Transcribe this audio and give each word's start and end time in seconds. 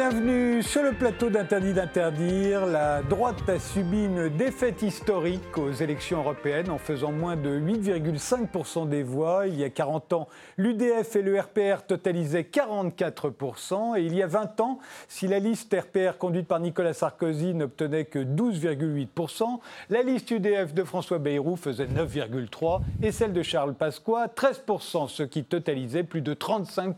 Bienvenue 0.00 0.62
sur 0.62 0.82
le 0.82 0.92
plateau 0.92 1.28
d'Interdit 1.28 1.74
d'interdire. 1.74 2.64
La 2.64 3.02
droite 3.02 3.46
a 3.50 3.58
subi 3.58 4.06
une 4.06 4.30
défaite 4.30 4.80
historique 4.80 5.58
aux 5.58 5.72
élections 5.72 6.20
européennes 6.20 6.70
en 6.70 6.78
faisant 6.78 7.12
moins 7.12 7.36
de 7.36 7.60
8,5% 7.60 8.88
des 8.88 9.02
voix. 9.02 9.46
Il 9.46 9.60
y 9.60 9.62
a 9.62 9.68
40 9.68 10.14
ans, 10.14 10.28
l'UDF 10.56 11.16
et 11.16 11.20
le 11.20 11.38
RPR 11.38 11.82
totalisaient 11.86 12.48
44%. 12.50 13.98
Et 13.98 14.04
il 14.04 14.14
y 14.14 14.22
a 14.22 14.26
20 14.26 14.60
ans, 14.60 14.78
si 15.06 15.28
la 15.28 15.38
liste 15.38 15.76
RPR 15.78 16.16
conduite 16.16 16.48
par 16.48 16.60
Nicolas 16.60 16.94
Sarkozy 16.94 17.52
n'obtenait 17.52 18.06
que 18.06 18.20
12,8%, 18.20 19.58
la 19.90 20.02
liste 20.02 20.30
UDF 20.30 20.72
de 20.72 20.82
François 20.82 21.18
Bayrou 21.18 21.56
faisait 21.56 21.84
9,3% 21.84 22.80
et 23.02 23.12
celle 23.12 23.34
de 23.34 23.42
Charles 23.42 23.74
Pasqua 23.74 24.28
13%, 24.28 25.08
ce 25.08 25.24
qui 25.24 25.44
totalisait 25.44 26.04
plus 26.04 26.22
de 26.22 26.32
35%. 26.32 26.94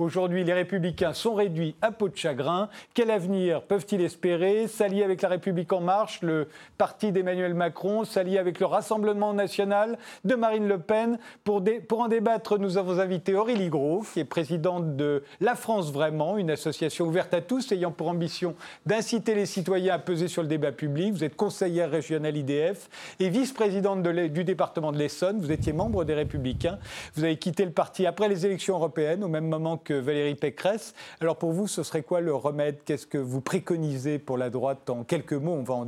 Aujourd'hui, 0.00 0.42
les 0.42 0.52
républicains 0.52 1.12
sont 1.12 1.34
réduits 1.34 1.76
à 1.80 1.92
de 2.08 2.16
chagrin. 2.16 2.68
Quel 2.94 3.10
avenir 3.10 3.62
peuvent-ils 3.62 4.00
espérer 4.00 4.66
S'allier 4.66 5.04
avec 5.04 5.22
la 5.22 5.28
République 5.28 5.72
en 5.72 5.80
marche, 5.80 6.20
le 6.22 6.48
parti 6.76 7.12
d'Emmanuel 7.12 7.54
Macron, 7.54 8.04
s'allier 8.04 8.38
avec 8.38 8.60
le 8.60 8.66
Rassemblement 8.66 9.34
national 9.34 9.98
de 10.24 10.34
Marine 10.34 10.68
Le 10.68 10.78
Pen. 10.78 11.18
Pour, 11.44 11.62
pour 11.88 12.00
en 12.00 12.08
débattre, 12.08 12.58
nous 12.58 12.78
avons 12.78 12.98
invité 12.98 13.34
Aurélie 13.34 13.68
Gros, 13.68 14.04
qui 14.12 14.20
est 14.20 14.24
présidente 14.24 14.96
de 14.96 15.22
La 15.40 15.54
France 15.54 15.92
Vraiment, 15.92 16.38
une 16.38 16.50
association 16.50 17.06
ouverte 17.06 17.34
à 17.34 17.40
tous 17.40 17.72
ayant 17.72 17.90
pour 17.90 18.08
ambition 18.08 18.54
d'inciter 18.86 19.34
les 19.34 19.46
citoyens 19.46 19.94
à 19.94 19.98
peser 19.98 20.28
sur 20.28 20.42
le 20.42 20.48
débat 20.48 20.72
public. 20.72 21.12
Vous 21.12 21.24
êtes 21.24 21.36
conseillère 21.36 21.90
régionale 21.90 22.36
IDF 22.36 22.88
et 23.20 23.28
vice-présidente 23.28 24.02
du 24.02 24.44
département 24.44 24.92
de 24.92 24.98
l'Essonne. 24.98 25.40
Vous 25.40 25.52
étiez 25.52 25.72
membre 25.72 26.04
des 26.04 26.14
Républicains. 26.14 26.78
Vous 27.14 27.24
avez 27.24 27.36
quitté 27.36 27.64
le 27.64 27.70
parti 27.70 28.06
après 28.06 28.28
les 28.28 28.46
élections 28.46 28.76
européennes, 28.76 29.24
au 29.24 29.28
même 29.28 29.48
moment 29.48 29.76
que 29.76 29.94
Valérie 29.94 30.34
Pécresse. 30.34 30.94
Alors 31.20 31.36
pour 31.36 31.52
vous, 31.52 31.66
ce 31.66 31.82
serait 31.82 31.97
quoi 32.02 32.20
le 32.20 32.34
remède? 32.34 32.78
Qu'est-ce 32.84 33.06
que 33.06 33.18
vous 33.18 33.40
préconisez 33.40 34.18
pour 34.18 34.38
la 34.38 34.50
droite 34.50 34.90
en 34.90 35.04
quelques 35.04 35.32
mots? 35.32 35.52
On 35.52 35.62
va 35.62 35.74
en 35.74 35.86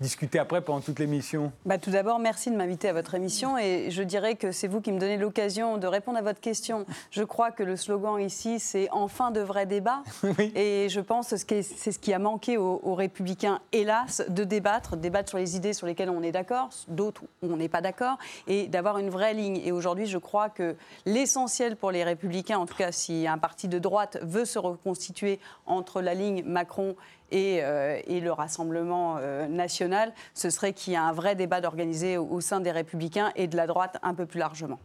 discuter 0.00 0.38
après 0.38 0.60
pendant 0.60 0.80
toute 0.80 0.98
l'émission. 0.98 1.52
Bah, 1.66 1.78
tout 1.78 1.90
d'abord, 1.90 2.18
merci 2.18 2.50
de 2.50 2.56
m'inviter 2.56 2.88
à 2.88 2.92
votre 2.92 3.14
émission 3.14 3.58
et 3.58 3.90
je 3.90 4.02
dirais 4.02 4.36
que 4.36 4.52
c'est 4.52 4.68
vous 4.68 4.80
qui 4.80 4.92
me 4.92 4.98
donnez 4.98 5.16
l'occasion 5.16 5.78
de 5.78 5.86
répondre 5.86 6.18
à 6.18 6.22
votre 6.22 6.40
question. 6.40 6.86
Je 7.10 7.22
crois 7.22 7.50
que 7.50 7.62
le 7.62 7.76
slogan 7.76 8.20
ici, 8.20 8.58
c'est 8.58 8.88
enfin 8.90 9.30
de 9.30 9.40
vrais 9.40 9.66
débats. 9.66 10.02
Et 10.54 10.88
je 10.88 11.00
pense 11.00 11.30
que 11.44 11.62
c'est 11.62 11.92
ce 11.92 11.98
qui 11.98 12.12
a 12.12 12.18
manqué 12.18 12.56
aux, 12.56 12.80
aux, 12.82 12.94
républicains, 12.94 13.60
hélas, 13.72 14.22
de 14.28 14.44
débattre, 14.44 14.96
débattre 14.96 15.30
sur 15.30 15.38
les 15.38 15.56
idées 15.56 15.72
sur 15.72 15.86
lesquelles 15.86 16.10
on 16.10 16.22
est 16.22 16.32
d'accord, 16.32 16.70
d'autres 16.88 17.22
où 17.42 17.52
on 17.52 17.56
n'est 17.56 17.68
pas 17.68 17.80
d'accord, 17.80 18.18
et 18.46 18.66
d'avoir 18.66 18.98
une 18.98 19.10
vraie 19.10 19.34
ligne. 19.34 19.60
Et 19.64 19.72
aujourd'hui, 19.72 20.06
je 20.06 20.18
crois 20.18 20.48
que 20.48 20.76
l'essentiel 21.06 21.76
pour 21.76 21.90
les 21.90 22.04
républicains, 22.04 22.58
en 22.58 22.66
tout 22.66 22.76
cas 22.76 22.92
si 22.92 23.26
un 23.26 23.38
parti 23.38 23.68
de 23.68 23.78
droite 23.78 24.18
veut 24.22 24.44
se 24.44 24.58
reconstituer 24.58 25.40
entre 25.66 26.02
la 26.02 26.14
ligne 26.14 26.42
Macron 26.44 26.96
et, 27.30 27.60
euh, 27.62 28.00
le 28.08 28.30
Rassemblement 28.30 29.16
euh, 29.18 29.46
national, 29.48 30.12
ce 30.34 30.50
serait 30.50 30.72
qu'il 30.72 30.92
y 30.92 30.96
ait 30.96 30.98
un 30.98 31.12
vrai 31.12 31.34
débat 31.34 31.60
d'organiser 31.60 32.18
au, 32.18 32.40
sein 32.40 32.60
des 32.60 32.70
Républicains 32.70 33.32
et 33.36 33.46
de 33.46 33.56
la 33.56 33.66
droite 33.66 33.98
un 34.02 34.14
peu 34.14 34.26
plus 34.26 34.38
largement. 34.38 34.78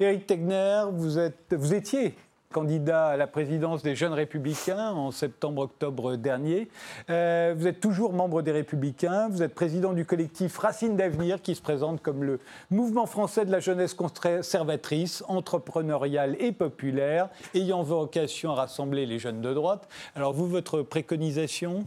Éric 0.00 0.26
Tegner, 0.26 0.84
vous, 0.92 1.18
êtes, 1.18 1.52
vous 1.52 1.74
étiez 1.74 2.14
candidat 2.52 3.08
à 3.08 3.16
la 3.16 3.26
présidence 3.26 3.82
des 3.82 3.94
Jeunes 3.94 4.12
Républicains 4.12 4.90
en 4.90 5.10
septembre-octobre 5.10 6.16
dernier. 6.16 6.68
Euh, 7.10 7.54
vous 7.56 7.66
êtes 7.66 7.80
toujours 7.80 8.12
membre 8.12 8.42
des 8.42 8.52
Républicains, 8.52 9.28
vous 9.28 9.42
êtes 9.42 9.54
président 9.54 9.92
du 9.92 10.04
collectif 10.04 10.56
Racine 10.58 10.96
d'avenir 10.96 11.42
qui 11.42 11.54
se 11.54 11.62
présente 11.62 12.00
comme 12.02 12.24
le 12.24 12.40
mouvement 12.70 13.06
français 13.06 13.44
de 13.44 13.52
la 13.52 13.60
jeunesse 13.60 13.94
conservatrice, 13.94 15.22
entrepreneuriale 15.28 16.36
et 16.40 16.52
populaire, 16.52 17.28
ayant 17.54 17.82
vocation 17.82 18.52
à 18.52 18.54
rassembler 18.54 19.06
les 19.06 19.18
jeunes 19.18 19.40
de 19.40 19.52
droite. 19.52 19.88
Alors 20.14 20.32
vous, 20.32 20.46
votre 20.46 20.82
préconisation? 20.82 21.86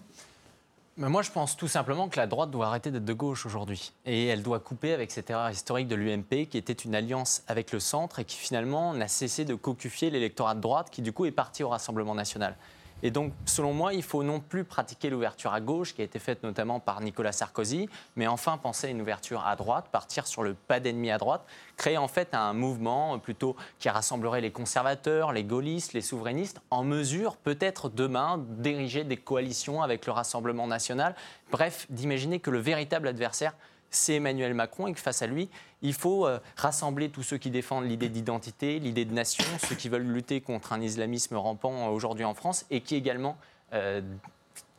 Moi, 0.98 1.22
je 1.22 1.32
pense 1.32 1.56
tout 1.56 1.68
simplement 1.68 2.10
que 2.10 2.18
la 2.18 2.28
droite 2.28 2.52
doit 2.52 2.68
arrêter 2.68 2.92
d'être 2.92 3.06
de 3.06 3.14
gauche 3.14 3.46
aujourd'hui. 3.46 3.94
Et 4.06 4.28
elle 4.28 4.44
doit 4.44 4.60
couper 4.60 4.94
avec 4.94 5.12
cette 5.12 5.30
erreur 5.30 5.50
historique 5.50 5.88
de 5.88 5.96
l'UMP, 5.96 6.48
qui 6.50 6.58
était 6.58 6.74
une 6.74 6.96
alliance 6.96 7.44
avec 7.48 7.72
le 7.72 7.80
centre 7.80 8.20
et 8.20 8.26
qui 8.26 8.38
finalement 8.38 8.94
n'a 8.94 9.08
cessé 9.08 9.46
de 9.46 9.56
cocufier 9.56 10.10
l'électorat 10.10 10.54
de 10.54 10.60
droite, 10.60 10.90
qui 10.92 11.02
du 11.02 11.14
coup 11.14 11.26
est 11.26 11.32
parti 11.32 11.64
au 11.64 11.70
Rassemblement 11.70 12.14
national. 12.14 12.56
Et 13.04 13.12
donc, 13.12 13.34
selon 13.46 13.74
moi, 13.74 13.94
il 13.94 14.04
faut 14.04 14.24
non 14.24 14.40
plus 14.40 14.64
pratiquer 14.64 15.10
l'ouverture 15.10 15.54
à 15.54 15.62
gauche, 15.62 15.94
qui 15.94 16.02
a 16.02 16.06
été 16.06 16.20
faite 16.20 16.44
notamment 16.44 16.80
par 16.80 17.02
Nicolas 17.02 17.32
Sarkozy, 17.32 17.90
mais 18.16 18.28
enfin 18.28 18.58
penser 18.58 18.88
à 18.88 18.90
une 18.90 19.02
ouverture 19.02 19.46
à 19.46 19.56
droite, 19.56 19.86
partir 19.92 20.28
sur 20.28 20.44
le 20.44 20.54
pas 20.54 20.80
d'ennemi 20.80 21.12
à 21.12 21.18
droite, 21.18 21.46
créer 21.78 21.98
en 21.98 22.08
fait 22.08 22.34
un 22.34 22.54
mouvement 22.54 23.18
plutôt 23.20 23.56
qui 23.80 23.90
rassemblerait 23.90 24.42
les 24.42 24.52
conservateurs, 24.52 25.32
les 25.32 25.44
gaullistes, 25.44 25.94
les 25.94 26.02
souverainistes, 26.02 26.62
en 26.70 26.84
mesure 26.84 27.38
peut-être 27.38 27.90
demain 27.90 28.44
d'ériger 28.50 29.04
des 29.04 29.18
coalitions 29.18 29.82
avec 29.82 30.06
le 30.06 30.12
Rassemblement 30.12 30.68
national. 30.68 31.16
Bref, 31.52 31.88
d'imaginer 31.90 32.40
que 32.40 32.50
le 32.50 32.60
véritable 32.60 33.08
adversaire, 33.08 33.56
c'est 33.92 34.16
Emmanuel 34.16 34.54
Macron 34.54 34.88
et 34.88 34.94
que 34.94 35.00
face 35.00 35.22
à 35.22 35.28
lui, 35.28 35.50
il 35.82 35.94
faut 35.94 36.26
euh, 36.26 36.40
rassembler 36.56 37.10
tous 37.10 37.24
ceux 37.24 37.38
qui 37.38 37.52
défendent 37.52 37.86
l'idée 37.86 38.10
d'identité, 38.10 38.80
l'idée 38.80 39.06
de 39.06 39.14
nation, 39.14 39.44
ceux 39.68 39.76
qui 39.76 39.90
veulent 39.90 40.08
lutter 40.08 40.42
contre 40.42 40.74
un 40.74 40.82
islamisme 40.82 41.36
rampant 41.36 41.88
euh, 41.88 41.92
aujourd'hui 41.92 42.26
en 42.26 42.34
France 42.34 42.66
et 42.72 42.82
qui 42.82 42.96
également 42.96 43.38
euh, 43.74 44.02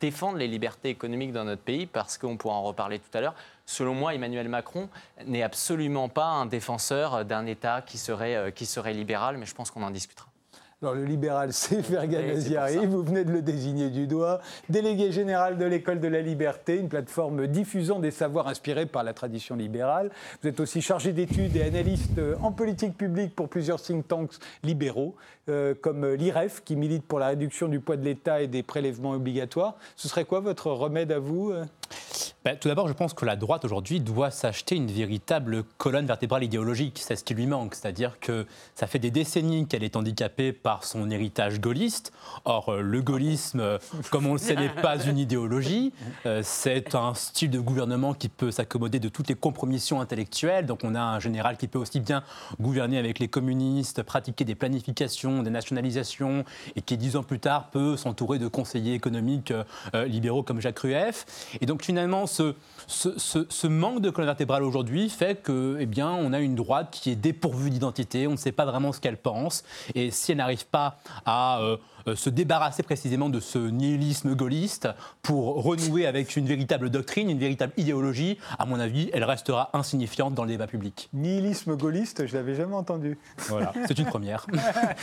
défendent 0.01 0.37
les 0.37 0.47
libertés 0.47 0.89
économiques 0.89 1.31
dans 1.31 1.45
notre 1.45 1.61
pays, 1.61 1.85
parce 1.85 2.17
qu'on 2.17 2.35
pourra 2.35 2.55
en 2.55 2.63
reparler 2.63 2.99
tout 2.99 3.17
à 3.17 3.21
l'heure. 3.21 3.35
Selon 3.65 3.93
moi, 3.93 4.13
Emmanuel 4.13 4.49
Macron 4.49 4.89
n'est 5.25 5.43
absolument 5.43 6.09
pas 6.09 6.25
un 6.25 6.45
défenseur 6.45 7.23
d'un 7.23 7.45
État 7.45 7.81
qui 7.81 7.97
serait, 7.97 8.51
qui 8.53 8.65
serait 8.65 8.93
libéral, 8.93 9.37
mais 9.37 9.45
je 9.45 9.55
pense 9.55 9.71
qu'on 9.71 9.83
en 9.83 9.91
discutera. 9.91 10.32
Alors, 10.83 10.95
le 10.95 11.05
libéral, 11.05 11.53
c'est 11.53 11.81
Fergan 11.81 12.19
vous 12.87 13.03
venez 13.03 13.23
de 13.23 13.31
le 13.31 13.41
désigner 13.41 13.89
du 13.89 14.05
doigt, 14.05 14.41
délégué 14.67 15.13
général 15.13 15.57
de 15.57 15.63
l'École 15.63 16.01
de 16.01 16.09
la 16.09 16.19
Liberté, 16.19 16.75
une 16.75 16.89
plateforme 16.89 17.47
diffusant 17.47 17.99
des 17.99 18.11
savoirs 18.11 18.49
inspirés 18.49 18.85
par 18.85 19.01
la 19.05 19.13
tradition 19.13 19.55
libérale. 19.55 20.11
Vous 20.41 20.49
êtes 20.49 20.59
aussi 20.59 20.81
chargé 20.81 21.13
d'études 21.13 21.55
et 21.55 21.63
analyste 21.63 22.19
en 22.41 22.51
politique 22.51 22.97
publique 22.97 23.33
pour 23.33 23.47
plusieurs 23.47 23.81
think 23.81 24.09
tanks 24.09 24.33
libéraux, 24.61 25.15
euh, 25.47 25.73
comme 25.73 26.05
l'IREF, 26.05 26.61
qui 26.65 26.75
milite 26.75 27.05
pour 27.05 27.19
la 27.19 27.27
réduction 27.27 27.69
du 27.69 27.79
poids 27.79 27.95
de 27.95 28.03
l'État 28.03 28.41
et 28.41 28.47
des 28.47 28.61
prélèvements 28.61 29.11
obligatoires. 29.11 29.75
Ce 29.95 30.09
serait 30.09 30.25
quoi 30.25 30.41
votre 30.41 30.67
remède 30.67 31.13
à 31.13 31.19
vous 31.19 31.51
euh? 31.51 31.63
Ben, 32.45 32.57
tout 32.57 32.67
d'abord, 32.67 32.89
je 32.89 32.93
pense 32.93 33.13
que 33.13 33.23
la 33.23 33.37
droite 33.37 33.63
aujourd'hui 33.63 34.01
doit 34.01 34.29
s'acheter 34.29 34.75
une 34.75 34.91
véritable 34.91 35.63
colonne 35.77 36.05
vertébrale 36.05 36.43
idéologique. 36.43 36.99
C'est 37.01 37.15
ce 37.15 37.23
qui 37.23 37.33
lui 37.33 37.47
manque. 37.47 37.73
C'est-à-dire 37.73 38.19
que 38.19 38.45
ça 38.75 38.85
fait 38.85 38.99
des 38.99 39.11
décennies 39.11 39.65
qu'elle 39.65 39.83
est 39.83 39.95
handicapée 39.95 40.51
par 40.51 40.83
son 40.83 41.09
héritage 41.09 41.61
gaulliste. 41.61 42.11
Or, 42.43 42.67
euh, 42.67 42.81
le 42.81 43.01
gaullisme, 43.01 43.61
euh, 43.61 43.77
comme 44.11 44.27
on 44.27 44.33
le 44.33 44.39
sait, 44.39 44.55
n'est 44.55 44.67
pas 44.67 45.01
une 45.05 45.17
idéologie. 45.17 45.93
Euh, 46.25 46.41
c'est 46.43 46.95
un 46.95 47.13
style 47.13 47.49
de 47.49 47.61
gouvernement 47.61 48.13
qui 48.13 48.27
peut 48.27 48.51
s'accommoder 48.51 48.99
de 48.99 49.07
toutes 49.07 49.29
les 49.29 49.35
compromissions 49.35 50.01
intellectuelles. 50.01 50.65
Donc, 50.65 50.81
on 50.83 50.95
a 50.95 51.01
un 51.01 51.21
général 51.21 51.55
qui 51.55 51.69
peut 51.69 51.79
aussi 51.79 52.01
bien 52.01 52.23
gouverner 52.59 52.97
avec 52.97 53.19
les 53.19 53.29
communistes, 53.29 54.03
pratiquer 54.03 54.43
des 54.43 54.55
planifications, 54.55 55.43
des 55.43 55.49
nationalisations, 55.49 56.43
et 56.75 56.81
qui, 56.81 56.97
dix 56.97 57.15
ans 57.15 57.23
plus 57.23 57.39
tard, 57.39 57.69
peut 57.69 57.95
s'entourer 57.95 58.37
de 58.37 58.49
conseillers 58.49 58.95
économiques 58.95 59.53
libéraux 59.93 60.43
comme 60.43 60.59
Jacques 60.59 60.79
Rueff. 60.79 61.25
Et 61.61 61.65
donc, 61.65 61.82
finalement, 61.83 62.25
ce, 62.27 63.67
manque 63.67 64.01
de 64.01 64.09
colonne 64.09 64.27
vertébrale 64.27 64.63
aujourd'hui 64.63 65.09
fait 65.09 65.41
que, 65.41 65.77
eh 65.79 66.03
on 66.03 66.33
a 66.33 66.39
une 66.39 66.55
droite 66.55 66.89
qui 66.91 67.11
est 67.11 67.15
dépourvue 67.15 67.69
d'identité, 67.69 68.27
on 68.27 68.31
ne 68.31 68.37
sait 68.37 68.51
pas 68.51 68.65
vraiment 68.65 68.91
ce 68.91 68.99
qu'elle 68.99 69.17
pense, 69.17 69.63
et 69.95 70.11
si 70.11 70.31
elle 70.31 70.37
n'arrive 70.37 70.65
pas 70.65 70.99
à 71.25 71.61
euh, 71.61 71.77
se 72.15 72.29
débarrasser 72.29 72.83
précisément 72.83 73.29
de 73.29 73.39
ce 73.39 73.57
nihilisme 73.57 74.35
gaulliste 74.35 74.89
pour 75.21 75.63
renouer 75.63 76.05
avec 76.05 76.35
une 76.35 76.45
véritable 76.45 76.89
doctrine, 76.89 77.29
une 77.29 77.39
véritable 77.39 77.73
idéologie, 77.77 78.37
à 78.59 78.65
mon 78.65 78.79
avis, 78.79 79.09
elle 79.13 79.23
restera 79.23 79.69
insignifiante 79.73 80.33
dans 80.33 80.43
le 80.43 80.49
débat 80.49 80.67
public. 80.67 81.09
Nihilisme 81.13 81.75
gaulliste, 81.75 82.27
je 82.27 82.35
l'avais 82.35 82.55
jamais 82.55 82.75
entendu. 82.75 83.17
Voilà, 83.49 83.73
c'est 83.87 83.97
une 83.97 84.05
première. 84.05 84.45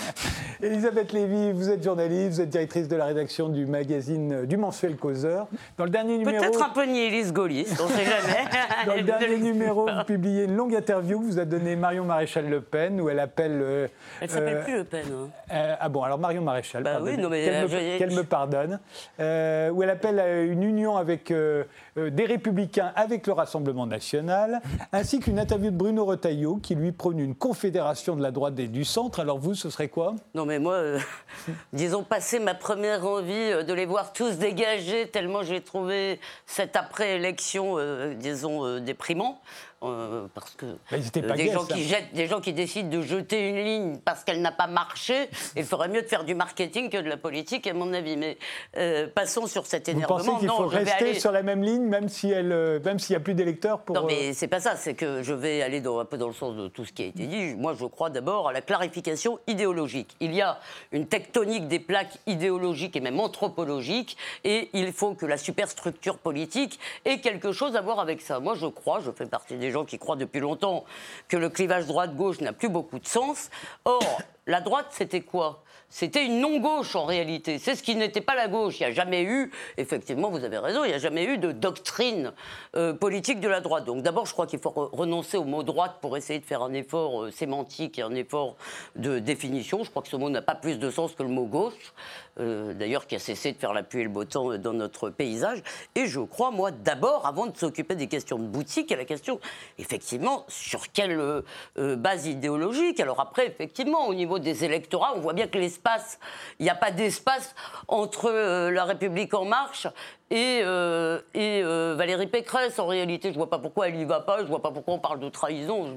Elisabeth 0.62 1.12
Lévy, 1.12 1.52
vous 1.52 1.70
êtes 1.70 1.82
journaliste, 1.82 2.34
vous 2.34 2.40
êtes 2.42 2.50
directrice 2.50 2.88
de 2.88 2.96
la 2.96 3.06
rédaction 3.06 3.48
du 3.48 3.66
magazine 3.66 4.32
euh, 4.32 4.46
du 4.46 4.56
mensuel 4.56 4.96
Causeur. 4.96 5.46
Dans 5.78 5.84
le 5.84 5.90
dernier 5.90 6.18
numéro. 6.18 6.38
Peut-être 6.38 6.62
un 6.62 6.70
peu 6.70 6.84
nihiliste 6.84 7.32
gaulliste, 7.32 7.80
on 7.80 7.88
ne 7.88 7.92
sait 7.92 8.04
jamais. 8.04 8.44
Dans 8.86 8.94
le 8.94 9.02
dernier 9.02 9.38
numéro, 9.38 9.86
vous 9.86 10.04
publiez 10.04 10.44
une 10.44 10.56
longue 10.56 10.74
interview 10.74 11.20
que 11.20 11.24
vous 11.24 11.38
a 11.38 11.44
donnée 11.44 11.76
Marion 11.76 12.04
Maréchal 12.04 12.48
Le 12.48 12.60
Pen, 12.60 13.00
où 13.00 13.08
elle 13.08 13.20
appelle. 13.20 13.60
Euh, 13.62 13.88
elle 14.20 14.30
s'appelle 14.30 14.62
plus 14.64 14.76
Le 14.76 14.84
Pen. 14.84 15.06
Hein. 15.50 15.76
ah 15.78 15.88
bon, 15.88 16.02
alors 16.02 16.18
Marion 16.18 16.42
Maréchal. 16.42 16.82
Bah 16.82 16.89
euh, 16.96 17.98
qu'elle 17.98 18.12
me, 18.12 18.24
pardonne, 18.24 18.80
euh, 19.18 19.70
où 19.70 19.82
elle 19.82 19.90
appelle 19.90 20.18
à 20.18 20.42
une 20.42 20.62
union 20.62 20.96
avec 20.96 21.30
euh, 21.30 21.64
des 21.96 22.24
républicains 22.24 22.92
avec 22.96 23.26
le 23.26 23.32
Rassemblement 23.32 23.86
national, 23.86 24.60
ainsi 24.92 25.20
qu'une 25.20 25.38
interview 25.38 25.70
de 25.70 25.76
Bruno 25.76 26.04
Retailleau 26.04 26.56
qui 26.56 26.74
lui 26.74 26.92
prône 26.92 27.18
une 27.18 27.34
confédération 27.34 28.16
de 28.16 28.22
la 28.22 28.30
droite 28.30 28.58
et 28.58 28.68
du 28.68 28.84
centre. 28.84 29.20
Alors 29.20 29.38
vous, 29.38 29.54
ce 29.54 29.70
serait 29.70 29.88
quoi? 29.88 30.14
Non 30.34 30.46
mais 30.46 30.58
moi, 30.58 30.80
disons, 31.72 32.02
passé 32.02 32.38
ma 32.38 32.54
première 32.54 33.06
envie 33.06 33.64
de 33.64 33.72
les 33.72 33.86
voir 33.86 34.12
tous 34.12 34.38
dégagés, 34.38 35.08
tellement 35.08 35.42
j'ai 35.42 35.60
trouvé 35.60 36.20
cette 36.46 36.76
après-élection, 36.76 37.76
disons, 38.16 38.80
déprimant. 38.80 39.40
Euh, 39.82 40.26
parce 40.34 40.50
que 40.56 40.66
Bah, 40.66 40.96
euh, 40.98 41.34
des, 41.34 41.50
gens 41.52 41.64
qui 41.64 41.84
jettent, 41.84 42.12
des 42.12 42.26
gens 42.26 42.40
qui 42.40 42.52
décident 42.52 42.88
de 42.90 43.00
jeter 43.02 43.48
une 43.48 43.56
ligne 43.64 43.98
parce 44.04 44.24
qu'elle 44.24 44.42
n'a 44.42 44.52
pas 44.52 44.66
marché, 44.66 45.28
il 45.56 45.64
ferait 45.64 45.88
mieux 45.88 46.02
de 46.02 46.06
faire 46.06 46.24
du 46.24 46.34
marketing 46.34 46.90
que 46.90 46.98
de 46.98 47.08
la 47.08 47.16
politique, 47.16 47.66
à 47.66 47.72
mon 47.74 47.92
avis. 47.92 48.16
Mais 48.16 48.36
euh, 48.76 49.06
passons 49.08 49.46
sur 49.46 49.66
cet 49.66 49.86
Vous 49.88 49.96
énervement. 49.96 50.18
pensez 50.18 50.38
qu'il 50.40 50.48
faut 50.48 50.66
rester 50.66 51.04
aller- 51.10 51.20
sur 51.20 51.32
la 51.32 51.42
même 51.42 51.62
ligne, 51.62 51.82
même 51.86 52.08
si 52.08 52.30
elle, 52.30 52.80
même 52.84 52.98
s'il 52.98 53.14
n'y 53.14 53.22
a 53.22 53.24
plus 53.24 53.34
d'électeurs 53.34 53.80
pour. 53.80 53.96
non, 53.96 54.04
mais 54.06 54.32
c'est 54.34 54.48
pas 54.48 54.60
ça, 54.60 54.76
c'est 54.76 54.94
que 54.94 55.22
je 55.22 55.32
vais 55.32 55.62
aller 55.62 55.80
dans- 55.80 55.98
un 55.98 56.04
peu 56.04 56.18
dans 56.18 56.28
le 56.28 56.34
sens 56.34 56.54
de 56.56 56.68
tout 56.68 56.84
ce 56.84 56.92
qui 56.92 57.02
a 57.02 57.06
été 57.06 57.26
dit. 57.26 57.54
Moi, 57.54 57.74
je 57.78 57.86
crois 57.86 58.10
d'abord 58.10 58.48
à 58.48 58.52
la 58.52 58.60
clarification 58.60 59.38
idéologique. 59.46 60.14
Il 60.20 60.34
y 60.34 60.42
a 60.42 60.58
une 60.92 61.06
tectonique 61.06 61.68
des 61.68 61.78
plaques 61.78 62.18
idéologiques 62.26 62.96
et 62.96 63.00
même 63.00 63.18
anthropologiques, 63.20 64.16
et 64.44 64.68
il 64.72 64.92
faut 64.92 65.14
que 65.14 65.26
la 65.26 65.36
superstructure 65.38 66.18
politique 66.18 66.78
ait 67.04 67.20
quelque 67.20 67.52
chose 67.52 67.76
à 67.76 67.80
voir 67.80 67.98
avec 68.00 68.20
ça. 68.20 68.40
Moi, 68.40 68.54
je 68.54 68.66
crois, 68.66 69.00
je 69.00 69.10
fais 69.10 69.26
partie 69.26 69.56
des 69.56 69.69
gens 69.72 69.84
qui 69.84 69.98
croient 69.98 70.16
depuis 70.16 70.40
longtemps 70.40 70.84
que 71.28 71.36
le 71.36 71.48
clivage 71.48 71.86
droite-gauche 71.86 72.40
n'a 72.40 72.52
plus 72.52 72.68
beaucoup 72.68 72.98
de 72.98 73.06
sens. 73.06 73.50
Or, 73.84 74.20
la 74.46 74.60
droite, 74.60 74.86
c'était 74.90 75.20
quoi? 75.20 75.62
C'était 75.92 76.24
une 76.24 76.40
non-gauche 76.40 76.94
en 76.94 77.04
réalité. 77.04 77.58
C'est 77.58 77.74
ce 77.74 77.82
qui 77.82 77.96
n'était 77.96 78.20
pas 78.20 78.36
la 78.36 78.46
gauche. 78.46 78.78
Il 78.78 78.84
n'y 78.84 78.92
a 78.92 78.94
jamais 78.94 79.24
eu, 79.24 79.50
effectivement, 79.76 80.30
vous 80.30 80.44
avez 80.44 80.58
raison, 80.58 80.84
il 80.84 80.88
n'y 80.88 80.94
a 80.94 80.98
jamais 80.98 81.24
eu 81.24 81.36
de 81.36 81.50
doctrine 81.50 82.32
euh, 82.76 82.92
politique 82.92 83.40
de 83.40 83.48
la 83.48 83.60
droite. 83.60 83.86
Donc 83.86 84.02
d'abord, 84.02 84.24
je 84.24 84.32
crois 84.32 84.46
qu'il 84.46 84.60
faut 84.60 84.70
re- 84.70 84.94
renoncer 84.94 85.36
au 85.36 85.42
mot 85.42 85.64
droite 85.64 85.96
pour 86.00 86.16
essayer 86.16 86.38
de 86.38 86.44
faire 86.44 86.62
un 86.62 86.72
effort 86.74 87.24
euh, 87.24 87.30
sémantique 87.32 87.98
et 87.98 88.02
un 88.02 88.14
effort 88.14 88.54
de 88.94 89.18
définition. 89.18 89.82
Je 89.82 89.90
crois 89.90 90.02
que 90.02 90.08
ce 90.08 90.14
mot 90.14 90.30
n'a 90.30 90.42
pas 90.42 90.54
plus 90.54 90.78
de 90.78 90.90
sens 90.92 91.12
que 91.12 91.24
le 91.24 91.28
mot 91.28 91.46
gauche, 91.46 91.92
euh, 92.40 92.74
d'ailleurs 92.74 93.06
qui 93.06 93.14
a 93.14 93.18
cessé 93.18 93.52
de 93.52 93.58
faire 93.58 93.72
la 93.72 93.82
pluie 93.82 94.00
et 94.00 94.04
le 94.04 94.10
beau 94.10 94.24
temps 94.24 94.50
euh, 94.50 94.58
dans 94.58 94.72
notre 94.72 95.10
paysage. 95.10 95.62
Et 95.94 96.06
je 96.06 96.20
crois, 96.20 96.50
moi, 96.50 96.70
d'abord, 96.70 97.26
avant 97.26 97.46
de 97.46 97.56
s'occuper 97.56 97.94
des 97.94 98.08
questions 98.08 98.38
de 98.38 98.46
boutique, 98.46 98.90
à 98.92 98.96
la 98.96 99.04
question, 99.04 99.38
effectivement, 99.78 100.44
sur 100.48 100.90
quelle 100.92 101.18
euh, 101.20 101.96
base 101.96 102.26
idéologique. 102.26 102.98
Alors 103.00 103.20
après, 103.20 103.46
effectivement, 103.46 104.06
au 104.08 104.14
niveau 104.14 104.38
des 104.38 104.64
électorats, 104.64 105.12
on 105.14 105.20
voit 105.20 105.34
bien 105.34 105.46
que 105.46 105.58
l'espace, 105.58 106.18
il 106.58 106.64
n'y 106.64 106.70
a 106.70 106.74
pas 106.74 106.90
d'espace 106.90 107.54
entre 107.88 108.30
la 108.70 108.84
République 108.84 109.34
en 109.34 109.44
marche 109.44 109.86
et, 110.30 110.60
euh, 110.62 111.18
euh, 111.34 111.94
Valérie 111.96 112.28
Pécresse, 112.28 112.78
en 112.78 112.86
réalité, 112.86 113.28
je 113.28 113.32
ne 113.32 113.38
vois 113.38 113.50
pas 113.50 113.58
pourquoi 113.58 113.88
elle 113.88 113.96
n'y 113.96 114.04
va 114.04 114.20
pas, 114.20 114.38
je 114.38 114.42
ne 114.44 114.48
vois 114.48 114.62
pas 114.62 114.70
pourquoi 114.70 114.94
on 114.94 114.98
parle 115.00 115.18
de 115.18 115.28
trahison. 115.28 115.96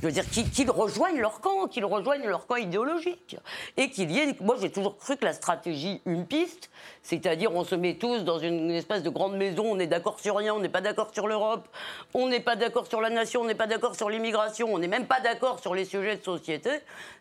Je, 0.00 0.06
veux 0.06 0.12
dire 0.12 0.28
qu'ils 0.30 0.48
qu'ils 0.50 0.70
rejoignent 0.70 1.20
leur 1.20 1.40
camp, 1.40 1.66
qu'ils 1.66 1.84
rejoignent 1.84 2.26
leur 2.26 2.46
camp 2.46 2.56
idéologique. 2.56 3.36
Et 3.76 3.90
qu'il 3.90 4.12
y 4.12 4.20
ait. 4.20 4.36
Moi, 4.40 4.56
j'ai 4.60 4.70
toujours 4.70 4.96
cru 4.96 5.16
que 5.16 5.24
la 5.24 5.32
stratégie 5.32 6.00
une 6.06 6.26
piste, 6.26 6.70
c'est-à-dire 7.10 7.52
on 7.54 7.62
se 7.62 7.76
met 7.76 7.94
tous 7.94 8.24
dans 8.24 8.40
une 8.40 8.68
espèce 8.72 9.04
de 9.04 9.10
grande 9.10 9.36
maison, 9.36 9.64
on 9.64 9.78
est 9.78 9.86
d'accord 9.86 10.18
sur 10.18 10.34
rien, 10.36 10.52
on 10.54 10.58
n'est 10.58 10.68
pas 10.68 10.80
d'accord 10.80 11.10
sur 11.14 11.28
l'Europe, 11.28 11.68
on 12.14 12.28
n'est 12.28 12.40
pas 12.40 12.56
d'accord 12.56 12.88
sur 12.88 13.00
la 13.00 13.10
nation, 13.10 13.42
on 13.42 13.44
n'est 13.44 13.54
pas 13.54 13.68
d'accord 13.68 13.94
sur 13.94 14.10
l'immigration, 14.10 14.74
on 14.74 14.78
n'est 14.80 14.88
même 14.88 15.06
pas 15.06 15.20
d'accord 15.20 15.60
sur 15.60 15.72
les 15.72 15.84
sujets 15.84 16.16
de 16.16 16.24
société, 16.24 16.70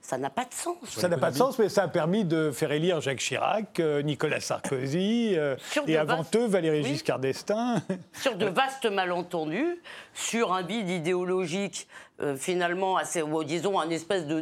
ça 0.01 0.17
n'a 0.17 0.31
pas 0.31 0.45
de 0.45 0.53
sens. 0.53 0.77
Ça 0.87 1.07
n'a 1.07 1.17
pas 1.19 1.29
de 1.29 1.35
sens, 1.37 1.59
mais 1.59 1.69
ça 1.69 1.83
a 1.83 1.87
permis 1.87 2.25
de 2.25 2.49
faire 2.51 2.71
élire 2.71 2.99
Jacques 2.99 3.19
Chirac, 3.19 3.79
euh, 3.79 4.01
Nicolas 4.01 4.39
Sarkozy, 4.39 5.33
euh, 5.37 5.55
et 5.88 5.97
avant 5.97 6.17
vastes- 6.23 6.35
eux, 6.35 6.47
Valéry 6.47 6.81
Oui. 6.81 6.85
Giscard 6.89 7.19
d'Estaing. 7.19 7.75
sur 8.13 8.35
de 8.35 8.47
vastes 8.47 8.88
malentendus, 8.89 9.79
sur 10.15 10.51
un 10.53 10.63
vide 10.63 10.89
idéologique 10.89 11.88
euh, 12.21 12.38
finalement 12.38 12.95
assez, 12.95 13.21
disons, 13.45 13.77
un 13.77 13.89
espèce 13.89 14.25
de, 14.25 14.41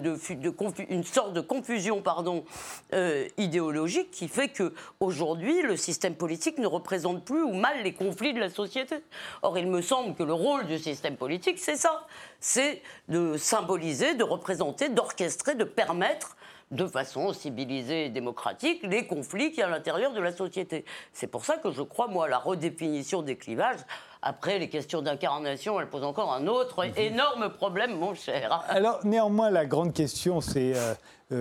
une 0.89 1.03
sorte 1.03 1.33
de 1.33 1.41
confusion, 1.41 2.01
pardon, 2.01 2.45
euh, 2.93 3.27
idéologique 3.37 4.11
qui 4.11 4.27
fait 4.27 4.49
que 4.49 4.73
aujourd'hui 4.99 5.61
le 5.63 5.75
système 5.75 6.15
politique 6.15 6.59
ne 6.59 6.67
représente 6.67 7.25
plus 7.25 7.41
ou 7.41 7.53
mal 7.53 7.81
les 7.83 7.93
conflits 7.93 8.33
de 8.33 8.39
la 8.39 8.49
société. 8.49 8.97
Or, 9.41 9.57
il 9.57 9.67
me 9.67 9.81
semble 9.81 10.13
que 10.13 10.21
le 10.21 10.33
rôle 10.33 10.67
du 10.67 10.77
système 10.77 11.17
politique, 11.17 11.57
c'est 11.57 11.75
ça, 11.75 12.05
c'est 12.39 12.83
de 13.07 13.37
symboliser, 13.37 14.13
de 14.13 14.23
représenter, 14.23 14.89
d'orchestrer, 14.89 15.55
de 15.55 15.63
permettre 15.63 16.37
de 16.73 16.87
façon 16.87 17.33
civilisée 17.33 18.05
et 18.05 18.09
démocratique 18.09 18.81
les 18.83 19.05
conflits 19.05 19.51
qu'il 19.51 19.59
y 19.59 19.63
a 19.63 19.67
à 19.67 19.69
l'intérieur 19.69 20.11
de 20.13 20.21
la 20.21 20.31
société. 20.31 20.85
C'est 21.11 21.27
pour 21.27 21.45
ça 21.45 21.57
que 21.57 21.71
je 21.71 21.81
crois, 21.81 22.07
moi, 22.07 22.25
à 22.25 22.27
la 22.27 22.39
redéfinition 22.39 23.21
des 23.21 23.37
clivages. 23.37 23.79
Après, 24.25 24.57
les 24.57 24.69
questions 24.69 25.01
d'incarnation, 25.01 25.81
elles 25.81 25.89
posent 25.89 26.05
encore 26.05 26.31
un 26.31 26.47
autre 26.47 26.85
énorme 26.97 27.49
problème, 27.49 27.97
mon 27.97 28.15
cher. 28.15 28.63
Alors, 28.69 28.99
néanmoins, 29.03 29.49
la 29.49 29.65
grande 29.65 29.93
question 29.93 30.39
c'est, 30.39 30.73
euh, 30.73 30.93
euh, 30.93 30.93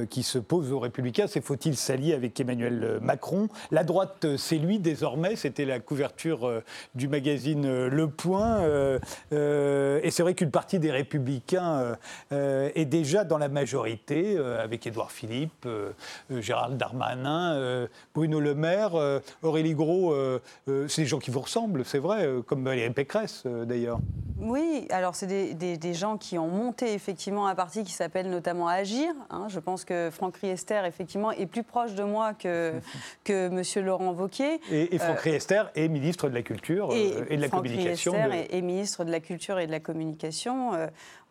qui 0.08 0.22
se 0.22 0.38
pose 0.38 0.72
aux 0.72 0.78
Républicains, 0.78 1.26
c'est 1.26 1.40
faut-il 1.40 1.76
s'allier 1.76 2.14
avec 2.14 2.38
Emmanuel 2.40 2.82
euh, 2.82 3.00
Macron? 3.00 3.48
La 3.70 3.84
droite, 3.84 4.24
euh, 4.24 4.36
c'est 4.36 4.56
lui 4.58 4.78
désormais. 4.78 5.36
C'était 5.36 5.64
la 5.64 5.80
couverture 5.80 6.46
euh, 6.46 6.62
du 6.94 7.08
magazine 7.08 7.64
euh, 7.66 7.88
Le 7.88 8.08
Point. 8.08 8.60
euh, 8.60 8.98
euh, 9.32 10.00
et 10.02 10.10
c'est 10.10 10.22
vrai 10.22 10.34
qu'une 10.34 10.50
partie 10.50 10.78
des 10.78 10.90
Républicains 10.90 11.74
euh, 11.78 11.94
euh, 12.32 12.70
est 12.74 12.84
déjà 12.84 13.24
dans 13.24 13.38
la 13.38 13.48
majorité, 13.48 14.36
euh, 14.36 14.62
avec 14.62 14.86
Édouard 14.86 15.12
Philippe, 15.12 15.66
euh, 15.66 15.90
euh, 16.30 16.40
Gérald 16.40 16.76
Darmanin, 16.76 17.54
euh, 17.54 17.86
Bruno 18.14 18.40
Le 18.40 18.54
Maire, 18.54 18.94
euh, 18.94 19.20
Aurélie 19.42 19.74
Gros. 19.74 20.12
euh, 20.12 20.40
euh, 20.68 20.88
c'est 20.88 21.02
des 21.02 21.08
gens 21.08 21.18
qui 21.18 21.30
vous 21.30 21.40
ressemblent, 21.40 21.84
c'est 21.84 21.98
vrai, 21.98 22.26
euh, 22.26 22.42
comme 22.42 22.64
Valérie 22.64 22.90
Pécresse 22.90 23.42
euh, 23.46 23.64
d'ailleurs. 23.64 23.98
Oui, 24.40 24.86
alors 24.90 25.14
c'est 25.14 25.54
des 25.54 25.94
gens 25.94 26.16
qui 26.16 26.36
ont 26.36 26.48
monté 26.48 26.94
effectivement 26.94 27.46
un 27.46 27.54
parti 27.54 27.84
qui 27.84 27.92
s'appelle 27.92 28.28
notamment 28.28 28.66
Agir. 28.66 29.12
hein. 29.30 29.46
Je 29.48 29.60
pense 29.60 29.81
que 29.84 30.10
Franck 30.10 30.36
Riester, 30.38 30.82
effectivement, 30.86 31.30
est 31.32 31.46
plus 31.46 31.62
proche 31.62 31.94
de 31.94 32.02
moi 32.04 32.34
que, 32.34 32.72
que 33.24 33.46
M. 33.78 33.84
Laurent 33.84 34.12
Wauquiez. 34.12 34.60
Et, 34.70 34.94
et 34.94 34.98
Franck 34.98 35.18
Euh, 35.18 35.30
Riester 35.30 35.62
est 35.74 35.88
ministre 35.88 36.28
de 36.28 36.34
la 36.34 36.42
Culture 36.42 36.90
euh, 36.90 37.24
et, 37.28 37.36
de 37.36 37.40
la 37.42 37.48
Franck 37.48 37.62
Communication. 37.64 38.12
Riester 38.12 38.28
de- 38.28 38.34
est, 38.34 38.58
est 38.58 38.62
ministre 38.62 39.04
de 39.04 39.10
la 39.10 39.20
Culture 39.20 39.58
et 39.58 39.66
de 39.66 39.72
la 39.72 39.80
Communication. 39.80 40.72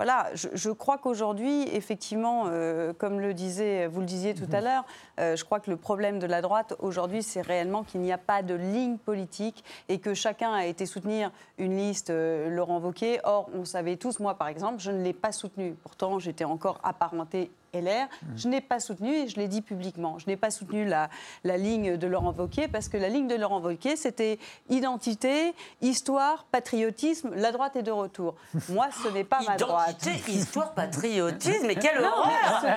Voilà, 0.01 0.31
je, 0.33 0.47
je 0.55 0.71
crois 0.71 0.97
qu'aujourd'hui, 0.97 1.61
effectivement, 1.75 2.45
euh, 2.47 2.91
comme 2.91 3.19
le 3.19 3.35
disait, 3.35 3.85
vous 3.85 3.99
le 3.99 4.07
disiez 4.07 4.33
tout 4.33 4.47
Mhm. 4.47 4.55
à 4.55 4.61
l'heure, 4.61 4.85
euh, 5.19 5.35
je 5.35 5.45
crois 5.45 5.59
que 5.59 5.69
le 5.69 5.77
problème 5.77 6.17
de 6.17 6.25
la 6.25 6.41
droite 6.41 6.73
aujourd'hui, 6.79 7.21
c'est 7.21 7.41
réellement 7.41 7.83
qu'il 7.83 8.01
n'y 8.01 8.11
a 8.11 8.17
pas 8.17 8.41
de 8.41 8.55
ligne 8.55 8.97
politique 8.97 9.63
et 9.89 9.99
que 9.99 10.15
chacun 10.15 10.53
a 10.53 10.65
été 10.65 10.87
soutenir 10.87 11.29
une 11.59 11.77
liste 11.77 12.09
euh, 12.09 12.49
Laurent 12.49 12.79
Wauquiez. 12.79 13.19
Or, 13.25 13.47
on 13.53 13.63
savait 13.63 13.95
tous, 13.95 14.19
moi 14.19 14.33
par 14.33 14.47
exemple, 14.47 14.79
je 14.79 14.89
ne 14.89 15.03
l'ai 15.03 15.13
pas 15.13 15.31
soutenu. 15.31 15.75
Pourtant, 15.83 16.17
j'étais 16.17 16.45
encore 16.45 16.79
apparenté 16.83 17.51
LR. 17.73 18.07
Je 18.35 18.49
n'ai 18.49 18.59
pas 18.59 18.81
soutenu, 18.81 19.13
et 19.13 19.27
je 19.29 19.37
l'ai 19.37 19.47
dit 19.47 19.61
publiquement, 19.61 20.19
je 20.19 20.27
n'ai 20.27 20.35
pas 20.35 20.51
soutenu 20.51 20.83
la, 20.83 21.09
la 21.45 21.55
ligne 21.55 21.95
de 21.95 22.05
Laurent 22.05 22.33
Wauquiez 22.37 22.67
parce 22.67 22.89
que 22.89 22.97
la 22.97 23.07
ligne 23.07 23.29
de 23.29 23.35
Laurent 23.35 23.61
Wauquiez, 23.61 23.95
c'était 23.95 24.39
identité, 24.69 25.53
histoire, 25.81 26.43
patriotisme, 26.51 27.31
la 27.33 27.53
droite 27.53 27.77
est 27.77 27.83
de 27.83 27.91
retour. 27.91 28.35
Moi, 28.67 28.87
ce 29.01 29.07
n'est 29.07 29.23
pas 29.23 29.39
ma 29.47 29.55
droite. 29.55 29.90
Identité, 29.91 30.31
histoire, 30.31 30.73
patriotisme, 30.73 31.67
mais 31.67 31.75
quelle 31.75 31.99
horreur 31.99 32.27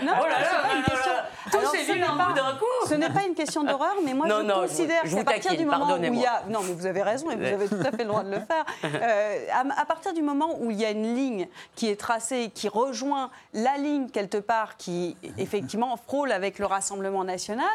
non, 0.03 0.13
Oh 0.21 0.27
là 0.27 0.41
là 0.41 0.77
une 0.77 0.83
question-. 0.83 1.13
Tout 1.53 1.67
s'est 1.71 1.93
vu 1.93 2.01
d'un 2.01 2.57
coup 2.57 2.89
Ce 2.89 2.95
n'est 2.95 3.11
pas 3.11 3.25
une 3.27 3.35
question 3.35 3.63
d'horreur, 3.63 3.95
mais 4.05 4.15
moi 4.15 4.27
Non, 4.27 4.39
je 4.39 4.43
non, 4.43 4.61
considère 4.63 5.03
qu'à 5.03 5.25
partir 5.25 5.57
du 5.57 5.65
moment 5.65 5.95
où 5.95 6.03
il 6.03 6.21
y 6.21 6.27
a... 6.27 6.43
Non, 6.49 6.61
mais 6.63 6.73
vous 6.73 6.87
avez 6.87 7.03
raison 7.03 7.31
et 7.31 7.37
vous 7.37 7.45
avez 7.45 7.69
tout 7.69 7.81
à 7.81 7.91
fait 7.91 7.99
le 8.05 8.09
droit 8.09 8.23
de 8.23 8.31
le 8.31 8.41
faire. 8.41 8.65
Euh, 8.85 9.47
à, 9.53 9.81
à 9.81 9.85
partir 9.85 10.13
du 10.13 10.23
moment 10.23 10.57
où 10.61 10.71
il 10.71 10.81
y 10.81 10.85
a 10.85 10.91
une 10.91 11.15
ligne 11.15 11.49
qui 11.75 11.89
est 11.89 11.99
tracée, 11.99 12.51
qui 12.55 12.69
rejoint 12.69 13.31
la 13.53 13.77
ligne 13.77 14.09
quelque 14.09 14.39
part, 14.39 14.77
qui 14.77 15.17
effectivement 15.37 15.97
frôle 15.97 16.33
avec 16.33 16.59
le 16.59 16.67
Rassemblement 16.67 17.25
national, 17.25 17.67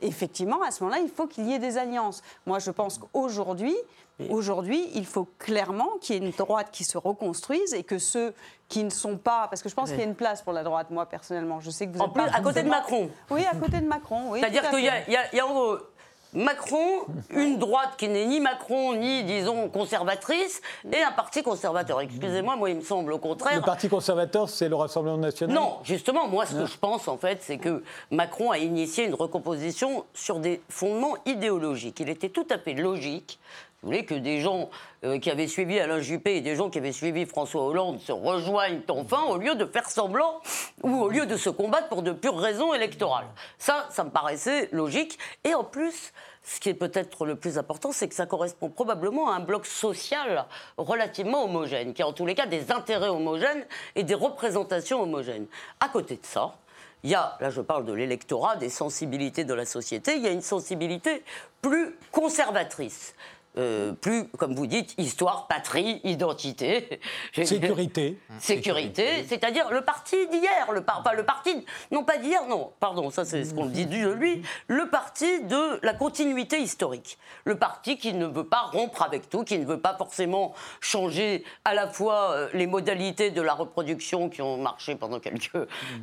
effectivement, 0.00 0.62
à 0.62 0.70
ce 0.70 0.84
moment-là, 0.84 1.02
il 1.02 1.10
faut 1.10 1.26
qu'il 1.26 1.46
y 1.46 1.52
ait 1.52 1.58
des 1.58 1.78
alliances. 1.78 2.22
Moi, 2.46 2.58
je 2.58 2.70
pense 2.70 2.98
qu'aujourd'hui, 2.98 3.76
Aujourd'hui, 4.30 4.88
il 4.94 5.06
faut 5.06 5.28
clairement 5.38 5.88
qu'il 6.00 6.16
y 6.16 6.18
ait 6.18 6.26
une 6.26 6.32
droite 6.32 6.68
qui 6.72 6.84
se 6.84 6.98
reconstruise 6.98 7.72
et 7.74 7.84
que 7.84 7.98
ceux 7.98 8.34
qui 8.68 8.82
ne 8.82 8.90
sont 8.90 9.16
pas, 9.16 9.46
parce 9.48 9.62
que 9.62 9.68
je 9.68 9.74
pense 9.74 9.90
qu'il 9.90 9.98
y 9.98 10.02
a 10.02 10.06
une 10.06 10.16
place 10.16 10.42
pour 10.42 10.52
la 10.52 10.64
droite, 10.64 10.88
moi 10.90 11.06
personnellement, 11.06 11.60
je 11.60 11.70
sais 11.70 11.86
que 11.86 11.92
vous 11.92 12.00
En 12.00 12.06
êtes 12.06 12.12
plus, 12.12 12.24
pas 12.24 12.30
à 12.36 12.40
côté 12.40 12.62
de 12.62 12.68
Macron. 12.68 13.08
Oui, 13.30 13.44
à 13.50 13.54
côté 13.54 13.80
de 13.80 13.86
Macron. 13.86 14.30
Oui, 14.30 14.40
C'est-à-dire 14.40 14.68
qu'il 14.70 14.84
y, 14.84 14.88
a- 14.88 15.08
y 15.08 15.16
a- 15.16 15.32
il 15.32 15.36
y 15.36 15.40
a 15.40 15.46
en 15.46 15.52
gros 15.52 15.78
Macron, 16.34 17.06
une 17.30 17.58
droite 17.58 17.94
qui 17.96 18.06
n'est 18.06 18.26
ni 18.26 18.38
Macron 18.38 18.94
ni, 18.94 19.24
disons, 19.24 19.70
conservatrice, 19.70 20.60
et 20.92 21.00
un 21.02 21.10
parti 21.12 21.42
conservateur. 21.42 22.02
Excusez-moi, 22.02 22.54
moi, 22.54 22.68
il 22.68 22.76
me 22.76 22.80
semble 22.82 23.14
au 23.14 23.18
contraire. 23.18 23.56
Le 23.56 23.62
Parti 23.62 23.88
conservateur, 23.88 24.50
c'est 24.50 24.68
le 24.68 24.74
Rassemblement 24.76 25.16
national? 25.16 25.56
Non, 25.56 25.78
justement, 25.84 26.28
moi, 26.28 26.44
ce 26.44 26.54
que 26.54 26.66
je 26.66 26.76
pense, 26.76 27.08
en 27.08 27.16
fait, 27.16 27.38
c'est 27.40 27.56
que 27.56 27.82
Macron 28.10 28.50
a 28.50 28.58
initié 28.58 29.06
une 29.06 29.14
recomposition 29.14 30.04
sur 30.12 30.38
des 30.38 30.60
fondements 30.68 31.14
idéologiques. 31.24 31.98
Il 32.00 32.10
était 32.10 32.28
tout 32.28 32.46
à 32.50 32.58
fait 32.58 32.74
logique. 32.74 33.38
Vous 33.82 33.90
voulez 33.90 34.04
que 34.04 34.14
des 34.14 34.40
gens 34.40 34.70
euh, 35.04 35.20
qui 35.20 35.30
avaient 35.30 35.46
suivi 35.46 35.78
Alain 35.78 36.00
Juppé 36.00 36.34
et 36.34 36.40
des 36.40 36.56
gens 36.56 36.68
qui 36.68 36.78
avaient 36.78 36.90
suivi 36.90 37.26
François 37.26 37.64
Hollande 37.64 38.00
se 38.00 38.10
rejoignent 38.10 38.80
enfin 38.88 39.22
au 39.28 39.36
lieu 39.36 39.54
de 39.54 39.64
faire 39.64 39.88
semblant 39.88 40.40
ou 40.82 40.96
au 40.96 41.08
lieu 41.08 41.26
de 41.26 41.36
se 41.36 41.48
combattre 41.48 41.88
pour 41.88 42.02
de 42.02 42.10
pures 42.10 42.36
raisons 42.36 42.74
électorales. 42.74 43.28
Ça, 43.56 43.86
ça 43.90 44.02
me 44.02 44.10
paraissait 44.10 44.68
logique. 44.72 45.16
Et 45.44 45.54
en 45.54 45.62
plus, 45.62 46.12
ce 46.42 46.58
qui 46.58 46.70
est 46.70 46.74
peut-être 46.74 47.24
le 47.24 47.36
plus 47.36 47.56
important, 47.56 47.92
c'est 47.92 48.08
que 48.08 48.16
ça 48.16 48.26
correspond 48.26 48.68
probablement 48.68 49.30
à 49.30 49.36
un 49.36 49.40
bloc 49.40 49.64
social 49.64 50.46
relativement 50.76 51.44
homogène, 51.44 51.94
qui 51.94 52.02
a 52.02 52.08
en 52.08 52.12
tous 52.12 52.26
les 52.26 52.34
cas 52.34 52.46
des 52.46 52.72
intérêts 52.72 53.08
homogènes 53.10 53.64
et 53.94 54.02
des 54.02 54.14
représentations 54.14 55.00
homogènes. 55.02 55.46
À 55.78 55.88
côté 55.88 56.16
de 56.16 56.26
ça, 56.26 56.56
il 57.04 57.10
y 57.10 57.14
a, 57.14 57.36
là 57.40 57.50
je 57.50 57.60
parle 57.60 57.84
de 57.84 57.92
l'électorat, 57.92 58.56
des 58.56 58.70
sensibilités 58.70 59.44
de 59.44 59.54
la 59.54 59.64
société, 59.64 60.16
il 60.16 60.22
y 60.22 60.26
a 60.26 60.32
une 60.32 60.42
sensibilité 60.42 61.22
plus 61.62 61.94
conservatrice. 62.10 63.14
Plus, 64.00 64.28
comme 64.38 64.54
vous 64.54 64.66
dites, 64.66 64.94
histoire, 64.98 65.46
patrie, 65.48 66.00
identité. 66.04 67.00
Sécurité. 67.32 68.18
Sécurité, 68.38 69.24
c'est-à-dire 69.28 69.70
le 69.70 69.82
parti 69.82 70.16
d'hier, 70.28 70.72
le, 70.72 70.82
par, 70.82 71.02
le 71.14 71.24
parti, 71.24 71.64
non 71.90 72.04
pas 72.04 72.18
d'hier, 72.18 72.46
non, 72.46 72.72
pardon, 72.80 73.10
ça 73.10 73.24
c'est 73.24 73.44
ce 73.44 73.54
qu'on 73.54 73.66
dit 73.66 73.86
de 73.86 74.08
lui, 74.10 74.42
le 74.68 74.88
parti 74.88 75.42
de 75.42 75.78
la 75.82 75.94
continuité 75.94 76.58
historique. 76.60 77.18
Le 77.44 77.56
parti 77.56 77.98
qui 77.98 78.12
ne 78.12 78.26
veut 78.26 78.46
pas 78.46 78.62
rompre 78.72 79.02
avec 79.02 79.28
tout, 79.28 79.44
qui 79.44 79.58
ne 79.58 79.64
veut 79.64 79.80
pas 79.80 79.94
forcément 79.96 80.54
changer 80.80 81.44
à 81.64 81.74
la 81.74 81.88
fois 81.88 82.32
euh, 82.32 82.48
les 82.54 82.66
modalités 82.66 83.30
de 83.30 83.42
la 83.42 83.54
reproduction 83.54 84.28
qui 84.28 84.42
ont 84.42 84.58
marché 84.58 84.94
pendant 84.94 85.20
quelques 85.20 85.50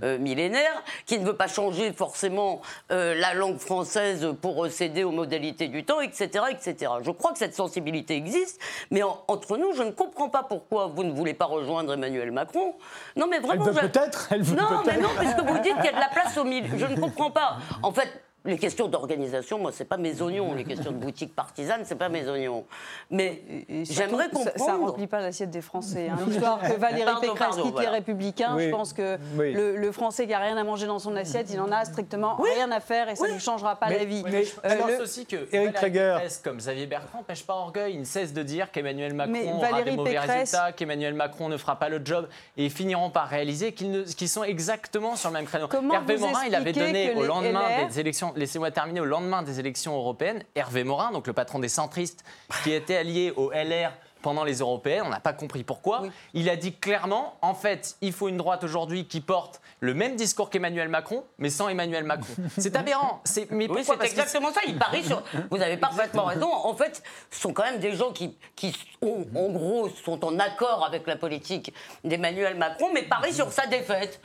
euh, 0.04 0.18
millénaires, 0.18 0.84
qui 1.06 1.20
ne 1.20 1.26
veut 1.26 1.36
pas 1.36 1.48
changer 1.48 1.94
forcément 1.94 2.62
euh, 2.92 3.16
la 3.16 3.34
langue 3.34 3.58
française 3.58 4.28
pour 4.42 4.68
céder 4.68 5.04
aux 5.04 5.12
modalités 5.12 5.68
du 5.68 5.84
temps, 5.84 6.02
etc., 6.02 6.46
etc. 6.52 6.94
Je 7.02 7.12
crois 7.12 7.32
que 7.32 7.40
cette 7.46 7.56
sensibilité 7.56 8.16
existe, 8.16 8.60
mais 8.90 9.02
entre 9.04 9.58
nous, 9.58 9.74
je 9.74 9.84
ne 9.84 9.92
comprends 9.92 10.30
pas 10.30 10.44
pourquoi 10.44 10.88
vous 10.88 11.04
ne 11.04 11.12
voulez 11.12 11.36
pas 11.36 11.46
rejoindre 11.46 11.94
Emmanuel 11.94 12.32
Macron. 12.32 12.74
Non, 13.16 13.28
mais 13.30 13.40
vraiment. 13.40 13.66
Elle 13.68 13.74
veut 13.74 13.90
peut-être. 13.90 14.34
Non, 14.56 14.82
mais 14.86 14.98
non, 14.98 15.10
puisque 15.18 15.42
vous 15.42 15.60
dites 15.60 15.76
qu'il 15.76 15.86
y 15.86 15.90
a 15.90 15.94
de 15.94 16.00
la 16.00 16.10
place 16.10 16.36
au 16.38 16.44
milieu. 16.44 16.76
Je 16.76 16.86
ne 16.86 17.00
comprends 17.00 17.30
pas. 17.30 17.58
En 17.84 17.92
fait, 17.92 18.10
les 18.46 18.58
questions 18.58 18.88
d'organisation, 18.88 19.60
moi, 19.60 19.72
c'est 19.74 19.86
pas 19.86 19.98
mes 19.98 20.22
oignons. 20.22 20.54
Les 20.54 20.64
questions 20.64 20.92
de 20.92 20.98
boutique 20.98 21.36
partisane, 21.36 21.82
c'est 21.84 21.96
pas 21.96 22.10
mes 22.10 22.28
oignons. 22.28 22.66
Mais 23.10 23.42
j'aimerais 23.84 24.30
comprendre. 24.30 24.52
Ça 24.56 24.78
ne 24.78 24.86
remplit 24.86 25.08
pas 25.08 25.20
l'assiette 25.20 25.50
des 25.50 25.62
Français. 25.62 26.10
Hein. 26.10 26.18
L'histoire 26.28 26.60
que 26.60 26.74
Valérie 26.74 27.12
Pécresse 27.22 27.56
quitte 27.62 27.80
les 27.80 27.88
Républicains, 27.88 28.58
je 28.60 28.70
pense 28.70 28.94
que 28.94 29.18
le, 29.38 29.92
Français 29.92 30.28
qui 30.28 30.34
a 30.34 30.40
rien 30.40 30.58
à 30.58 30.64
manger 30.64 30.88
dans 30.88 31.00
son 31.00 31.16
assiette, 31.16 31.50
il 31.54 31.60
en 31.60 31.72
a 31.72 31.86
strictement 31.86 32.36
rien 32.36 32.70
à 32.72 32.80
faire 32.80 33.10
et 33.10 33.16
ça 33.16 33.28
ne 33.28 33.40
changera 33.40 33.76
pas 33.78 33.90
la 33.90 34.04
vie. 34.04 34.24
Mais, 34.26 34.44
je 34.44 34.52
euh, 34.66 34.76
pense 34.76 35.00
aussi 35.02 35.26
que 35.26 35.48
Eric 35.52 35.80
Pécresse, 35.80 36.42
comme 36.44 36.58
Xavier 36.58 36.86
Bertrand, 36.86 37.24
pêche 37.24 37.46
pas 37.46 37.54
orgueil. 37.54 37.94
Il 37.94 38.00
ne 38.02 38.06
cesse 38.06 38.34
de 38.34 38.44
dire 38.44 38.72
qu'Emmanuel 38.72 39.14
Macron 39.14 39.58
aura 39.58 39.82
des 39.82 39.92
mauvais 39.92 40.20
résultats, 40.20 40.72
qu'Emmanuel 40.74 41.14
Macron 41.14 41.50
ne 41.50 41.58
fera 41.58 41.78
pas 41.78 41.90
le 41.90 42.02
job 42.04 42.28
et 42.58 42.66
ils 42.66 42.72
finiront 42.72 43.10
par 43.10 43.28
réaliser 43.28 43.74
qu'ils 43.74 44.30
sont 44.30 44.44
exactement 44.44 45.16
sur 45.16 45.30
le 45.30 45.34
même 45.36 45.46
créneau. 45.46 45.68
Hervé 45.94 46.18
Morin, 46.18 46.46
il 46.48 46.56
avait 46.56 46.74
donné 46.74 47.14
au 47.14 47.24
lendemain 47.24 47.88
des 47.88 48.00
élections 48.00 48.34
laissez-moi 48.36 48.72
terminer, 48.72 49.02
au 49.02 49.06
lendemain 49.06 49.44
des 49.44 49.60
élections 49.60 49.96
européennes, 49.96 50.44
Hervé 50.56 50.84
Morin, 50.84 51.12
donc 51.12 51.28
le 51.28 51.34
patron 51.34 51.60
des 51.60 51.70
centristes, 51.70 52.24
qui 52.64 52.72
était 52.72 52.98
allié 52.98 53.34
au 53.36 53.52
LR 53.52 53.92
pendant 54.22 54.44
les 54.44 54.60
européennes, 54.60 55.04
on 55.06 55.10
n'a 55.10 55.20
pas 55.20 55.34
compris 55.34 55.64
pourquoi. 55.64 56.02
Il 56.34 56.50
a 56.50 56.56
dit 56.56 56.74
clairement, 56.74 57.38
en 57.42 57.54
fait, 57.54 57.96
il 58.02 58.12
faut 58.12 58.28
une 58.28 58.38
droite 58.38 58.64
aujourd'hui 58.64 59.06
qui 59.06 59.22
porte 59.22 59.62
le 59.82 59.94
même 59.94 60.16
discours 60.16 60.50
qu'Emmanuel 60.50 60.90
Macron, 60.90 61.24
mais 61.38 61.50
sans 61.50 61.70
Emmanuel 61.70 62.04
Macron. 62.04 62.34
C'est 62.58 62.76
aberrant. 62.76 63.22
C'est, 63.24 63.52
mais 63.52 63.70
oui, 63.70 63.84
c'est 63.84 64.02
exactement 64.04 64.52
ça. 64.52 64.62
Il 64.68 64.78
parie 64.78 65.04
sur. 65.04 65.22
Vous 65.52 65.62
avez 65.62 65.78
parfaitement 65.78 66.26
raison. 66.26 66.52
En 66.52 66.74
fait, 66.76 67.04
ce 67.32 67.42
sont 67.42 67.54
quand 67.54 67.64
même 67.64 67.80
des 67.80 67.96
gens 67.96 68.12
qui, 68.12 68.38
qui 68.56 68.74
en 69.06 69.50
gros, 69.50 69.90
sont 69.90 70.24
en 70.26 70.40
accord 70.40 70.86
avec 70.86 71.06
la 71.08 71.16
politique 71.16 71.74
d'Emmanuel 72.04 72.58
Macron, 72.58 72.88
mais 72.94 73.04
parient 73.04 73.34
sur 73.34 73.52
sa 73.52 73.68
défaite. 73.68 74.20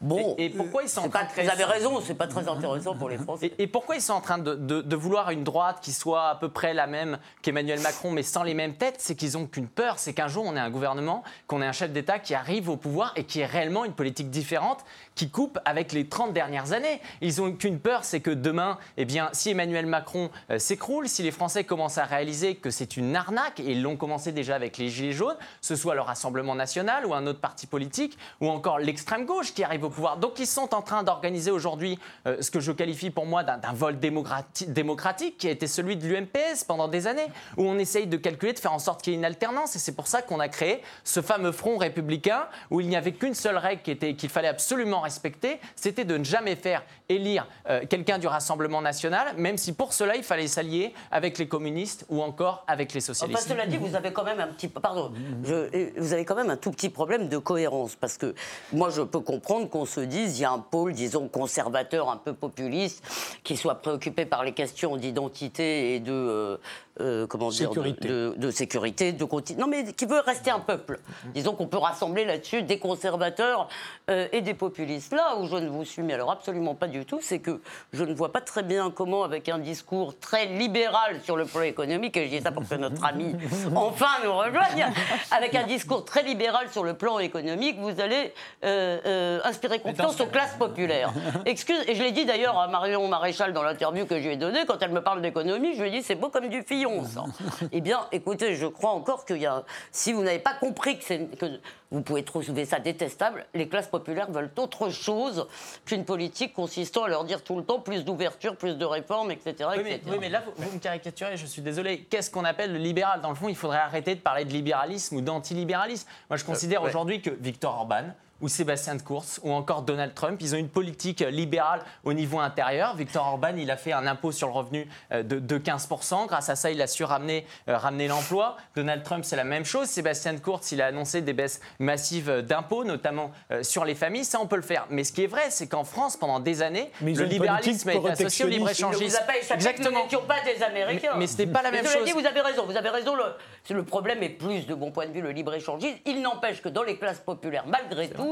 Bon, 0.00 0.34
et, 0.38 0.50
pourquoi 0.50 0.82
ils 0.82 0.88
sont 0.88 1.02
en 1.02 1.08
train 1.08 1.24
de 1.24 1.42
Vous 1.42 1.50
avez 1.50 1.64
raison, 1.64 2.00
c'est 2.00 2.14
pas 2.14 2.26
très 2.26 2.48
intéressant 2.48 2.94
pour 2.94 3.08
les 3.08 3.18
Français. 3.18 3.52
Et, 3.58 3.66
pourquoi 3.66 3.96
ils 3.96 4.02
sont 4.02 4.12
en 4.12 4.20
train 4.20 4.38
de, 4.38 4.54
de, 4.54 4.96
vouloir 4.96 5.30
une 5.30 5.44
droite 5.44 5.78
qui 5.80 5.92
soit 5.92 6.28
à 6.28 6.34
peu 6.34 6.48
près 6.48 6.74
la 6.74 6.86
même 6.86 7.18
qu'Emmanuel 7.42 7.80
Macron, 7.80 8.10
mais 8.10 8.22
sans 8.22 8.42
les 8.42 8.54
mêmes 8.54 8.76
têtes? 8.76 8.96
C'est 8.98 9.14
qu'ils 9.14 9.36
ont 9.36 9.46
qu'une 9.46 9.68
peur, 9.68 9.98
c'est 9.98 10.12
qu'un 10.12 10.28
jour 10.28 10.44
on 10.46 10.56
ait 10.56 10.60
un 10.60 10.70
gouvernement, 10.70 11.22
qu'on 11.46 11.62
ait 11.62 11.66
un 11.66 11.72
chef 11.72 11.92
d'État 11.92 12.18
qui 12.18 12.34
arrive 12.34 12.68
au 12.68 12.76
pouvoir 12.76 13.12
et 13.16 13.24
qui 13.24 13.40
ait 13.40 13.46
réellement 13.46 13.84
une 13.84 13.92
politique 13.92 14.30
différente, 14.30 14.84
qui 15.14 15.30
coupe 15.30 15.58
avec 15.64 15.92
les 15.92 16.08
30 16.08 16.32
dernières 16.32 16.72
années. 16.72 17.00
Ils 17.20 17.42
ont 17.42 17.52
qu'une 17.52 17.80
peur, 17.80 18.04
c'est 18.04 18.20
que 18.20 18.30
demain, 18.30 18.78
eh 18.96 19.04
bien, 19.04 19.30
si 19.32 19.50
Emmanuel 19.50 19.86
Macron 19.86 20.30
euh, 20.50 20.58
s'écroule, 20.58 21.08
si 21.08 21.22
les 21.22 21.30
Français 21.30 21.64
commencent 21.64 21.98
à 21.98 22.04
réaliser 22.04 22.54
que 22.54 22.70
c'est 22.70 22.96
une 22.96 23.14
arnaque, 23.16 23.60
et 23.60 23.72
ils 23.72 23.82
l'ont 23.82 23.96
commencé 23.96 24.32
déjà 24.32 24.54
avec 24.54 24.78
les 24.78 24.88
Gilets 24.88 25.12
jaunes, 25.12 25.36
ce 25.60 25.76
soit 25.76 25.94
le 25.94 26.00
Rassemblement 26.00 26.54
national 26.54 27.04
ou 27.06 27.14
un 27.14 27.26
autre 27.26 27.40
parti 27.40 27.66
politique, 27.66 28.16
ou 28.40 28.48
encore 28.48 28.78
l'extrême 28.78 29.26
gauche 29.26 29.52
qui 29.52 29.64
arrive 29.64 29.84
au 29.84 29.90
pouvoir. 29.90 30.18
Donc 30.18 30.38
ils 30.38 30.46
sont 30.46 30.74
en 30.74 30.82
train 30.82 31.02
d'organiser 31.02 31.50
aujourd'hui 31.50 31.98
euh, 32.26 32.40
ce 32.40 32.50
que 32.50 32.60
je 32.60 32.72
qualifie 32.72 33.10
pour 33.10 33.26
moi 33.26 33.42
d'un 33.42 33.72
vol 33.72 33.98
démocratique 33.98 35.38
qui 35.38 35.48
a 35.48 35.50
été 35.50 35.66
celui 35.66 35.96
de 35.96 36.06
l'UMPS 36.06 36.64
pendant 36.66 36.88
des 36.88 37.06
années, 37.06 37.26
où 37.56 37.64
on 37.64 37.78
essaye 37.78 38.06
de 38.06 38.16
calculer, 38.16 38.52
de 38.52 38.58
faire 38.58 38.72
en 38.72 38.78
sorte 38.78 39.02
qu'il 39.02 39.12
y 39.12 39.16
ait 39.16 39.18
une 39.18 39.24
alternance. 39.24 39.76
Et 39.76 39.78
c'est 39.78 39.94
pour 39.94 40.06
ça 40.06 40.22
qu'on 40.22 40.40
a 40.40 40.48
créé 40.48 40.82
ce 41.04 41.22
fameux 41.22 41.52
front 41.52 41.76
républicain 41.76 42.46
où 42.70 42.80
il 42.80 42.88
n'y 42.88 42.96
avait 42.96 43.12
qu'une 43.12 43.34
seule 43.34 43.56
règle 43.56 43.82
qu'il 43.82 44.28
fallait 44.28 44.48
absolument 44.48 44.77
respecter, 45.00 45.60
c'était 45.76 46.04
de 46.04 46.16
ne 46.16 46.24
jamais 46.24 46.56
faire 46.56 46.82
élire 47.08 47.46
euh, 47.68 47.84
quelqu'un 47.88 48.18
du 48.18 48.26
Rassemblement 48.26 48.82
national, 48.82 49.34
même 49.36 49.58
si 49.58 49.72
pour 49.72 49.92
cela 49.92 50.16
il 50.16 50.22
fallait 50.22 50.46
s'allier 50.46 50.92
avec 51.10 51.38
les 51.38 51.48
communistes 51.48 52.04
ou 52.08 52.22
encore 52.22 52.64
avec 52.66 52.92
les 52.92 53.00
socialistes. 53.00 53.42
Enfin, 53.44 53.54
cela 53.54 53.66
dit, 53.66 53.76
vous 53.76 53.94
avez 53.94 54.12
quand 54.12 54.24
même 54.24 54.40
un 54.40 54.48
petit, 54.48 54.68
pardon, 54.68 55.12
vous 55.42 56.12
avez 56.12 56.24
quand 56.24 56.34
même 56.34 56.50
un 56.50 56.56
tout 56.56 56.70
petit 56.70 56.88
problème 56.88 57.28
de 57.28 57.38
cohérence 57.38 57.96
parce 57.96 58.18
que 58.18 58.34
moi 58.72 58.90
je 58.90 59.02
peux 59.02 59.20
comprendre 59.20 59.68
qu'on 59.68 59.86
se 59.86 60.00
dise 60.00 60.38
il 60.38 60.42
y 60.42 60.44
a 60.44 60.50
un 60.50 60.58
pôle, 60.58 60.92
disons 60.92 61.28
conservateur, 61.28 62.10
un 62.10 62.16
peu 62.16 62.32
populiste, 62.32 63.02
qui 63.44 63.56
soit 63.56 63.76
préoccupé 63.76 64.26
par 64.26 64.44
les 64.44 64.52
questions 64.52 64.96
d'identité 64.96 65.94
et 65.94 66.00
de 66.00 66.12
euh, 66.12 66.56
euh, 67.00 67.26
comment 67.26 67.50
sécurité. 67.50 68.08
Dire, 68.08 68.34
de, 68.36 68.50
sécurité, 68.50 69.12
de 69.12 69.26
non 69.56 69.66
mais 69.66 69.92
qui 69.92 70.04
veut 70.04 70.20
rester 70.20 70.50
un 70.50 70.58
peuple. 70.60 70.98
Disons 71.34 71.54
qu'on 71.54 71.66
peut 71.66 71.78
rassembler 71.78 72.24
là-dessus 72.24 72.62
des 72.62 72.78
conservateurs 72.78 73.68
euh, 74.10 74.26
et 74.32 74.40
des 74.40 74.54
populistes. 74.54 74.67
Là 75.12 75.36
où 75.38 75.46
je 75.46 75.56
ne 75.56 75.68
vous 75.68 75.84
suis 75.84 76.02
mais 76.02 76.14
alors 76.14 76.30
absolument 76.30 76.74
pas 76.74 76.86
du 76.86 77.04
tout, 77.04 77.20
c'est 77.22 77.38
que 77.38 77.60
je 77.92 78.04
ne 78.04 78.14
vois 78.14 78.32
pas 78.32 78.40
très 78.40 78.62
bien 78.62 78.90
comment, 78.90 79.24
avec 79.24 79.48
un 79.48 79.58
discours 79.58 80.18
très 80.18 80.46
libéral 80.46 81.20
sur 81.22 81.36
le 81.36 81.44
plan 81.44 81.62
économique, 81.62 82.16
et 82.16 82.26
je 82.26 82.36
dis 82.36 82.42
ça 82.42 82.52
pour 82.52 82.68
que 82.68 82.74
notre 82.74 83.04
ami 83.04 83.34
enfin 83.74 84.06
nous 84.24 84.32
rejoigne, 84.32 84.86
avec 85.30 85.54
un 85.54 85.64
discours 85.64 86.04
très 86.04 86.22
libéral 86.22 86.68
sur 86.70 86.84
le 86.84 86.94
plan 86.94 87.18
économique, 87.18 87.78
vous 87.78 88.00
allez 88.00 88.32
euh, 88.64 89.40
inspirer 89.44 89.80
confiance 89.80 90.20
aux 90.20 90.26
classes 90.26 90.56
populaires. 90.56 91.12
Excuse, 91.46 91.82
et 91.86 91.94
je 91.94 92.02
l'ai 92.02 92.12
dit 92.12 92.24
d'ailleurs 92.24 92.58
à 92.58 92.68
Marion 92.68 93.06
Maréchal 93.08 93.52
dans 93.52 93.62
l'interview 93.62 94.06
que 94.06 94.18
je 94.20 94.26
lui 94.26 94.34
ai 94.34 94.36
donnée, 94.36 94.64
quand 94.66 94.82
elle 94.82 94.92
me 94.92 95.02
parle 95.02 95.22
d'économie, 95.22 95.74
je 95.74 95.82
lui 95.82 95.88
ai 95.88 95.92
dit 95.92 96.02
c'est 96.02 96.14
beau 96.14 96.28
comme 96.28 96.48
du 96.48 96.62
fillon. 96.62 97.02
eh 97.72 97.80
bien, 97.80 98.00
écoutez, 98.12 98.54
je 98.54 98.66
crois 98.66 98.90
encore 98.90 99.24
qu'il 99.24 99.38
y 99.38 99.46
a. 99.46 99.64
Si 99.92 100.12
vous 100.12 100.22
n'avez 100.22 100.38
pas 100.38 100.54
compris 100.54 100.98
que, 100.98 101.34
que 101.36 101.46
vous 101.90 102.02
pouvez 102.02 102.22
trouver 102.22 102.66
ça 102.66 102.80
détestable, 102.80 103.46
les 103.54 103.68
classes 103.68 103.86
populaires 103.86 104.30
veulent 104.30 104.50
autre 104.58 104.90
chose 104.90 105.46
qu'une 105.86 106.04
politique 106.04 106.52
consistant 106.52 107.04
à 107.04 107.08
leur 107.08 107.24
dire 107.24 107.42
tout 107.42 107.56
le 107.56 107.64
temps 107.64 107.80
plus 107.80 108.04
d'ouverture, 108.04 108.56
plus 108.56 108.76
de 108.76 108.84
réformes, 108.84 109.30
etc. 109.30 109.70
Oui, 109.76 109.82
mais, 109.82 110.00
oui, 110.06 110.16
mais 110.20 110.28
là, 110.28 110.42
vous, 110.56 110.72
me 110.72 110.78
caricaturez, 110.78 111.36
je 111.36 111.46
suis 111.46 111.62
désolé. 111.62 112.06
Qu'est-ce 112.10 112.30
qu'on 112.30 112.44
appelle 112.44 112.72
le 112.72 112.78
libéral? 112.78 113.20
Dans 113.22 113.30
le 113.30 113.34
fond, 113.34 113.48
il 113.48 113.56
faudrait 113.56 113.78
arrêter 113.78 114.14
de 114.14 114.20
parler 114.20 114.44
de 114.44 114.52
libéralisme 114.52 115.16
ou 115.16 115.20
d'antilibéralisme. 115.22 116.06
Moi, 116.28 116.36
je 116.36 116.44
considère 116.44 116.82
euh, 116.82 116.88
aujourd'hui 116.88 117.22
que 117.22 117.30
Victor 117.30 117.74
Orban, 117.74 118.04
ou 118.40 118.48
Sébastien 118.48 118.94
de 118.94 119.02
Course 119.02 119.40
ou 119.42 119.52
encore 119.52 119.82
Donald 119.82 120.14
Trump. 120.14 120.38
Ils 120.40 120.54
ont 120.54 120.58
une 120.58 120.68
politique 120.68 121.20
libérale 121.20 121.82
au 122.04 122.12
niveau 122.12 122.38
intérieur. 122.38 122.94
Victor 122.96 123.26
Orban, 123.26 123.54
il 123.56 123.70
a 123.70 123.76
fait 123.76 123.92
un 123.92 124.06
impôt 124.06 124.32
sur 124.32 124.48
le 124.48 124.54
revenu 124.54 124.88
euh, 125.12 125.22
de, 125.22 125.58
15%. 125.58 126.26
Grâce 126.26 126.48
à 126.48 126.56
ça, 126.56 126.70
il 126.70 126.80
a 126.80 126.86
su 126.86 127.04
ramener, 127.04 127.46
euh, 127.68 127.76
ramener 127.76 128.08
l'emploi. 128.08 128.56
Donald 128.76 129.02
Trump, 129.02 129.24
c'est 129.24 129.36
la 129.36 129.44
même 129.44 129.64
chose. 129.64 129.88
Sébastien 129.88 130.34
de 130.34 130.40
Course, 130.40 130.72
il 130.72 130.80
a 130.80 130.86
annoncé 130.86 131.20
des 131.20 131.32
baisses 131.32 131.60
massives 131.78 132.42
d'impôts, 132.42 132.84
notamment 132.84 133.32
euh, 133.50 133.62
sur 133.62 133.84
les 133.84 133.94
familles. 133.94 134.24
Ça, 134.24 134.38
on 134.40 134.46
peut 134.46 134.56
le 134.56 134.62
faire. 134.62 134.86
Mais 134.90 135.04
ce 135.04 135.12
qui 135.12 135.24
est 135.24 135.28
vrai, 135.28 135.50
c'est 135.50 135.66
qu'en 135.66 135.84
France, 135.84 136.16
pendant 136.16 136.40
des 136.40 136.62
années, 136.62 136.90
le 137.02 137.24
libéralisme 137.24 137.88
a 137.88 137.94
été 137.94 138.10
associé 138.10 138.44
au 138.44 138.48
libre-échangisme. 138.48 139.18
Exactement. 139.52 140.06
Nous 140.10 140.18
pas 140.20 140.40
des 140.44 140.62
Américains. 140.62 141.14
Mais, 141.16 141.26
ce 141.26 141.38
n'est 141.38 141.46
pas 141.46 141.62
la 141.62 141.70
même 141.70 141.86
chose. 141.86 142.04
Dit, 142.04 142.12
vous 142.12 142.26
avez 142.26 142.40
raison. 142.40 142.66
Vous 142.66 142.76
avez 142.76 142.88
raison. 142.88 143.14
Le, 143.14 143.74
le 143.74 143.84
problème 143.84 144.22
est 144.22 144.28
plus, 144.28 144.66
de 144.66 144.74
mon 144.74 144.90
point 144.90 145.06
de 145.06 145.12
vue, 145.12 145.20
le 145.20 145.30
libre-échangisme. 145.30 145.96
Il 146.06 146.22
n'empêche 146.22 146.62
que 146.62 146.68
dans 146.68 146.82
les 146.82 146.96
classes 146.96 147.20
populaires, 147.20 147.64
malgré 147.66 148.08
tout, 148.08 148.27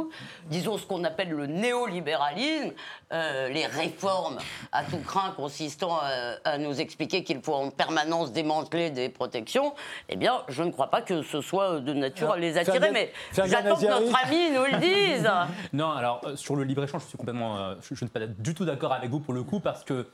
disons 0.47 0.79
ce 0.79 0.87
qu'on 0.87 1.05
appelle 1.05 1.31
le 1.31 1.47
néolibéralisme, 1.47 2.73
euh, 3.12 3.49
les 3.49 3.67
réformes 3.67 4.38
à 4.73 4.85
tout 4.85 4.99
craint 4.99 5.33
consistant 5.37 5.99
à, 6.45 6.59
nous 6.59 6.81
expliquer 6.81 7.23
qu'il 7.25 7.41
faut 7.43 7.55
en 7.55 7.71
permanence 7.71 8.33
démanteler 8.33 8.91
des 8.91 9.09
protections, 9.09 9.75
eh 10.09 10.17
bien, 10.17 10.43
je 10.49 10.62
ne 10.62 10.71
crois 10.71 10.91
pas 10.91 11.03
que 11.03 11.23
ce 11.23 11.41
soit 11.41 11.81
de 11.81 11.93
nature 11.93 12.33
à 12.33 12.38
les 12.38 12.59
attirer. 12.59 12.91
mais 12.93 13.12
j'attends 13.33 13.76
que 13.76 13.87
notre 13.87 14.25
ami 14.25 14.50
nous 14.50 14.65
le 14.65 14.79
dise. 14.81 15.31
non, 15.73 15.91
alors, 15.91 16.21
euh, 16.25 16.37
sur 16.37 16.57
le 16.57 16.65
libre-échange, 16.65 17.03
je 17.03 17.09
suis 17.09 17.19
complètement. 17.19 17.59
Euh, 17.59 17.75
je, 17.83 17.95
je 17.95 18.05
ne 18.05 18.09
suis 18.09 18.09
pas 18.09 18.26
du 18.26 18.55
tout 18.55 18.65
d'accord 18.65 18.93
avec 18.93 19.11
vous 19.11 19.21
pour 19.21 19.35
le 19.35 19.43
coup, 19.43 19.61
parce 19.61 19.85
que 19.85 20.07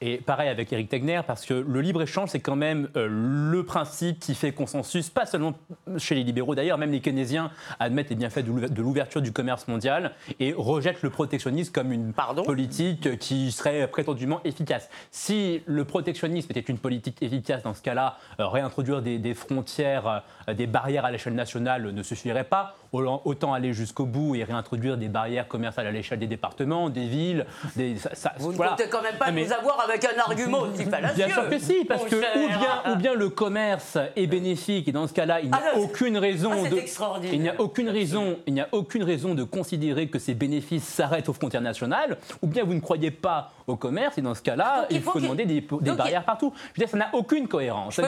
et 0.00 0.18
pareil 0.18 0.48
avec 0.48 0.72
Eric 0.72 0.88
Tegner, 0.88 1.20
parce 1.26 1.46
que 1.46 1.54
le 1.54 1.80
libre-échange, 1.80 2.30
c'est 2.30 2.40
quand 2.40 2.56
même 2.56 2.88
euh, 2.96 3.06
le 3.10 3.62
principe 3.64 4.18
qui 4.18 4.34
fait 4.34 4.52
consensus, 4.52 5.10
pas 5.10 5.26
seulement 5.26 5.54
chez 5.98 6.14
les 6.14 6.24
libéraux 6.24 6.54
d'ailleurs, 6.54 6.78
même 6.78 6.92
les 6.92 7.00
keynésiens 7.00 7.50
admettent 7.80 8.10
les 8.10 8.16
bienfaits 8.16 8.44
de 8.44 8.82
l'ouverture 8.82 9.22
du 9.22 9.32
commerce 9.32 9.68
mondial 9.68 10.12
et 10.40 10.54
rejettent 10.56 11.02
le 11.02 11.10
protectionnisme 11.10 11.72
comme 11.72 11.92
une 11.92 12.12
politique 12.44 13.18
qui 13.18 13.52
serait 13.52 13.86
prétendument 13.88 14.40
efficace. 14.44 14.88
Si 15.10 15.62
le 15.66 15.84
protectionnisme 15.84 16.50
était 16.50 16.60
une 16.60 16.78
politique 16.78 17.22
efficace, 17.22 17.62
dans 17.62 17.74
ce 17.74 17.82
cas-là, 17.82 18.18
euh, 18.40 18.48
réintroduire 18.48 19.02
des, 19.02 19.34
frontières, 19.34 20.06
euh, 20.06 20.18
des 20.52 20.66
barrières 20.66 21.04
à 21.04 21.10
l'échelle 21.10 21.34
nationale 21.34 21.90
ne 21.90 22.02
suffirait 22.02 22.44
pas 22.44 22.74
autant 22.92 23.52
aller 23.52 23.72
jusqu'au 23.72 24.06
bout 24.06 24.34
et 24.34 24.44
réintroduire 24.44 24.96
des 24.96 25.08
barrières 25.08 25.48
commerciales 25.48 25.86
à 25.86 25.90
l'échelle 25.90 26.18
des 26.18 26.26
départements, 26.26 26.90
des 26.90 27.06
villes. 27.06 27.46
Des, 27.76 27.96
vous 28.38 28.52
ne 28.52 28.56
comptez 28.56 28.88
quand 28.88 29.02
même 29.02 29.16
pas 29.16 29.30
nous 29.30 29.52
avoir 29.52 29.80
avec 29.80 30.04
un 30.04 30.18
argument 30.20 30.60
aussi 30.60 30.84
fallacieux. 30.84 31.24
Bien 31.24 31.34
sûr 31.34 31.48
que 31.48 31.58
si, 31.58 31.84
parce 31.84 32.04
que 32.04 32.16
ou 32.16 32.48
bien, 32.48 32.92
ou 32.92 32.96
bien 32.96 33.14
le 33.14 33.28
commerce 33.30 33.98
est 34.16 34.26
bénéfique 34.26 34.88
et 34.88 34.92
dans 34.92 35.06
ce 35.06 35.12
cas-là, 35.12 35.40
il 35.40 35.48
n'y 35.48 35.54
a 35.54 35.62
ah, 35.74 35.78
aucune 35.78 36.18
raison 36.18 36.52
ah, 36.52 36.68
de. 36.68 37.32
Il 37.32 37.40
n'y 37.40 37.48
a 37.48 37.60
aucune 37.60 37.88
raison, 37.88 38.38
il 38.46 38.54
n'y 38.54 38.60
a 38.60 38.68
aucune 38.72 39.02
raison 39.02 39.34
de 39.34 39.44
considérer 39.44 40.08
que 40.08 40.18
ces 40.18 40.34
bénéfices 40.34 40.84
s'arrêtent 40.84 41.28
aux 41.28 41.32
frontières 41.32 41.62
nationales, 41.62 42.18
ou 42.42 42.46
bien 42.46 42.64
vous 42.64 42.74
ne 42.74 42.80
croyez 42.80 43.10
pas 43.10 43.52
au 43.66 43.76
commerce 43.76 44.18
et 44.18 44.22
dans 44.22 44.34
ce 44.34 44.42
cas-là, 44.42 44.86
il, 44.90 45.00
faut, 45.00 45.18
demander 45.18 45.44
des, 45.46 45.60
barrières 45.60 46.24
partout. 46.24 46.52
Je 46.56 46.80
veux 46.80 46.86
dire, 46.86 46.88
ça 46.88 46.96
n'a 46.96 47.10
aucune 47.14 47.48
cohérence. 47.48 47.98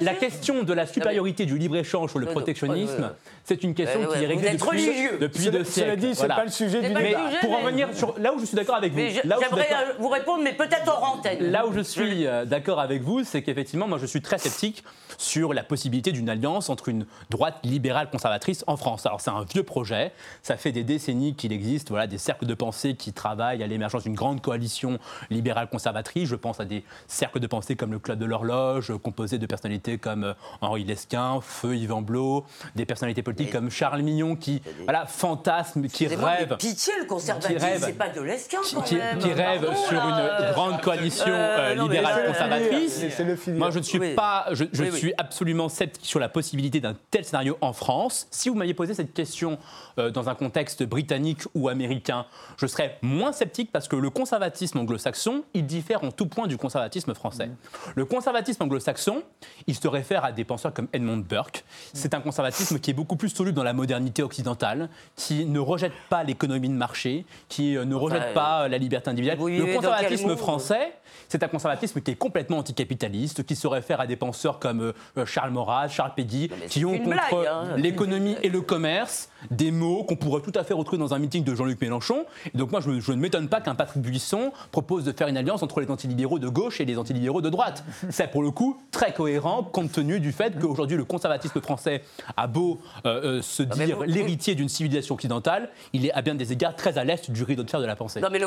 la 0.00 0.14
question 0.14 0.62
de 0.62 0.72
la 0.72 0.86
supériorité 0.86 1.46
du 1.46 1.58
libre-échange 1.58 2.10
sur 2.10 2.18
le 2.18 2.26
protectionnisme, 2.26 3.12
c'est 3.44 3.62
une 3.64 3.74
question 3.74 4.00
qui 4.06 4.22
est 4.22 4.26
réglée 4.26 4.52
depuis, 4.52 5.18
depuis 5.20 5.50
deux 5.50 5.64
siècles. 5.64 5.90
Cela 5.90 5.96
dit, 5.96 6.14
c'est 6.14 6.28
pas 6.28 6.44
le 6.44 6.50
sujet 6.50 6.80
du 6.80 6.88
débat. 6.88 7.18
Pour 7.40 7.52
en 7.52 7.62
venir 7.62 7.88
sur 7.94 8.18
là 8.18 8.32
où 8.32 8.38
je 8.38 8.44
suis 8.44 8.56
d'accord 8.56 8.76
avec 8.76 8.92
vous. 8.92 8.98
J'aimerais 8.98 9.68
vous 9.98 10.08
répondre, 10.08 10.42
mais 10.42 10.52
peut-être 10.52 10.88
hors 10.88 11.16
antenne. 11.16 11.50
Là 11.50 11.66
où 11.66 11.72
je 11.72 11.80
suis 11.80 12.26
euh, 12.26 12.44
d'accord 12.44 12.80
avec 12.80 13.02
vous, 13.02 13.24
c'est 13.24 13.42
qu'effectivement, 13.42 13.88
moi, 13.88 13.98
je 13.98 14.06
suis 14.06 14.20
très 14.20 14.38
sceptique 14.38 14.84
sur 15.18 15.52
la 15.52 15.62
possibilité 15.62 16.12
d'une 16.12 16.28
alliance 16.28 16.70
entre 16.70 16.88
une 16.88 17.06
droite 17.30 17.58
libérale 17.64 18.10
conservatrice 18.10 18.64
en 18.66 18.76
France. 18.76 19.06
Alors, 19.06 19.20
c'est 19.20 19.30
un 19.30 19.44
vieux 19.44 19.62
projet. 19.62 20.12
Ça 20.42 20.56
fait 20.56 20.72
des 20.72 20.84
décennies 20.84 21.34
qu'il 21.34 21.52
existe 21.52 21.90
voilà, 21.90 22.06
des 22.06 22.18
cercles 22.18 22.46
de 22.46 22.54
pensée 22.54 22.94
qui 22.94 23.12
travaillent 23.12 23.62
à 23.62 23.66
l'émergence 23.66 24.04
d'une 24.04 24.14
grande 24.14 24.40
coalition 24.40 24.98
libérale 25.30 25.68
conservatrice. 25.68 26.28
Je 26.28 26.36
pense 26.36 26.60
à 26.60 26.64
des 26.64 26.84
cercles 27.06 27.40
de 27.40 27.46
pensée 27.46 27.76
comme 27.76 27.92
le 27.92 27.98
Club 27.98 28.18
de 28.18 28.24
l'Horloge, 28.24 28.92
composé 29.02 29.38
de 29.38 29.46
personnalités 29.46 29.98
comme 29.98 30.24
euh, 30.24 30.34
Henri 30.60 30.84
Lesquin, 30.84 31.40
Feu 31.40 31.76
Yvan 31.76 32.02
Blot, 32.02 32.44
des 32.74 32.86
personnalités 32.86 33.22
politiques 33.22 33.52
comme 33.52 33.70
Charles 33.70 34.02
Mignon 34.02 34.36
qui 34.36 34.62
voilà, 34.84 35.06
fantasme, 35.06 35.86
qui 35.88 36.06
rêve. 36.06 36.56
Pitié, 36.58 36.92
le 37.00 37.06
conservatisme, 37.06 37.66
c'est 37.78 37.92
pas 37.92 38.08
de 38.08 38.20
Lesquin 38.20 38.58
quand 38.74 38.82
qui, 38.82 38.96
même. 38.96 39.18
Qui 39.18 39.32
rêve 39.32 39.66
oh 39.68 39.88
sur 39.88 40.00
une 40.00 40.52
grande 40.52 40.80
coalition 40.80 41.24
euh, 41.28 41.74
euh, 41.76 41.82
libérale 41.82 42.26
conservatrice. 42.26 43.04
Moi, 43.48 43.70
je 43.70 43.78
ne 43.78 43.84
suis 43.84 44.14
pas, 44.14 44.46
je, 44.52 44.64
je 44.72 44.84
suis 45.06 45.14
absolument 45.18 45.68
sceptique 45.68 46.06
sur 46.06 46.20
la 46.20 46.28
possibilité 46.28 46.80
d'un 46.80 46.96
tel 47.10 47.24
scénario 47.24 47.58
en 47.60 47.72
France. 47.72 48.26
Si 48.30 48.48
vous 48.48 48.54
m'aviez 48.54 48.74
posé 48.74 48.94
cette 48.94 49.12
question 49.12 49.58
dans 49.96 50.28
un 50.28 50.34
contexte 50.34 50.82
britannique 50.82 51.42
ou 51.54 51.68
américain, 51.68 52.26
je 52.56 52.66
serais 52.66 52.98
moins 53.02 53.32
sceptique 53.32 53.70
parce 53.72 53.88
que 53.88 53.96
le 53.96 54.10
conservatisme 54.10 54.78
anglo-saxon, 54.78 55.44
il 55.54 55.66
diffère 55.66 56.04
en 56.04 56.10
tout 56.10 56.26
point 56.26 56.46
du 56.46 56.56
conservatisme 56.56 57.14
français. 57.14 57.46
Mm. 57.46 57.56
Le 57.96 58.04
conservatisme 58.04 58.62
anglo-saxon, 58.62 59.22
il 59.66 59.74
se 59.74 59.88
réfère 59.88 60.24
à 60.24 60.32
des 60.32 60.44
penseurs 60.44 60.72
comme 60.72 60.88
Edmund 60.92 61.24
Burke. 61.24 61.64
C'est 61.92 62.14
un 62.14 62.20
conservatisme 62.20 62.78
qui 62.78 62.90
est 62.90 62.94
beaucoup 62.94 63.16
plus 63.16 63.28
soluble 63.28 63.56
dans 63.56 63.62
la 63.62 63.72
modernité 63.72 64.22
occidentale, 64.22 64.88
qui 65.16 65.44
ne 65.46 65.58
rejette 65.58 65.92
pas 66.08 66.22
l'économie 66.24 66.68
de 66.68 66.74
marché, 66.74 67.24
qui 67.48 67.76
euh, 67.76 67.84
ne 67.84 67.94
rejette 67.94 68.34
pas 68.34 68.64
euh, 68.64 68.68
la 68.68 68.78
liberté 68.78 69.10
individuelle. 69.10 69.38
Le 69.38 69.74
conservatisme 69.74 70.36
français, 70.36 70.92
c'est 71.28 71.42
un 71.42 71.48
conservatisme 71.48 72.00
qui 72.00 72.10
est 72.10 72.16
complètement 72.16 72.58
anticapitaliste, 72.58 73.44
qui 73.44 73.56
se 73.56 73.66
réfère 73.66 74.00
à 74.00 74.06
des 74.06 74.16
penseurs 74.16 74.58
comme 74.58 74.82
euh, 74.82 74.91
Charles 75.26 75.50
Maurras, 75.50 75.88
Charles 75.88 76.12
Péguy, 76.14 76.50
qui 76.68 76.84
ont 76.84 76.98
contre 76.98 77.46
hein. 77.48 77.76
l'économie 77.76 78.36
et 78.42 78.48
le 78.48 78.60
commerce 78.60 79.28
des 79.50 79.70
mots 79.70 80.04
qu'on 80.04 80.16
pourrait 80.16 80.42
tout 80.42 80.52
à 80.54 80.64
fait 80.64 80.74
retrouver 80.74 80.98
dans 80.98 81.14
un 81.14 81.18
meeting 81.18 81.44
de 81.44 81.54
Jean-Luc 81.54 81.80
Mélenchon. 81.80 82.24
Et 82.54 82.58
donc 82.58 82.70
moi, 82.70 82.80
je, 82.80 82.90
ne 82.90 83.16
m'étonne 83.16 83.48
pas 83.48 83.60
qu'un 83.60 83.74
Patrick 83.74 84.02
Buisson 84.02 84.52
propose 84.70 85.04
de 85.04 85.12
faire 85.12 85.28
une 85.28 85.36
alliance 85.36 85.62
entre 85.62 85.80
les 85.80 85.90
antilibéraux 85.90 86.38
de 86.38 86.48
gauche 86.48 86.80
et 86.80 86.84
les 86.84 86.98
antilibéraux 86.98 87.40
de 87.40 87.50
droite. 87.50 87.84
C'est 88.10 88.30
pour 88.30 88.42
le 88.42 88.50
coup 88.50 88.80
très 88.90 89.12
cohérent 89.12 89.62
compte 89.62 89.92
tenu 89.92 90.20
du 90.20 90.32
fait 90.32 90.58
qu'aujourd'hui 90.58 90.96
le 90.96 91.04
conservatisme 91.04 91.60
français 91.60 92.02
a 92.36 92.46
beau 92.46 92.80
euh, 93.06 93.38
euh, 93.38 93.42
se 93.42 93.62
dire 93.62 94.00
l'héritier 94.04 94.54
d'une 94.54 94.68
civilisation 94.68 95.14
occidentale, 95.14 95.70
il 95.92 96.06
est 96.06 96.12
à 96.12 96.22
bien 96.22 96.34
des 96.34 96.52
égards 96.52 96.76
très 96.76 96.98
à 96.98 97.04
l'est 97.04 97.30
du 97.30 97.42
rideau 97.42 97.62
de 97.62 97.70
fer 97.70 97.80
de 97.80 97.86
la 97.86 97.96
pensée. 97.96 98.20
Non 98.20 98.28
mais 98.30 98.40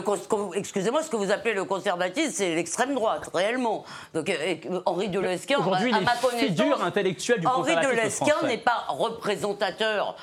excusez-moi, 0.55 1.03
ce 1.03 1.09
que 1.09 1.15
vous 1.15 1.31
appelez 1.31 1.53
le 1.53 1.65
conservatisme, 1.65 2.31
c'est 2.34 2.55
l'extrême 2.55 2.93
droite, 2.93 3.29
réellement. 3.34 3.84
Donc 4.13 4.29
euh, 4.29 4.79
Henri 4.86 5.10
de 5.10 5.19
Lesquin, 5.19 5.58
intellectuelle 6.82 7.39
du 7.39 7.48
Henri 7.48 7.76
de 7.76 7.95
Lesquin 7.95 8.41
n'est 8.48 8.58
pas 8.58 8.86
représentateur 8.89 10.15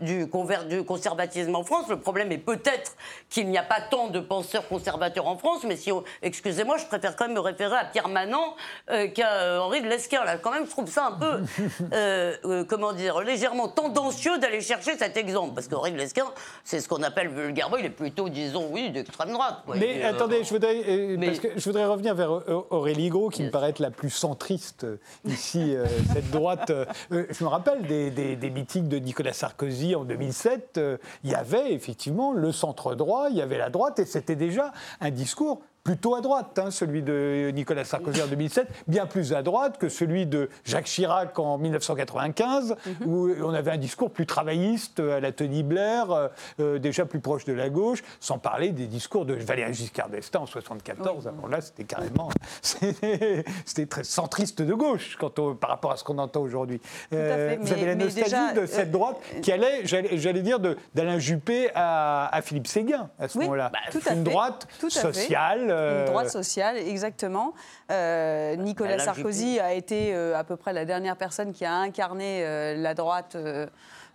du, 0.00 0.28
du, 0.68 0.84
conservatisme 0.84 1.54
en 1.54 1.64
France. 1.64 1.86
Le 1.88 1.98
problème 1.98 2.32
est 2.32 2.38
peut-être 2.38 2.96
qu'il 3.28 3.48
n'y 3.48 3.58
a 3.58 3.62
pas 3.62 3.80
tant 3.80 4.08
de 4.08 4.20
penseurs 4.20 4.66
conservateurs 4.68 5.26
en 5.26 5.36
France, 5.36 5.64
mais 5.66 5.76
si, 5.76 5.90
excusez-moi, 6.22 6.76
je 6.78 6.86
préfère 6.86 7.16
quand 7.16 7.26
même 7.26 7.34
me 7.34 7.40
référer 7.40 7.76
à 7.76 7.84
Pierre 7.84 8.08
Manant 8.08 8.54
euh, 8.90 9.08
qu'à 9.08 9.32
euh, 9.32 9.58
Henri 9.58 9.82
de 9.82 9.88
Lesquin. 9.88 10.24
Là, 10.24 10.38
quand 10.38 10.52
même, 10.52 10.66
je 10.66 10.70
trouve 10.70 10.88
ça 10.88 11.06
un 11.06 11.12
peu, 11.12 11.40
euh, 11.92 12.64
comment 12.64 12.92
dire, 12.92 13.20
légèrement 13.20 13.68
tendancieux 13.68 14.38
d'aller 14.38 14.60
chercher 14.60 14.96
cet 14.96 15.16
exemple, 15.16 15.54
parce 15.54 15.68
qu'Henri 15.68 15.92
de 15.92 15.98
Lesquin, 15.98 16.26
c'est 16.64 16.80
ce 16.80 16.88
qu'on 16.88 17.02
appelle 17.02 17.28
vulgairement, 17.28 17.76
il 17.76 17.86
est 17.86 17.90
plutôt, 17.90 18.28
disons, 18.28 18.68
oui, 18.70 18.90
d'extrême 18.90 19.32
droite. 19.32 19.62
Mais 19.74 20.02
attendez, 20.02 20.44
je 20.44 20.50
voudrais, 20.50 21.16
parce 21.24 21.38
que 21.38 21.48
je 21.56 21.64
voudrais 21.64 21.86
revenir 21.86 22.14
vers 22.14 22.30
Aurélie 22.70 23.08
Gros, 23.08 23.28
qui 23.28 23.42
me 23.42 23.50
paraît 23.50 23.70
être 23.70 23.78
la 23.78 23.90
plus 23.90 24.10
centriste 24.10 24.86
ici, 25.24 25.34
cette 25.40 26.30
droite. 26.30 26.72
je 27.10 27.44
me 27.44 27.48
rappelle 27.48 27.82
des, 27.82 28.10
des, 28.10 28.36
des 28.36 28.50
meetings 28.50 28.88
de 28.88 28.98
Nicolas 28.98 29.32
Sarkozy 29.32 29.94
en 29.94 30.04
2007, 30.04 30.78
euh, 30.78 30.98
il 31.24 31.30
y 31.30 31.34
avait 31.34 31.72
effectivement 31.72 32.32
le 32.32 32.52
centre 32.52 32.94
droit, 32.94 33.28
il 33.30 33.36
y 33.36 33.42
avait 33.42 33.58
la 33.58 33.70
droite, 33.70 33.98
et 33.98 34.04
c'était 34.04 34.36
déjà 34.36 34.72
un 35.00 35.10
discours 35.10 35.62
plutôt 35.84 36.14
à 36.14 36.20
droite, 36.20 36.58
hein, 36.58 36.70
celui 36.70 37.02
de 37.02 37.50
Nicolas 37.54 37.84
Sarkozy 37.84 38.22
en 38.22 38.26
2007, 38.26 38.68
bien 38.86 39.06
plus 39.06 39.32
à 39.32 39.42
droite 39.42 39.78
que 39.78 39.88
celui 39.88 40.26
de 40.26 40.48
Jacques 40.64 40.86
Chirac 40.86 41.38
en 41.38 41.58
1995, 41.58 42.76
mhm. 42.86 43.06
où 43.06 43.30
on 43.42 43.54
avait 43.54 43.70
un 43.70 43.78
discours 43.78 44.10
plus 44.10 44.26
travailliste 44.26 45.00
à 45.00 45.20
la 45.20 45.32
Tony 45.32 45.62
Blair, 45.62 46.10
euh, 46.10 46.28
euh, 46.60 46.78
déjà 46.78 47.06
plus 47.06 47.20
proche 47.20 47.44
de 47.44 47.52
la 47.52 47.70
gauche, 47.70 48.02
sans 48.20 48.38
parler 48.38 48.70
des 48.70 48.86
discours 48.86 49.24
de 49.24 49.34
Valéry 49.34 49.72
Giscard 49.72 50.10
d'Estaing 50.10 50.40
en 50.40 50.44
1974. 50.44 51.28
Alors 51.28 51.48
là, 51.48 51.60
c'était 51.60 51.84
carrément, 51.84 52.30
c'était 52.62 53.86
très 53.86 54.04
centriste 54.04 54.62
de 54.62 54.74
gauche 54.74 55.16
quand 55.18 55.30
par 55.54 55.70
rapport 55.70 55.92
à 55.92 55.96
ce 55.96 56.04
qu'on 56.04 56.18
entend 56.18 56.40
aujourd'hui. 56.40 56.80
Euh, 57.12 57.56
vous 57.60 57.72
avez 57.72 57.86
la 57.86 57.94
nostalgie 57.94 58.54
de 58.54 58.66
cette 58.66 58.90
droite 58.90 59.16
qui 59.42 59.52
allait, 59.52 59.82
j'allais 59.84 60.42
dire, 60.42 60.58
d'Alain 60.60 61.18
Juppé 61.18 61.70
à, 61.74 62.40
Philippe 62.42 62.66
Séguin 62.66 63.10
à 63.18 63.28
ce 63.28 63.38
moment-là. 63.38 63.70
Bah, 63.72 64.12
une 64.12 64.24
droite 64.24 64.66
sociale. 64.88 65.69
Une 65.70 66.04
droite 66.06 66.30
sociale, 66.30 66.76
exactement. 66.76 67.54
Euh, 67.90 68.56
Nicolas 68.56 68.98
Sarkozy 68.98 69.58
a 69.60 69.72
été 69.72 70.14
euh, 70.14 70.36
à 70.36 70.44
peu 70.44 70.56
près 70.56 70.72
la 70.72 70.84
dernière 70.84 71.16
personne 71.16 71.52
qui 71.52 71.64
a 71.64 71.74
incarné 71.74 72.44
euh, 72.44 72.74
la 72.76 72.94
droite 72.94 73.36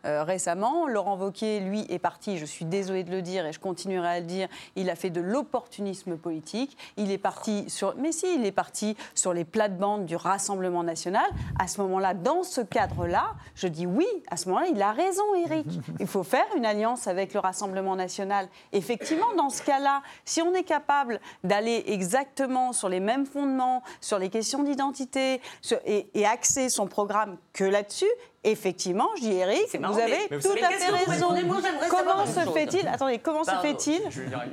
euh, 0.05 0.23
récemment. 0.23 0.87
Laurent 0.87 1.17
Wauquiez, 1.17 1.59
lui, 1.59 1.85
est 1.89 1.99
parti, 1.99 2.37
je 2.37 2.45
suis 2.45 2.65
désolée 2.65 3.03
de 3.03 3.11
le 3.11 3.21
dire 3.21 3.45
et 3.45 3.53
je 3.53 3.59
continuerai 3.59 4.07
à 4.07 4.19
le 4.19 4.25
dire, 4.25 4.47
il 4.75 4.89
a 4.89 4.95
fait 4.95 5.09
de 5.09 5.21
l'opportunisme 5.21 6.17
politique. 6.17 6.77
Il 6.97 7.11
est 7.11 7.17
parti 7.17 7.69
sur. 7.69 7.95
Mais 7.97 8.11
si, 8.11 8.35
il 8.35 8.45
est 8.45 8.51
parti 8.51 8.95
sur 9.13 9.33
les 9.33 9.45
plates-bandes 9.45 10.05
du 10.05 10.15
Rassemblement 10.15 10.83
national. 10.83 11.25
À 11.59 11.67
ce 11.67 11.81
moment-là, 11.81 12.13
dans 12.13 12.43
ce 12.43 12.61
cadre-là, 12.61 13.33
je 13.55 13.67
dis 13.67 13.85
oui, 13.85 14.07
à 14.29 14.37
ce 14.37 14.49
moment-là, 14.49 14.67
il 14.71 14.81
a 14.81 14.91
raison, 14.91 15.23
Éric. 15.35 15.67
Il 15.99 16.07
faut 16.07 16.23
faire 16.23 16.45
une 16.55 16.65
alliance 16.65 17.07
avec 17.07 17.33
le 17.33 17.39
Rassemblement 17.39 17.95
national. 17.95 18.47
Effectivement, 18.73 19.33
dans 19.37 19.49
ce 19.49 19.63
cas-là, 19.63 20.01
si 20.23 20.41
on 20.41 20.53
est 20.53 20.63
capable 20.63 21.19
d'aller 21.43 21.83
exactement 21.87 22.73
sur 22.73 22.89
les 22.89 22.99
mêmes 22.99 23.25
fondements, 23.25 23.81
sur 24.01 24.19
les 24.19 24.29
questions 24.29 24.63
d'identité 24.63 25.41
et, 25.85 26.07
et 26.13 26.25
axer 26.25 26.69
son 26.69 26.87
programme 26.87 27.37
que 27.53 27.63
là-dessus, 27.63 28.05
effectivement, 28.45 29.09
je 29.17 29.21
dis 29.21 29.33
Eric, 29.33 29.77
vous 29.79 29.99
avez 29.99 30.27
tout 30.29 30.51
à 30.51 30.69
fait 30.69 30.91
raison. 30.91 31.29
comment 31.89 32.25
se 32.25 32.51
fait-il 32.51 32.87
Attendez, 32.87 33.19
comment 33.19 33.43
se 33.43 33.55
fait-il 33.61 34.01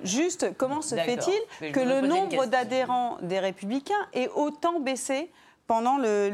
Juste, 0.03 0.57
comment 0.57 0.83
se 0.83 0.97
fait-il 0.97 1.73
que 1.73 1.81
le 1.81 2.01
nombre 2.07 2.47
d'adhérents 2.47 3.19
des 3.23 3.39
Républicains 3.39 3.95
ait 4.13 4.29
autant 4.35 4.81
baissé 4.81 5.31
pendant 5.67 5.97
le, 5.97 6.29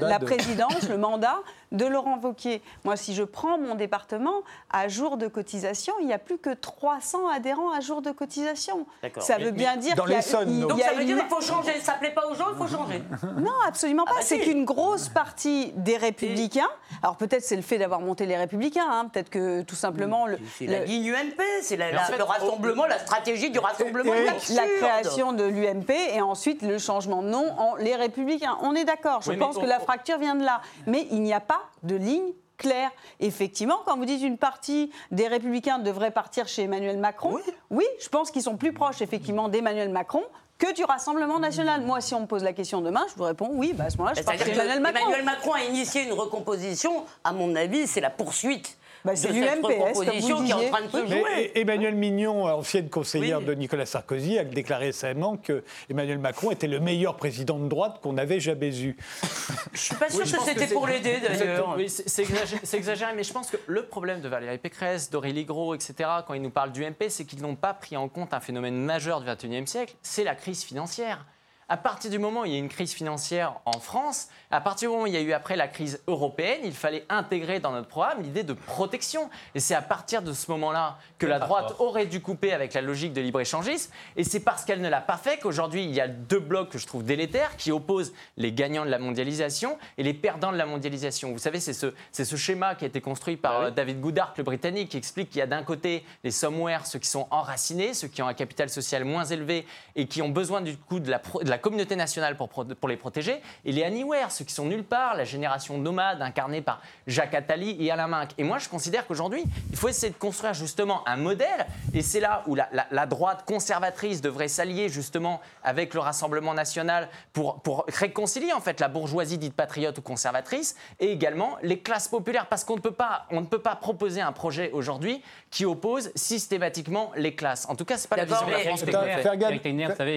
la 0.00 0.18
présidence, 0.18 0.88
le 0.88 0.96
mandat 0.96 1.40
de 1.72 1.86
Laurent 1.86 2.18
Wauquiez. 2.22 2.62
Moi, 2.84 2.96
si 2.96 3.14
je 3.14 3.22
prends 3.22 3.58
mon 3.58 3.74
département, 3.74 4.42
à 4.70 4.88
jour 4.88 5.16
de 5.16 5.28
cotisation, 5.28 5.94
il 6.00 6.06
n'y 6.06 6.12
a 6.12 6.18
plus 6.18 6.38
que 6.38 6.50
300 6.50 7.28
adhérents 7.28 7.72
à 7.72 7.80
jour 7.80 8.02
de 8.02 8.10
cotisation. 8.10 8.86
Ça 9.18 9.38
veut 9.38 9.50
bien 9.50 9.76
dire 9.76 9.94
qu'il 9.94 10.10
y 10.10 10.14
a, 10.14 10.20
donc 10.66 10.80
ça 10.80 10.94
veut 10.94 11.04
dire 11.04 11.18
qu'il 11.18 11.28
faut 11.28 11.40
changer. 11.40 11.80
Ça 11.80 11.94
ne 11.94 11.98
plaît 11.98 12.14
pas 12.14 12.26
aux 12.26 12.34
gens, 12.34 12.46
il 12.52 12.56
faut 12.56 12.68
changer. 12.68 13.02
Non, 13.38 13.52
absolument 13.66 14.04
pas. 14.04 14.12
Ah 14.14 14.18
bah 14.18 14.24
c'est 14.24 14.40
qu'une 14.40 14.64
grosse 14.64 15.08
partie 15.08 15.72
des 15.76 15.96
Républicains. 15.96 16.68
Alors 17.02 17.16
peut-être 17.16 17.42
c'est 17.42 17.56
le 17.56 17.62
fait 17.62 17.78
d'avoir 17.78 18.00
monté 18.00 18.26
les 18.26 18.36
Républicains. 18.36 18.86
Hein. 18.88 19.08
Peut-être 19.12 19.30
que 19.30 19.62
tout 19.62 19.74
simplement 19.74 20.26
le. 20.26 20.38
C'est 20.58 20.66
la 20.66 20.84
ligne 20.84 21.12
UMP, 21.12 21.42
c'est 21.62 21.76
le 21.76 22.22
rassemblement, 22.22 22.86
la 22.86 22.98
stratégie 22.98 23.50
du 23.50 23.58
rassemblement. 23.58 24.12
la 24.14 24.66
création 24.66 25.32
de 25.32 25.44
l'UMP 25.44 25.90
et 26.14 26.20
ensuite 26.20 26.62
le 26.62 26.78
changement 26.78 27.22
de 27.22 27.28
nom 27.28 27.46
en 27.58 27.76
les 27.76 27.96
Républicains. 27.96 28.58
On 28.62 28.74
est 28.74 28.84
d'accord. 28.84 29.22
Je 29.22 29.32
pense 29.32 29.58
que 29.58 29.66
la 29.66 29.80
fracture 29.80 30.18
vient 30.18 30.34
de 30.34 30.44
là. 30.44 30.60
Mais 30.86 31.06
il 31.10 31.22
n'y 31.22 31.34
a 31.34 31.40
pas 31.40 31.57
de 31.82 31.96
ligne 31.96 32.32
claire. 32.56 32.90
Effectivement, 33.20 33.78
quand 33.86 33.96
vous 33.96 34.04
dites 34.04 34.22
une 34.22 34.38
partie 34.38 34.90
des 35.10 35.28
républicains 35.28 35.78
devrait 35.78 36.10
partir 36.10 36.48
chez 36.48 36.62
Emmanuel 36.64 36.98
Macron, 36.98 37.38
oui, 37.70 37.84
je 38.00 38.08
pense 38.08 38.30
qu'ils 38.30 38.42
sont 38.42 38.56
plus 38.56 38.72
proches 38.72 39.00
effectivement 39.00 39.48
d'Emmanuel 39.48 39.90
Macron 39.90 40.22
que 40.58 40.74
du 40.74 40.84
Rassemblement 40.84 41.38
national. 41.38 41.82
Moi, 41.82 42.00
si 42.00 42.14
on 42.14 42.22
me 42.22 42.26
pose 42.26 42.42
la 42.42 42.52
question 42.52 42.80
demain, 42.80 43.06
je 43.08 43.14
vous 43.14 43.24
réponds 43.24 43.50
oui, 43.52 43.72
bah 43.74 43.84
à 43.84 43.90
ce 43.90 43.96
moment-là, 43.98 44.14
je 44.16 44.24
parle 44.24 44.40
Emmanuel 44.42 44.80
Macron. 44.80 45.06
Emmanuel 45.06 45.24
Macron 45.24 45.52
a 45.52 45.62
initié 45.62 46.02
une 46.02 46.12
recomposition. 46.12 47.04
À 47.22 47.32
mon 47.32 47.54
avis, 47.54 47.86
c'est 47.86 48.00
la 48.00 48.10
poursuite 48.10 48.76
bah, 49.04 49.16
c'est 49.16 49.32
l'UMPS, 49.32 50.00
qui 50.00 50.50
est 50.50 50.52
en 50.52 50.68
train 50.70 50.82
de 50.82 50.90
se 50.90 51.06
jouer. 51.06 51.52
Emmanuel 51.54 51.94
Mignon, 51.94 52.44
ancienne 52.46 52.90
conseillère 52.90 53.40
de 53.40 53.54
Nicolas 53.54 53.86
Sarkozy, 53.86 54.38
a 54.38 54.44
déclaré 54.44 54.86
récemment 54.86 55.36
que 55.36 55.64
Emmanuel 55.90 56.18
Macron 56.18 56.50
était 56.50 56.66
le 56.66 56.80
meilleur 56.80 57.16
président 57.16 57.58
de 57.58 57.68
droite 57.68 58.00
qu'on 58.02 58.16
avait 58.16 58.40
jamais 58.40 58.80
eu. 58.80 58.96
Je 59.72 59.78
suis 59.78 59.94
pas 59.94 60.10
sûre 60.10 60.24
que 60.24 60.44
c'était 60.44 60.66
pour 60.66 60.86
l'aider 60.86 61.18
d'ailleurs. 61.20 61.76
c'est 61.86 62.76
exagéré, 62.76 63.12
mais 63.14 63.24
je 63.24 63.32
pense 63.32 63.50
que 63.50 63.56
le 63.66 63.84
problème 63.84 64.20
de 64.20 64.28
Valérie 64.28 64.58
Pécresse, 64.58 65.10
d'Aurélie 65.10 65.44
Gros, 65.44 65.74
etc., 65.74 66.08
quand 66.26 66.34
ils 66.34 66.42
nous 66.42 66.50
parlent 66.50 66.72
du 66.72 66.84
MP, 66.84 67.08
c'est 67.08 67.24
qu'ils 67.24 67.42
n'ont 67.42 67.56
pas 67.56 67.74
pris 67.74 67.96
en 67.96 68.08
compte 68.08 68.34
un 68.34 68.40
phénomène 68.40 68.76
majeur 68.76 69.20
du 69.20 69.26
XXIe 69.26 69.66
siècle, 69.66 69.94
c'est 70.02 70.24
la 70.24 70.34
crise 70.34 70.64
financière. 70.64 71.26
À 71.70 71.76
partir 71.76 72.10
du 72.10 72.18
moment 72.18 72.40
où 72.40 72.44
il 72.46 72.52
y 72.52 72.54
a 72.54 72.58
une 72.58 72.70
crise 72.70 72.94
financière 72.94 73.60
en 73.66 73.78
France, 73.78 74.28
à 74.50 74.62
partir 74.62 74.88
du 74.88 74.92
moment 74.92 75.04
où 75.04 75.06
il 75.06 75.12
y 75.12 75.18
a 75.18 75.20
eu 75.20 75.34
après 75.34 75.54
la 75.54 75.68
crise 75.68 76.00
européenne, 76.06 76.60
il 76.64 76.72
fallait 76.72 77.04
intégrer 77.10 77.60
dans 77.60 77.72
notre 77.72 77.88
programme 77.88 78.22
l'idée 78.22 78.42
de 78.42 78.54
protection. 78.54 79.28
Et 79.54 79.60
c'est 79.60 79.74
à 79.74 79.82
partir 79.82 80.22
de 80.22 80.32
ce 80.32 80.50
moment-là 80.50 80.96
que 81.18 81.26
la 81.26 81.38
droite 81.38 81.74
aurait 81.78 82.06
dû 82.06 82.22
couper 82.22 82.54
avec 82.54 82.72
la 82.72 82.80
logique 82.80 83.12
de 83.12 83.20
libre-échangisme. 83.20 83.92
Et 84.16 84.24
c'est 84.24 84.40
parce 84.40 84.64
qu'elle 84.64 84.80
ne 84.80 84.88
l'a 84.88 85.02
pas 85.02 85.18
fait 85.18 85.38
qu'aujourd'hui, 85.40 85.84
il 85.84 85.90
y 85.90 86.00
a 86.00 86.08
deux 86.08 86.38
blocs 86.38 86.70
que 86.70 86.78
je 86.78 86.86
trouve 86.86 87.04
délétères 87.04 87.54
qui 87.58 87.70
opposent 87.70 88.14
les 88.38 88.50
gagnants 88.50 88.86
de 88.86 88.90
la 88.90 88.98
mondialisation 88.98 89.76
et 89.98 90.02
les 90.02 90.14
perdants 90.14 90.52
de 90.52 90.56
la 90.56 90.64
mondialisation. 90.64 91.32
Vous 91.32 91.38
savez, 91.38 91.60
c'est 91.60 91.74
ce, 91.74 91.92
ce, 92.12 92.36
schéma 92.36 92.76
qui 92.76 92.84
a 92.86 92.88
été 92.88 93.02
construit 93.02 93.36
par 93.36 93.60
bah 93.60 93.66
euh, 93.66 93.70
David 93.70 94.00
Goodhart, 94.00 94.32
le 94.38 94.44
Britannique, 94.44 94.88
qui 94.88 94.96
explique 94.96 95.28
qu'il 95.28 95.40
y 95.40 95.42
a 95.42 95.46
d'un 95.46 95.64
côté 95.64 96.02
les 96.24 96.30
somewhere, 96.30 96.86
ceux 96.86 96.98
qui 96.98 97.08
sont 97.08 97.26
enracinés, 97.30 97.92
ceux 97.92 98.08
qui 98.08 98.22
ont 98.22 98.28
un 98.28 98.34
capital 98.34 98.70
social 98.70 99.04
moins 99.04 99.26
élevé 99.26 99.66
et 99.96 100.06
qui 100.06 100.22
ont 100.22 100.30
besoin 100.30 100.62
du 100.62 100.78
coup 100.78 101.00
de 101.00 101.10
la, 101.10 101.18
de 101.18 101.50
la 101.50 101.57
communauté 101.58 101.96
nationale 101.96 102.36
pour, 102.36 102.48
pour 102.48 102.88
les 102.88 102.96
protéger, 102.96 103.40
et 103.64 103.72
les 103.72 103.84
anywhere, 103.84 104.30
ceux 104.30 104.44
qui 104.44 104.54
sont 104.54 104.64
nulle 104.64 104.84
part, 104.84 105.16
la 105.16 105.24
génération 105.24 105.78
nomade 105.78 106.22
incarnée 106.22 106.62
par 106.62 106.80
Jacques 107.06 107.34
Attali 107.34 107.76
et 107.80 107.90
Alain 107.90 108.06
Minck. 108.06 108.30
Et 108.38 108.44
moi, 108.44 108.58
je 108.58 108.68
considère 108.68 109.06
qu'aujourd'hui, 109.06 109.44
il 109.70 109.76
faut 109.76 109.88
essayer 109.88 110.12
de 110.12 110.18
construire 110.18 110.54
justement 110.54 111.06
un 111.08 111.16
modèle, 111.16 111.66
et 111.94 112.02
c'est 112.02 112.20
là 112.20 112.42
où 112.46 112.54
la, 112.54 112.68
la, 112.72 113.06
droite 113.06 113.44
conservatrice 113.46 114.20
devrait 114.20 114.48
s'allier 114.48 114.88
justement 114.88 115.40
avec 115.62 115.94
le 115.94 116.00
Rassemblement 116.00 116.54
national 116.54 117.08
pour, 117.32 117.60
pour 117.62 117.84
réconcilier 117.88 118.52
en 118.52 118.60
fait 118.60 118.80
la 118.80 118.88
bourgeoisie 118.88 119.38
dite 119.38 119.54
patriote 119.54 119.98
ou 119.98 120.02
conservatrice, 120.02 120.76
et 121.00 121.10
également 121.12 121.56
les 121.62 121.80
classes 121.80 122.08
populaires, 122.08 122.46
parce 122.46 122.64
qu'on 122.64 122.76
ne 122.76 122.80
peut 122.80 122.92
pas, 122.92 123.26
on 123.30 123.40
ne 123.40 123.46
peut 123.46 123.60
pas 123.60 123.76
proposer 123.76 124.20
un 124.20 124.32
projet 124.32 124.70
aujourd'hui 124.72 125.22
qui 125.50 125.64
oppose 125.64 126.10
systématiquement 126.14 127.12
les 127.16 127.34
classes. 127.34 127.66
En 127.68 127.76
tout 127.76 127.84
cas, 127.84 127.96
c'est 127.96 128.08
pas 128.08 128.16
la 128.16 128.24
vision 128.24 128.46
de 128.46 128.52
la 128.52 128.58
France. 128.60 128.84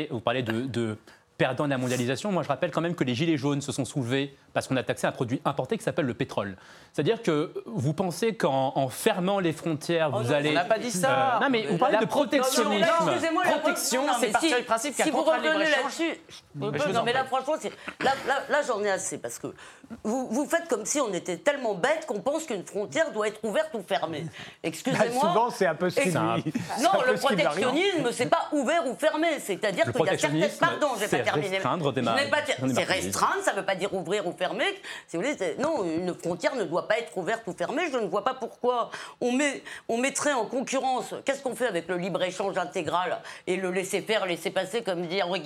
Vous 0.10 0.20
parlez 0.20 0.44
de, 0.44 0.62
de 0.62 0.98
perdant 1.42 1.64
de 1.66 1.72
la 1.72 1.80
mondialisation. 1.80 2.32
Moi, 2.32 2.44
je 2.44 2.50
rappelle 2.50 2.70
quand 2.70 2.82
même 2.82 2.94
que 2.94 3.04
les 3.04 3.16
Gilets 3.16 3.36
jaunes 3.36 3.62
se 3.62 3.72
sont 3.72 3.84
soulevés 3.84 4.36
parce 4.54 4.68
qu'on 4.68 4.78
a 4.78 4.84
taxé 4.84 5.08
un 5.08 5.12
produit 5.12 5.42
importé 5.44 5.76
qui 5.76 5.84
s'appelle 5.84 6.06
le 6.06 6.14
pétrole. 6.14 6.56
C'est-à-dire 6.94 7.22
que 7.22 7.54
vous 7.66 7.94
pensez 7.94 8.36
qu'en 8.36 8.90
fermant 8.90 9.40
les 9.40 9.54
frontières, 9.54 10.12
vous 10.12 10.30
oh 10.30 10.34
allez. 10.34 10.50
On 10.50 10.54
n'a 10.54 10.66
pas 10.66 10.78
dit 10.78 10.92
ça. 10.92 11.38
Euh, 11.38 11.40
non, 11.40 11.50
mais 11.50 11.66
vous 11.66 11.78
parlez 11.78 11.98
de 11.98 12.06
protectionnisme. 12.06 12.86
Excusez-moi, 13.06 13.44
protection, 13.44 14.04
c'est 14.20 14.32
partir 14.32 14.58
du 14.58 14.64
principe 14.64 14.96
si 14.96 15.10
vous 15.10 15.24
revenez 15.24 15.70
là-dessus. 15.70 16.18
Non, 16.56 17.04
mais 17.06 17.14
là, 17.14 17.24
franchement, 17.24 17.56
là, 18.02 18.12
là, 18.50 18.62
j'en 18.68 18.84
ai 18.84 18.92
assez 18.92 19.18
parce 19.18 19.40
que 19.40 19.48
vous, 20.04 20.28
vous 20.30 20.46
faites 20.46 20.68
comme 20.68 20.86
si 20.86 21.00
on 21.00 21.14
était 21.14 21.38
tellement 21.38 21.76
bête 21.76 22.06
qu'on 22.08 22.20
pense 22.20 22.46
qu'une 22.46 22.66
frontière 22.66 23.12
doit 23.12 23.30
être 23.30 23.40
ouverte 23.44 23.74
ou 23.74 23.82
fermée. 23.82 24.26
Excusez-moi. 24.64 25.08
Bah, 25.08 25.28
souvent, 25.28 25.50
c'est 25.50 25.68
un 25.68 25.76
peu 25.76 25.90
ce 25.90 26.02
Non, 26.12 26.92
le 27.08 27.14
protectionnisme, 27.16 28.12
c'est 28.12 28.26
pas 28.26 28.50
ouvert 28.52 28.86
ou 28.86 28.96
fermé. 28.96 29.40
C'est-à-dire 29.40 29.86
qu'il 29.86 30.06
y 30.06 30.10
a 30.10 30.18
certaines. 30.18 30.50
Pardon, 30.60 30.88
j'ai 31.00 31.08
pas 31.08 31.24
terminé. 31.24 31.60
C'est 32.74 32.84
restreindre, 32.84 33.44
ça 33.44 33.54
ne 33.54 33.58
veut 33.58 33.66
pas 33.66 33.76
dire 33.76 33.94
ouvrir 33.94 34.28
ou 34.28 34.34
fermer. 34.34 34.66
Si 35.08 35.16
vous 35.16 35.24
voulez, 35.24 35.38
non, 35.58 35.84
une 35.86 36.14
frontière 36.16 36.56
ne 36.56 36.64
doit 36.64 36.81
pas 36.88 37.00
être 37.00 37.18
ouverte 37.18 37.44
ou 37.48 37.54
fermée. 37.54 37.84
Je 37.92 37.98
ne 37.98 38.08
vois 38.08 38.24
pas 38.24 38.34
pourquoi 38.34 38.90
on, 39.20 39.32
met, 39.32 39.64
on 39.88 39.98
mettrait 39.98 40.34
en 40.34 40.46
concurrence. 40.46 41.14
Qu'est-ce 41.26 41.42
qu'on 41.42 41.56
fait 41.56 41.68
avec 41.68 41.88
le 41.88 41.98
libre-échange 41.98 42.58
intégral 42.58 43.22
et 43.48 43.56
le 43.56 43.72
laisser-faire, 43.72 44.26
laisser-passer, 44.26 44.84
comme 44.84 45.06
dit 45.08 45.22
Henri 45.22 45.42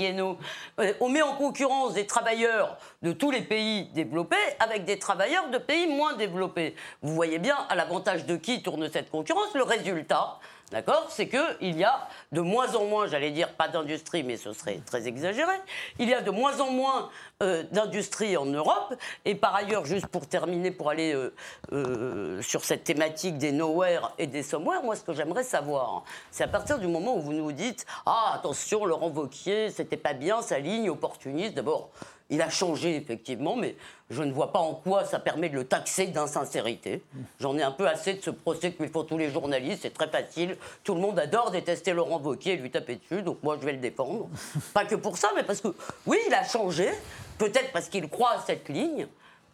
euh, 0.80 0.93
On 1.00 1.10
met 1.10 1.21
en 1.21 1.36
concurrence 1.36 1.93
des 1.93 2.06
travailleurs 2.06 2.78
de 3.02 3.12
tous 3.12 3.32
les 3.32 3.41
pays 3.41 3.86
développés 3.93 4.36
avec 4.60 4.86
des 4.86 5.00
travailleurs 5.00 5.50
de 5.50 5.58
pays 5.58 5.88
moins 5.88 6.13
développés. 6.13 6.76
Vous 7.02 7.13
voyez 7.13 7.39
bien 7.39 7.58
à 7.69 7.76
l'avantage 7.76 8.26
de 8.26 8.36
qui 8.36 8.62
tourne 8.62 8.89
cette 8.91 9.10
concurrence? 9.10 9.54
Le 9.54 9.63
résultat, 9.63 10.39
D'accord? 10.71 11.08
C'est 11.10 11.30
qu'il 11.30 11.78
y 11.78 11.84
a 11.84 12.08
de 12.32 12.41
moins 12.41 12.73
en 12.73 12.86
moins, 12.86 13.06
j'allais 13.06 13.30
dire 13.30 13.54
pas 13.54 13.67
d'industrie, 13.67 14.23
mais 14.23 14.36
ce 14.36 14.51
serait 14.51 14.82
très 14.84 15.08
exagéré, 15.08 15.54
il 15.99 16.10
y 16.10 16.13
a 16.13 16.21
de 16.21 16.32
moins 16.32 16.60
en 16.60 16.71
moins 16.71 17.10
euh, 17.43 17.63
d'industrie 17.71 18.36
en 18.36 18.45
Europe. 18.45 18.95
Et 19.25 19.36
par 19.36 19.54
ailleurs, 19.54 19.86
juste 19.86 20.08
pour 20.08 20.28
terminer, 20.28 20.71
pour 20.71 20.89
aller 20.89 21.13
euh, 21.13 21.34
euh, 21.71 22.41
sur 22.41 22.65
cette 22.65 22.84
thématique 22.84 23.38
des 23.38 23.51
nowhere 23.51 24.13
et 24.17 24.25
des 24.25 24.41
somewhere, 24.41 24.82
moi 24.84 24.95
ce 24.95 25.04
que 25.04 25.13
j'aimerais 25.13 25.43
savoir, 25.43 26.04
c'est 26.32 26.43
à 26.43 26.47
partir 26.47 26.80
du 26.80 26.88
moment 26.88 27.15
où 27.15 27.21
vous 27.21 27.34
nous 27.34 27.51
dites 27.51 27.86
Ah, 28.08 28.32
attention, 28.34 28.86
Laurent 28.86 29.10
Vauquier, 29.10 29.69
c'était 29.69 29.97
pas 29.97 30.13
bien 30.13 30.41
sa 30.41 30.58
ligne 30.58 30.89
opportuniste. 30.89 31.54
D'abord, 31.54 31.91
il 32.30 32.41
a 32.41 32.49
changé 32.49 32.95
effectivement, 32.95 33.56
mais 33.56 33.75
je 34.09 34.21
ne 34.21 34.31
vois 34.31 34.51
pas 34.51 34.59
en 34.59 34.75
quoi 34.75 35.05
ça 35.05 35.19
permet 35.19 35.49
de 35.49 35.55
le 35.55 35.63
taxer 35.65 36.07
d'insincérité. 36.07 37.03
J'en 37.39 37.57
ai 37.57 37.63
un 37.63 37.71
peu 37.71 37.87
assez 37.87 38.13
de 38.13 38.21
ce 38.21 38.29
procès 38.29 38.71
que 38.71 38.87
font 38.87 39.03
tous 39.03 39.17
les 39.17 39.31
journalistes, 39.31 39.79
c'est 39.81 39.93
très 39.93 40.07
facile. 40.07 40.57
Tout 40.83 40.93
le 40.93 41.01
monde 41.01 41.17
adore 41.17 41.51
détester 41.51 41.93
Laurent 41.93 42.19
Wauquiez 42.19 42.53
et 42.53 42.57
lui 42.57 42.69
taper 42.69 42.97
dessus, 42.97 43.23
donc 43.23 43.41
moi 43.41 43.57
je 43.59 43.65
vais 43.65 43.73
le 43.73 43.79
défendre. 43.79 44.29
pas 44.73 44.85
que 44.85 44.95
pour 44.95 45.17
ça, 45.17 45.29
mais 45.35 45.43
parce 45.43 45.61
que 45.61 45.69
oui, 46.05 46.17
il 46.27 46.33
a 46.33 46.43
changé, 46.43 46.89
peut-être 47.37 47.71
parce 47.71 47.89
qu'il 47.89 48.07
croit 48.07 48.33
à 48.33 48.41
cette 48.45 48.69
ligne. 48.69 49.07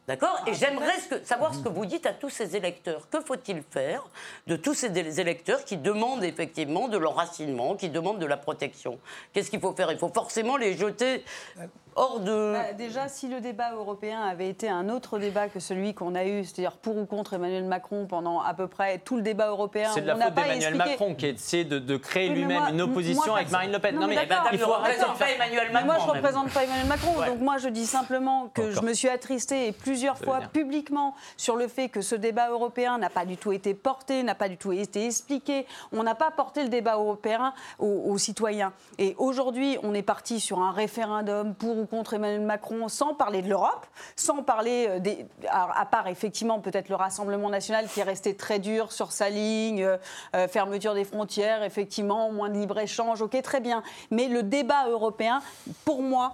D'accord? 0.07 0.43
Et 0.47 0.49
ah, 0.49 0.53
j'aimerais 0.53 1.23
savoir 1.23 1.53
ce 1.53 1.59
que 1.59 1.69
vous 1.69 1.85
dites 1.85 2.05
à 2.07 2.13
tous 2.13 2.29
ces 2.29 2.55
électeurs. 2.55 3.07
Que 3.09 3.21
faut-il 3.21 3.61
faire 3.61 4.03
de 4.47 4.55
tous 4.55 4.73
ces 4.73 5.19
électeurs 5.19 5.63
qui 5.63 5.77
demandent 5.77 6.23
effectivement 6.23 6.87
de 6.87 6.97
l'enracinement, 6.97 7.75
qui 7.75 7.87
demandent 7.87 8.19
de 8.19 8.25
la 8.25 8.35
protection? 8.35 8.99
Qu'est-ce 9.31 9.51
qu'il 9.51 9.59
faut 9.59 9.73
faire? 9.73 9.91
Il 9.91 9.99
faut 9.99 10.11
forcément 10.13 10.57
les 10.57 10.75
jeter 10.75 11.23
hors 11.95 12.19
de... 12.19 12.53
Bah, 12.53 12.73
déjà, 12.73 13.07
si 13.07 13.27
le 13.27 13.41
débat 13.41 13.73
européen 13.73 14.21
avait 14.21 14.49
été 14.49 14.69
un 14.69 14.89
autre 14.89 15.19
débat 15.19 15.49
que 15.49 15.59
celui 15.59 15.93
qu'on 15.93 16.15
a 16.15 16.25
eu, 16.25 16.43
c'est-à-dire 16.43 16.77
pour 16.77 16.97
ou 16.97 17.05
contre 17.05 17.33
Emmanuel 17.33 17.65
Macron 17.65 18.05
pendant 18.07 18.41
à 18.41 18.53
peu 18.53 18.67
près 18.67 18.99
tout 18.99 19.15
le 19.15 19.21
débat 19.21 19.47
européen... 19.47 19.89
C'est 19.93 20.01
de 20.01 20.07
la 20.07 20.15
faute 20.15 20.33
d'Emmanuel 20.33 20.75
Macron 20.75 21.15
qui 21.15 21.25
a 21.25 21.29
essayé 21.29 21.65
de, 21.65 21.97
créer 21.97 22.29
lui-même 22.29 22.63
une 22.71 22.81
opposition 22.81 23.35
avec 23.35 23.51
Marine 23.51 23.71
Le 23.71 23.79
Pen. 23.79 23.95
Non, 23.95 24.07
mais, 24.07 24.15
il 24.53 24.59
faut 24.59 24.71
de 24.71 25.17
faire 25.17 25.35
Emmanuel 25.35 25.71
Macron. 25.71 25.87
moi, 25.87 25.97
je 25.99 26.05
ne 26.05 26.11
représente 26.11 26.49
pas 26.49 26.63
Emmanuel 26.63 26.87
Macron. 26.87 27.25
Donc 27.25 27.39
moi, 27.39 27.57
je 27.57 27.69
dis 27.69 27.85
simplement 27.85 28.47
que 28.53 28.71
je 28.71 28.81
me 28.81 28.93
suis 28.93 29.09
attristée 29.09 29.67
et 29.67 29.71
plusieurs 29.71 30.17
fois 30.17 30.39
publiquement 30.53 31.15
sur 31.37 31.55
le 31.55 31.67
fait 31.67 31.89
que 31.89 32.01
ce 32.01 32.15
débat 32.15 32.49
européen 32.49 32.97
n'a 32.97 33.09
pas 33.09 33.25
du 33.25 33.37
tout 33.37 33.51
été 33.51 33.73
porté, 33.73 34.23
n'a 34.23 34.35
pas 34.35 34.49
du 34.49 34.57
tout 34.57 34.71
été 34.71 35.05
expliqué. 35.05 35.65
On 35.91 36.03
n'a 36.03 36.15
pas 36.15 36.31
porté 36.31 36.63
le 36.63 36.69
débat 36.69 36.95
européen 36.95 37.53
aux, 37.79 38.03
aux 38.07 38.17
citoyens. 38.17 38.73
Et 38.97 39.15
aujourd'hui, 39.17 39.77
on 39.83 39.93
est 39.93 40.01
parti 40.01 40.39
sur 40.39 40.59
un 40.59 40.71
référendum 40.71 41.53
pour 41.55 41.80
contre 41.85 42.13
Emmanuel 42.13 42.41
Macron 42.41 42.87
sans 42.87 43.13
parler 43.13 43.41
de 43.41 43.49
l'Europe, 43.49 43.85
sans 44.15 44.43
parler 44.43 44.87
euh, 44.89 44.99
des, 44.99 45.25
à, 45.49 45.85
part 45.85 46.07
effectivement 46.07 46.59
peut-être 46.59 46.89
le 46.89 46.95
Rassemblement 46.95 47.49
national 47.49 47.87
qui 47.87 47.99
est 47.99 48.03
resté 48.03 48.35
très 48.35 48.59
dur 48.59 48.91
sur 48.91 49.11
sa 49.11 49.29
ligne, 49.29 49.83
euh, 49.83 49.97
euh, 50.35 50.47
fermeture 50.47 50.93
des 50.93 51.05
frontières, 51.05 51.63
effectivement, 51.63 52.31
moins 52.31 52.49
de 52.49 52.57
libre-échange, 52.57 53.21
ok, 53.21 53.41
très 53.41 53.59
bien. 53.59 53.83
Mais 54.09 54.27
le 54.27 54.43
débat 54.43 54.87
européen, 54.89 55.41
pour 55.85 56.01
moi, 56.01 56.33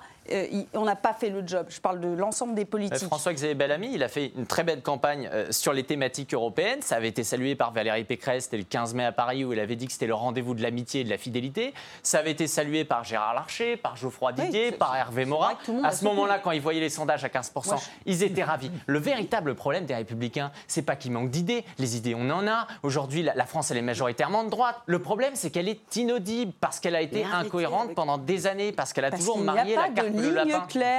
on 0.73 0.85
n'a 0.85 0.95
pas 0.95 1.13
fait 1.13 1.29
le 1.29 1.45
job. 1.45 1.67
Je 1.69 1.79
parle 1.79 1.99
de 1.99 2.07
l'ensemble 2.07 2.55
des 2.55 2.65
politiques. 2.65 3.07
François-Xavier 3.07 3.55
Bellamy, 3.55 3.91
il 3.93 4.03
a 4.03 4.07
fait 4.07 4.31
une 4.35 4.45
très 4.45 4.63
belle 4.63 4.81
campagne 4.81 5.29
euh, 5.31 5.47
sur 5.51 5.73
les 5.73 5.83
thématiques 5.83 6.33
européennes. 6.33 6.81
Ça 6.81 6.95
avait 6.95 7.07
été 7.09 7.23
salué 7.23 7.55
par 7.55 7.71
Valérie 7.71 8.03
Pécresse, 8.03 8.45
c'était 8.45 8.57
le 8.57 8.63
15 8.63 8.93
mai 8.93 9.05
à 9.05 9.11
Paris, 9.11 9.43
où 9.45 9.53
il 9.53 9.59
avait 9.59 9.75
dit 9.75 9.87
que 9.87 9.93
c'était 9.93 10.07
le 10.07 10.13
rendez-vous 10.13 10.53
de 10.53 10.61
l'amitié 10.61 11.01
et 11.01 11.03
de 11.03 11.09
la 11.09 11.17
fidélité. 11.17 11.73
Ça 12.03 12.19
avait 12.19 12.31
été 12.31 12.47
salué 12.47 12.85
par 12.85 13.03
Gérard 13.03 13.33
Larcher, 13.33 13.77
par 13.77 13.95
Geoffroy 13.95 14.33
Didier, 14.33 14.71
par 14.71 14.95
Hervé 14.95 15.25
Morin. 15.25 15.57
À 15.83 15.91
ce 15.91 16.03
moment-là, 16.05 16.39
quand 16.39 16.51
ils 16.51 16.61
voyaient 16.61 16.79
les 16.79 16.89
sondages 16.89 17.23
à 17.23 17.29
15%, 17.29 17.75
ils 18.05 18.23
étaient 18.23 18.43
ravis. 18.43 18.71
Le 18.85 18.99
véritable 18.99 19.55
problème 19.55 19.85
des 19.85 19.95
Républicains, 19.95 20.51
c'est 20.67 20.81
pas 20.81 20.95
qu'il 20.95 21.11
manque 21.11 21.29
d'idées. 21.29 21.63
Les 21.79 21.97
idées, 21.97 22.15
on 22.15 22.29
en 22.29 22.47
a. 22.47 22.67
Aujourd'hui, 22.83 23.23
la 23.23 23.45
France, 23.45 23.71
elle 23.71 23.77
est 23.77 23.81
majoritairement 23.81 24.43
de 24.43 24.49
droite. 24.49 24.77
Le 24.85 24.99
problème, 24.99 25.33
c'est 25.35 25.49
qu'elle 25.51 25.69
est 25.69 25.95
inaudible 25.95 26.53
parce 26.59 26.79
qu'elle 26.79 26.95
a 26.95 27.01
été 27.01 27.23
incohérente 27.23 27.93
pendant 27.95 28.17
des 28.17 28.47
années, 28.47 28.71
parce 28.71 28.93
qu'elle 28.93 29.05
a 29.05 29.11
toujours 29.11 29.39
marié 29.39 29.75
la 29.75 29.89
carte 29.89 30.11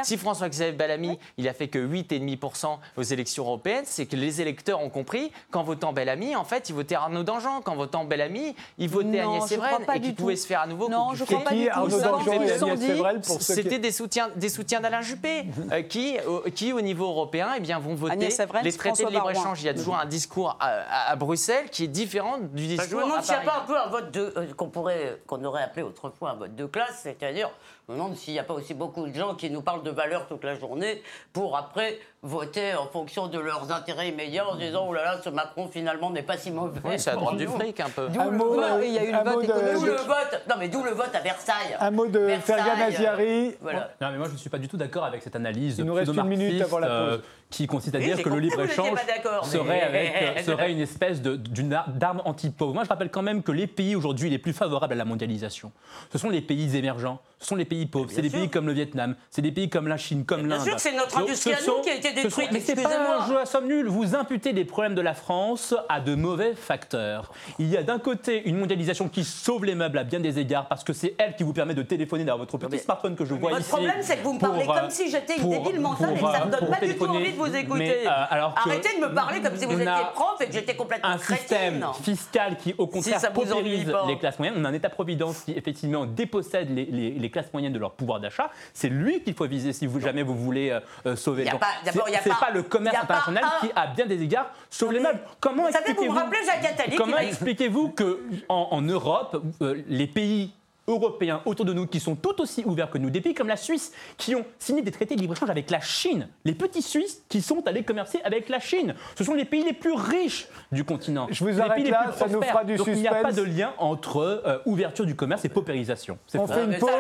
si 0.03 0.17
François-Xavier 0.17 0.73
Bellamy, 0.73 1.19
il 1.37 1.49
a 1.49 1.53
fait 1.53 1.69
que 1.69 1.79
8,5% 1.79 2.79
aux 2.97 3.03
élections 3.03 3.45
européennes, 3.45 3.85
c'est 3.87 4.07
que 4.07 4.17
les 4.17 4.41
électeurs 4.41 4.83
ont 4.83 4.91
compris 4.91 5.33
qu'en 5.51 5.63
votant 5.63 5.93
Bellamy, 5.93 6.37
en 6.37 6.45
fait, 6.45 6.69
ils 6.69 6.75
votaient 6.75 6.95
Arnaud 6.95 7.23
Dangean. 7.23 7.61
Qu'en 7.63 7.77
votant 7.77 8.05
Bellamy, 8.05 8.55
ils 8.79 8.89
votaient 8.89 9.21
Agnès 9.21 9.45
Sévren 9.45 9.79
et 9.95 10.01
qu'ils 10.01 10.15
pouvaient 10.15 10.37
se 10.37 10.47
faire 10.47 10.63
à 10.63 10.67
nouveau 10.67 10.89
Non, 10.89 11.15
je 11.15 11.25
crois 11.25 11.41
pas 11.41 11.55
du 11.55 11.69
tout. 11.69 13.39
C'était 13.41 13.79
des 13.79 13.93
soutiens, 13.93 14.31
des 14.37 14.49
soutiens 14.49 14.81
d'Alain 14.81 15.03
Juppé 15.03 15.45
euh, 15.73 15.83
qui, 15.83 16.17
qui, 16.55 16.73
au 16.73 16.81
niveau 16.81 17.07
européen, 17.07 17.51
eh 17.57 17.61
bien, 17.61 17.79
vont 17.79 17.95
voter 17.95 18.29
les 18.63 18.73
traités 18.73 19.05
de 19.05 19.11
libre-échange. 19.11 19.63
Il 19.63 19.67
y 19.67 19.69
a 19.69 19.75
toujours 19.75 19.97
un 19.99 20.07
discours 20.07 20.57
à, 20.61 21.15
Bruxelles 21.17 21.71
qui 21.71 21.85
est 21.85 21.89
différent 21.89 22.39
du 22.39 22.67
discours. 22.67 22.87
Je 22.91 22.97
me 22.97 23.03
demande 23.03 23.23
s'il 23.23 23.35
n'y 23.35 23.41
a 23.41 23.45
pas 23.45 23.63
un 23.63 23.67
peu 23.67 23.77
un 23.77 23.89
vote 23.89 24.11
de 24.13 24.33
euh, 24.37 24.47
qu'on 24.57 24.69
pourrait, 24.69 25.21
qu'on 25.27 25.43
aurait 25.45 25.63
appelé 25.63 25.83
autrefois 25.83 26.31
un 26.31 26.35
vote 26.35 26.55
de 26.55 26.67
classe, 26.67 27.01
c'est-à-dire 27.03 27.51
me 27.89 27.95
demande 27.95 28.17
s'il 28.17 28.35
n'y 28.35 28.39
a 28.39 28.45
pas 28.45 28.55
aussi 28.55 28.75
beaucoup 28.75 29.07
de 29.07 29.15
gens 29.15 29.35
qui 29.35 29.51
nous 29.51 29.63
parlent 29.63 29.83
de 29.83 29.91
valeurs 29.91 30.27
toute 30.27 30.45
la 30.45 30.55
journée 30.55 31.03
pour 31.33 31.57
après 31.57 31.99
voter 32.23 32.75
en 32.75 32.87
fonction 32.87 33.29
de 33.29 33.39
leurs 33.39 33.71
intérêts 33.71 34.09
immédiats 34.09 34.49
en 34.49 34.57
disant 34.57 34.87
oh 34.89 34.93
là 34.93 35.05
là, 35.05 35.21
ce 35.23 35.29
Macron 35.31 35.69
finalement 35.69 36.11
n'est 36.11 36.23
pas 36.23 36.37
si 36.37 36.51
mauvais. 36.51 36.81
Oui, 36.85 36.97
à 37.07 37.13
droite 37.15 37.37
du 37.37 37.47
fric 37.47 37.79
un 37.81 37.89
peu. 37.91 38.09
Un 38.19 38.31
mot, 38.31 38.57
Non, 38.57 38.81
il 38.83 38.93
y 38.93 38.99
a 38.99 39.05
eu 39.05 39.13
le 39.13 39.15
un 39.15 39.23
vote 39.25 39.35
mot 39.35 39.41
de- 39.43 39.47
écologique. 39.47 39.75
D'où 39.75 39.85
le 39.87 39.93
vote. 39.93 40.43
Non 40.49 40.55
mais 40.59 40.69
d'où 40.69 40.83
le 40.83 40.91
vote 40.91 41.15
à 41.15 41.21
Versailles. 41.21 41.77
Un 41.79 41.91
mot 41.91 42.07
de 42.07 42.29
Fergan 42.45 42.73
euh, 42.81 42.87
Aziari. 42.89 43.55
Voilà. 43.61 43.91
Non, 44.01 44.09
mais 44.11 44.19
moi, 44.19 44.27
je 44.29 44.33
ne 44.33 44.39
suis 44.39 44.51
pas 44.51 44.59
du 44.59 44.69
tout 44.69 44.77
d'accord 44.77 45.05
avec 45.05 45.23
cette 45.23 45.37
analyse 45.37 45.77
Il 45.79 45.85
nous 45.85 45.95
reste 45.95 46.13
une 46.13 46.25
minute 46.25 46.61
avant 46.63 46.79
la 46.81 46.87
pause. 46.89 46.97
euh, 47.15 47.19
qui 47.51 47.67
consiste 47.67 47.95
à 47.95 47.99
Oui, 47.99 48.05
dire 48.05 48.23
que 48.23 48.29
le 48.29 48.41
libre-échange 48.41 48.99
serait, 49.45 49.81
avec, 49.81 50.13
euh, 50.39 50.43
serait 50.45 50.71
une 50.73 50.81
espèce 50.81 51.23
de- 51.23 51.37
d'une 51.37 51.73
ar- 51.73 51.89
d'arme 51.89 52.21
anti-pauvre. 52.27 52.75
Moi, 52.75 52.85
je 52.85 52.89
rappelle 52.91 53.11
quand 53.11 53.23
même 53.23 53.43
que 53.43 53.53
les 53.53 53.67
pays 53.67 53.97
aujourd'hui 53.97 54.29
les 54.29 54.39
plus 54.39 54.53
favorables 54.53 54.93
à 54.93 54.97
la 54.97 55.05
mondialisation, 55.07 55.73
ce 56.13 56.19
sont 56.19 56.29
les 56.29 56.43
pays 56.43 56.77
émergents, 56.77 57.21
ce 57.39 57.47
sont 57.47 57.57
les 57.57 57.65
pays 57.65 57.87
pauvres, 57.87 58.11
c'est 58.13 58.21
des 58.21 58.29
pays 58.29 58.51
comme 58.51 58.67
le 58.67 58.75
Vietnam, 58.75 59.15
c'est 59.31 59.41
des 59.41 59.53
pays 59.53 59.71
comme 59.71 59.89
la 59.89 59.97
Chine, 59.97 60.27
comme 60.27 60.43
Bien 60.43 60.57
l'Inde. 60.59 60.67
sûr, 60.67 60.79
c'est 60.79 60.93
notre 60.95 61.17
industrie 61.19 61.53
ce 61.53 61.57
à 61.57 61.61
nous 61.61 61.77
sont- 61.77 61.83
qui 61.83 61.89
a 61.91 61.95
été 61.95 62.08
ce 62.09 62.29
sont- 62.31 62.41
détruite, 62.41 62.49
Mais 62.53 62.61
c'est 62.61 62.75
pas 62.83 62.89
un 63.23 63.27
jeu 63.29 63.39
à 63.39 63.47
somme 63.47 63.67
nulle. 63.67 63.87
Vous 63.89 64.15
imputez 64.15 64.53
les 64.53 64.65
problèmes 64.65 64.95
de 64.95 65.01
la 65.01 65.15
France 65.15 65.75
à 65.89 66.01
de 66.01 66.15
mauvais 66.15 66.55
facteurs. 66.55 67.33
Il 67.59 67.69
y 67.69 67.77
a 67.77 67.83
d'un 67.83 67.99
côté 67.99 68.43
une 68.49 68.57
mondialisation 68.59 69.09
qui 69.09 69.25
sauve 69.25 69.65
les 69.65 69.75
meubles 69.75 69.99
à 69.99 70.05
bien 70.05 70.21
des 70.21 70.39
égards 70.39 70.67
parce 70.69 70.85
que 70.85 70.93
c'est 70.93 71.15
elle 71.19 71.35
qui 71.37 71.43
vous 71.45 71.53
permet 71.53 71.75
de 71.75 71.83
téléphoner 71.83 72.25
dans 72.25 72.37
votre 72.39 72.59
petit 72.59 72.79
smartphone 72.79 73.17
que 73.17 73.25
je 73.25 73.35
vois 73.35 73.51
Votre 73.51 73.61
ici. 73.63 73.71
problème, 73.71 73.97
c'est 74.01 74.17
que 74.17 74.23
vous 74.25 74.35
me 74.35 74.39
parlez 74.39 74.65
euh, 74.69 74.81
comme 74.81 74.91
si 74.91 75.11
j'étais 75.11 75.37
une 75.39 75.51
débile 75.51 75.81
mentale 75.81 76.11
et 76.13 76.15
que 76.15 76.21
ça 76.21 76.45
me 76.45 76.55
euh, 76.55 76.59
donne 76.61 76.71
pas 76.71 76.87
du 76.87 76.97
tout 76.97 77.05
envie 77.07 77.33
de 77.33 77.37
vous 77.37 77.55
écouter. 77.55 78.07
Euh, 78.07 78.11
Arrêtez 78.57 78.97
de 79.01 79.07
me 79.07 79.15
parler 79.15 79.41
comme 79.41 79.57
si 79.57 79.65
vous 79.67 79.73
étiez 79.81 79.87
prof 80.15 80.37
et 80.41 80.47
que 80.47 80.53
j'étais 80.53 80.75
complètement 80.77 81.09
un 81.11 81.19
système 81.19 81.85
fiscal 82.03 82.57
qui, 82.57 82.75
au 82.79 82.87
contraire, 82.87 83.21
paupérise 83.33 83.93
les 84.07 84.19
classes 84.19 84.39
moyennes. 84.39 84.55
On 84.59 84.65
a 84.65 84.69
un 84.69 84.73
État-providence 84.75 85.41
qui, 85.41 85.53
effectivement, 85.53 86.07
dépossède 86.07 86.75
les, 86.75 86.85
les- 86.87 87.11
les 87.11 87.31
classes 87.31 87.53
moyennes 87.53 87.73
de 87.73 87.79
leur 87.79 87.93
pouvoir 87.93 88.21
d'achat. 88.21 88.51
C'est 88.73 88.89
lui 88.89 89.23
qu'il 89.23 89.35
faut 89.35 89.47
viser 89.47 89.73
si 89.73 89.87
vous, 89.87 90.01
jamais 90.01 90.23
vous 90.23 90.37
voulez 90.37 90.71
euh, 90.71 90.81
euh, 91.07 91.17
sauver 91.17 91.45
les 91.45 91.51
gens. 91.51 91.59
pas- 91.59 91.67
d'abord, 91.85 91.98
C'est- 92.23 92.29
pas- 92.31 92.37
pas 92.47 92.51
le 92.51 92.63
commerce 92.63 92.97
international 93.03 93.45
un- 93.45 93.67
qui, 93.67 93.73
à 93.75 93.87
bien 93.89 94.07
des 94.07 94.23
égards, 94.23 94.51
sauve 94.71 94.93
les 94.93 95.01
meubles. 95.01 95.21
Comment 95.41 95.67
Vous 95.67 95.73
savez, 95.73 95.93
vous 95.93 96.03
me 96.03 96.07
expliquez-vous 96.09 96.15
rappelez 96.19 96.45
Jacques 96.45 96.73
Attali 96.73 96.91
qui 96.93 96.97
Comment 96.97 97.19
expliquez-vous 97.19 97.89
que 97.91 98.21
en, 98.49 98.69
en 98.71 98.83
Europe, 98.83 99.43
euh, 99.63 99.83
les 99.89 100.07
pays 100.07 100.53
européens 100.91 101.43
autour 101.45 101.67
de 101.67 101.75
nous 101.75 101.87
qui 101.87 102.01
sont 102.01 102.17
tout 102.17 102.41
aussi 102.41 102.65
ouverts 102.65 102.91
que 102.91 102.97
nous, 102.97 103.11
des 103.11 103.21
pays 103.21 103.35
comme 103.35 103.49
la 103.49 103.59
Suisse 103.59 103.93
qui 104.17 104.35
ont 104.35 104.47
signé 104.59 104.81
des 104.81 104.91
traités 104.91 105.17
de 105.17 105.21
libre-échange 105.21 105.51
avec 105.51 105.71
la 105.71 105.81
Chine, 105.81 106.29
les 106.47 106.55
petits 106.55 106.81
Suisses 106.81 107.23
qui 107.29 107.43
sont 107.43 107.63
allés 107.67 107.83
commercer 107.85 108.21
avec 108.25 108.49
la 108.49 108.59
Chine, 108.59 108.95
ce 109.15 109.23
sont 109.23 109.35
les 109.35 109.45
pays 109.45 109.63
les 109.65 109.75
plus 109.75 109.93
riches 109.93 110.49
du 110.73 110.85
continent. 110.85 111.27
Je 111.31 111.45
vous 111.45 111.51
les 111.51 111.61
arrête 111.61 111.75
pays 111.75 111.85
les 111.85 111.91
là, 111.91 112.05
plus 112.09 112.19
ça 112.19 112.27
nous 112.29 112.41
fera 112.43 112.65
du 112.65 112.77
Donc 112.77 112.87
il 112.87 112.95
n'y 112.95 113.07
a 113.09 113.17
pas 113.17 113.33
de 113.33 113.43
lien 113.43 113.75
entre 113.77 114.41
euh, 114.47 114.61
ouverture 114.65 115.05
du 115.05 115.15
commerce 115.15 115.45
et 115.45 115.51
paupérisation. 115.51 116.17
On 116.35 116.47
fait 116.47 116.65
une 116.65 116.79
pause, 116.79 116.91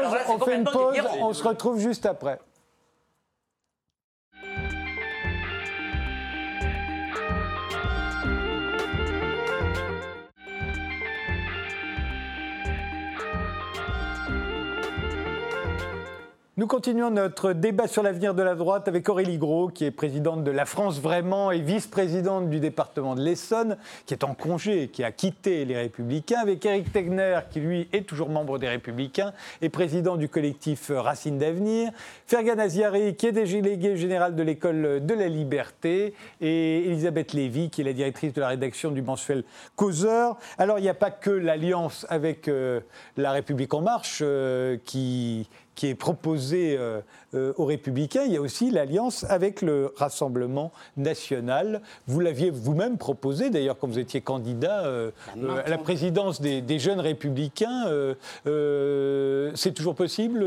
fait 0.44 0.54
une 0.56 0.64
on 1.22 1.32
se 1.32 1.42
retrouve 1.42 1.80
juste 1.80 2.04
après. 2.04 2.38
Nous 16.58 16.66
continuons 16.66 17.10
notre 17.10 17.52
débat 17.52 17.86
sur 17.86 18.02
l'avenir 18.02 18.34
de 18.34 18.42
la 18.42 18.56
droite 18.56 18.88
avec 18.88 19.08
Aurélie 19.08 19.38
Gros, 19.38 19.68
qui 19.68 19.84
est 19.84 19.92
présidente 19.92 20.42
de 20.42 20.50
La 20.50 20.64
France 20.64 21.00
Vraiment 21.00 21.52
et 21.52 21.60
vice-présidente 21.60 22.50
du 22.50 22.58
département 22.58 23.14
de 23.14 23.22
l'Essonne, 23.22 23.76
qui 24.06 24.14
est 24.14 24.24
en 24.24 24.34
congé, 24.34 24.88
qui 24.88 25.04
a 25.04 25.12
quitté 25.12 25.64
les 25.64 25.76
Républicains, 25.76 26.40
avec 26.40 26.66
Éric 26.66 26.92
Tegner, 26.92 27.38
qui 27.48 27.60
lui 27.60 27.88
est 27.92 28.04
toujours 28.04 28.28
membre 28.28 28.58
des 28.58 28.68
Républicains 28.68 29.32
et 29.62 29.68
président 29.68 30.16
du 30.16 30.28
collectif 30.28 30.90
Racine 30.92 31.38
d'Avenir, 31.38 31.92
Fergan 32.26 32.58
Aziari, 32.58 33.14
qui 33.14 33.28
est 33.28 33.32
délégué 33.32 33.96
général 33.96 34.34
de 34.34 34.42
l'École 34.42 35.06
de 35.06 35.14
la 35.14 35.28
Liberté, 35.28 36.12
et 36.40 36.86
Elisabeth 36.88 37.34
Lévy, 37.34 37.70
qui 37.70 37.82
est 37.82 37.84
la 37.84 37.92
directrice 37.92 38.32
de 38.32 38.40
la 38.40 38.48
rédaction 38.48 38.90
du 38.90 39.02
mensuel 39.02 39.44
Causeur. 39.76 40.36
Alors, 40.58 40.80
il 40.80 40.82
n'y 40.82 40.88
a 40.88 40.94
pas 40.94 41.12
que 41.12 41.30
l'alliance 41.30 42.04
avec 42.08 42.48
euh, 42.48 42.80
La 43.16 43.30
République 43.30 43.72
En 43.74 43.80
Marche 43.80 44.22
euh, 44.22 44.76
qui 44.84 45.48
qui 45.78 45.86
est 45.86 45.94
proposé 45.94 46.76
euh, 46.76 47.00
euh, 47.34 47.52
aux 47.56 47.64
Républicains, 47.64 48.24
il 48.24 48.32
y 48.32 48.36
a 48.36 48.40
aussi 48.40 48.68
l'alliance 48.72 49.22
avec 49.28 49.62
le 49.62 49.92
Rassemblement 49.96 50.72
national. 50.96 51.82
Vous 52.08 52.18
l'aviez 52.18 52.50
vous-même 52.50 52.98
proposé, 52.98 53.48
d'ailleurs, 53.48 53.78
quand 53.78 53.86
vous 53.86 54.00
étiez 54.00 54.20
candidat 54.20 54.84
euh, 54.86 55.12
à 55.64 55.68
la 55.68 55.78
présidence 55.78 56.40
des, 56.40 56.62
des 56.62 56.80
jeunes 56.80 56.98
Républicains. 56.98 57.84
c'est 59.54 59.72
toujours 59.72 59.94
possible, 59.94 60.40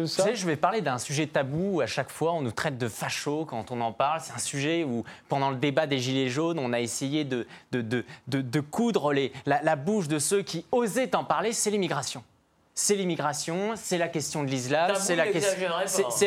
Vous 0.00 0.06
ça? 0.08 0.24
savez, 0.24 0.34
je 0.34 0.46
vais 0.46 0.56
parler 0.56 0.80
d'un 0.80 0.98
sujet 0.98 1.28
tabou. 1.28 1.80
À 1.80 1.86
chaque 1.86 2.10
fois, 2.10 2.32
on 2.32 2.40
nous 2.42 2.50
traite 2.50 2.76
de 2.76 2.88
fachos 2.88 3.44
quand 3.44 3.70
on 3.70 3.80
en 3.80 3.92
parle. 3.92 4.20
C'est 4.20 4.32
un 4.34 4.38
sujet 4.38 4.82
où, 4.82 5.04
pendant 5.28 5.50
le 5.50 5.56
débat 5.56 5.86
des 5.86 5.98
Gilets 5.98 6.28
jaunes, 6.28 6.58
on 6.58 6.72
a 6.72 6.80
essayé 6.80 7.22
de, 7.24 7.46
de, 7.70 7.82
de, 7.82 8.04
de- 8.26 8.40
de 8.42 8.60
coudre 8.60 9.12
les, 9.12 9.32
la, 9.46 9.62
la 9.62 9.76
bouche 9.76 10.08
de 10.08 10.18
ceux 10.18 10.42
qui 10.42 10.64
osaient 10.72 11.14
en 11.14 11.22
parler. 11.22 11.52
C'est 11.52 11.70
l'immigration. 11.70 12.24
C'est 12.74 12.94
l'immigration, 12.94 13.74
c'est 13.76 13.98
la 13.98 14.08
question 14.08 14.42
de 14.44 14.48
l'islam, 14.48 14.92
c'est 14.98 15.14
la, 15.14 15.26
question- 15.26 15.68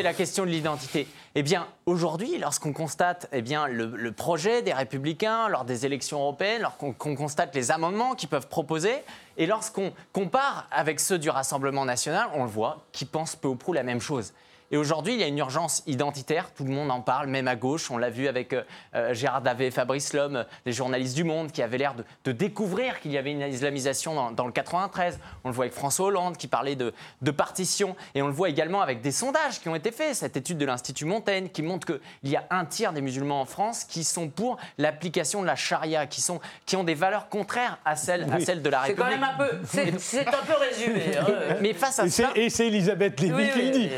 la 0.02 0.12
de 0.46 0.50
l'identité. 0.50 1.08
Eh 1.34 1.42
bien, 1.42 1.66
aujourd'hui, 1.86 2.38
lorsqu'on 2.38 2.72
constate 2.72 3.28
eh 3.32 3.42
bien, 3.42 3.66
le, 3.66 3.86
le 3.86 4.12
projet 4.12 4.62
des 4.62 4.72
Républicains 4.72 5.48
lors 5.48 5.64
des 5.64 5.86
élections 5.86 6.20
européennes, 6.20 6.62
lorsqu'on 6.62 6.92
qu'on 6.92 7.16
constate 7.16 7.52
les 7.56 7.72
amendements 7.72 8.14
qu'ils 8.14 8.28
peuvent 8.28 8.46
proposer, 8.46 8.94
et 9.36 9.46
lorsqu'on 9.46 9.92
compare 10.12 10.68
avec 10.70 11.00
ceux 11.00 11.18
du 11.18 11.30
Rassemblement 11.30 11.84
national, 11.84 12.28
on 12.34 12.44
le 12.44 12.50
voit, 12.50 12.84
qui 12.92 13.06
pensent 13.06 13.34
peu 13.34 13.48
ou 13.48 13.56
prou 13.56 13.72
la 13.72 13.82
même 13.82 14.00
chose. 14.00 14.32
Et 14.72 14.76
aujourd'hui, 14.76 15.14
il 15.14 15.20
y 15.20 15.22
a 15.22 15.26
une 15.28 15.38
urgence 15.38 15.82
identitaire, 15.86 16.52
tout 16.52 16.64
le 16.64 16.70
monde 16.72 16.90
en 16.90 17.00
parle, 17.00 17.28
même 17.28 17.46
à 17.48 17.54
gauche. 17.56 17.90
On 17.90 17.98
l'a 17.98 18.10
vu 18.10 18.26
avec 18.26 18.52
euh, 18.52 18.62
euh, 18.94 19.14
Gérard 19.14 19.40
Davet 19.42 19.66
et 19.68 19.70
Fabrice 19.70 20.12
Lhomme, 20.12 20.44
les 20.64 20.72
journalistes 20.72 21.14
du 21.14 21.22
Monde, 21.24 21.52
qui 21.52 21.62
avaient 21.62 21.78
l'air 21.78 21.94
de, 21.94 22.04
de 22.24 22.32
découvrir 22.32 23.00
qu'il 23.00 23.12
y 23.12 23.18
avait 23.18 23.30
une 23.32 23.42
islamisation 23.42 24.14
dans, 24.14 24.30
dans 24.32 24.44
le 24.46 24.52
93. 24.52 25.18
On 25.44 25.48
le 25.48 25.54
voit 25.54 25.66
avec 25.66 25.74
François 25.74 26.06
Hollande, 26.06 26.36
qui 26.36 26.48
parlait 26.48 26.74
de, 26.76 26.92
de 27.22 27.30
partition. 27.30 27.94
Et 28.14 28.22
on 28.22 28.26
le 28.26 28.32
voit 28.32 28.48
également 28.48 28.80
avec 28.80 29.00
des 29.02 29.12
sondages 29.12 29.60
qui 29.60 29.68
ont 29.68 29.76
été 29.76 29.92
faits. 29.92 30.14
Cette 30.16 30.36
étude 30.36 30.58
de 30.58 30.66
l'Institut 30.66 31.04
Montaigne, 31.04 31.48
qui 31.48 31.62
montre 31.62 31.86
qu'il 31.86 32.30
y 32.30 32.36
a 32.36 32.44
un 32.50 32.64
tiers 32.64 32.92
des 32.92 33.00
musulmans 33.02 33.40
en 33.40 33.44
France 33.46 33.84
qui 33.84 34.02
sont 34.02 34.28
pour 34.28 34.56
l'application 34.78 35.42
de 35.42 35.46
la 35.46 35.54
charia, 35.56 36.06
qui, 36.06 36.20
sont, 36.20 36.40
qui 36.66 36.74
ont 36.76 36.84
des 36.84 36.94
valeurs 36.94 37.28
contraires 37.28 37.78
à 37.84 37.94
celles, 37.94 38.26
à 38.32 38.40
celles 38.40 38.62
de 38.62 38.68
la 38.70 38.82
C'est 38.86 38.94
quand 38.94 39.04
République. 39.04 39.20
même 39.20 39.30
un 39.30 39.36
peu. 39.38 39.58
C'est 39.64 40.00
c'est 40.00 40.26
un 40.26 40.32
peu 40.44 40.54
résumé. 40.58 41.16
hein. 41.16 41.56
Mais 41.60 41.72
face 41.72 41.98
à 42.00 42.06
Et 42.06 42.10
c'est- 42.10 42.26
Et 42.36 42.50
c'est 42.50 42.66
Elisabeth 42.66 43.20
Lévy 43.20 43.34
Oui, 43.34 43.50
qui 43.52 43.58
oui, 43.58 43.64
le 43.66 43.70
dit. 43.70 43.90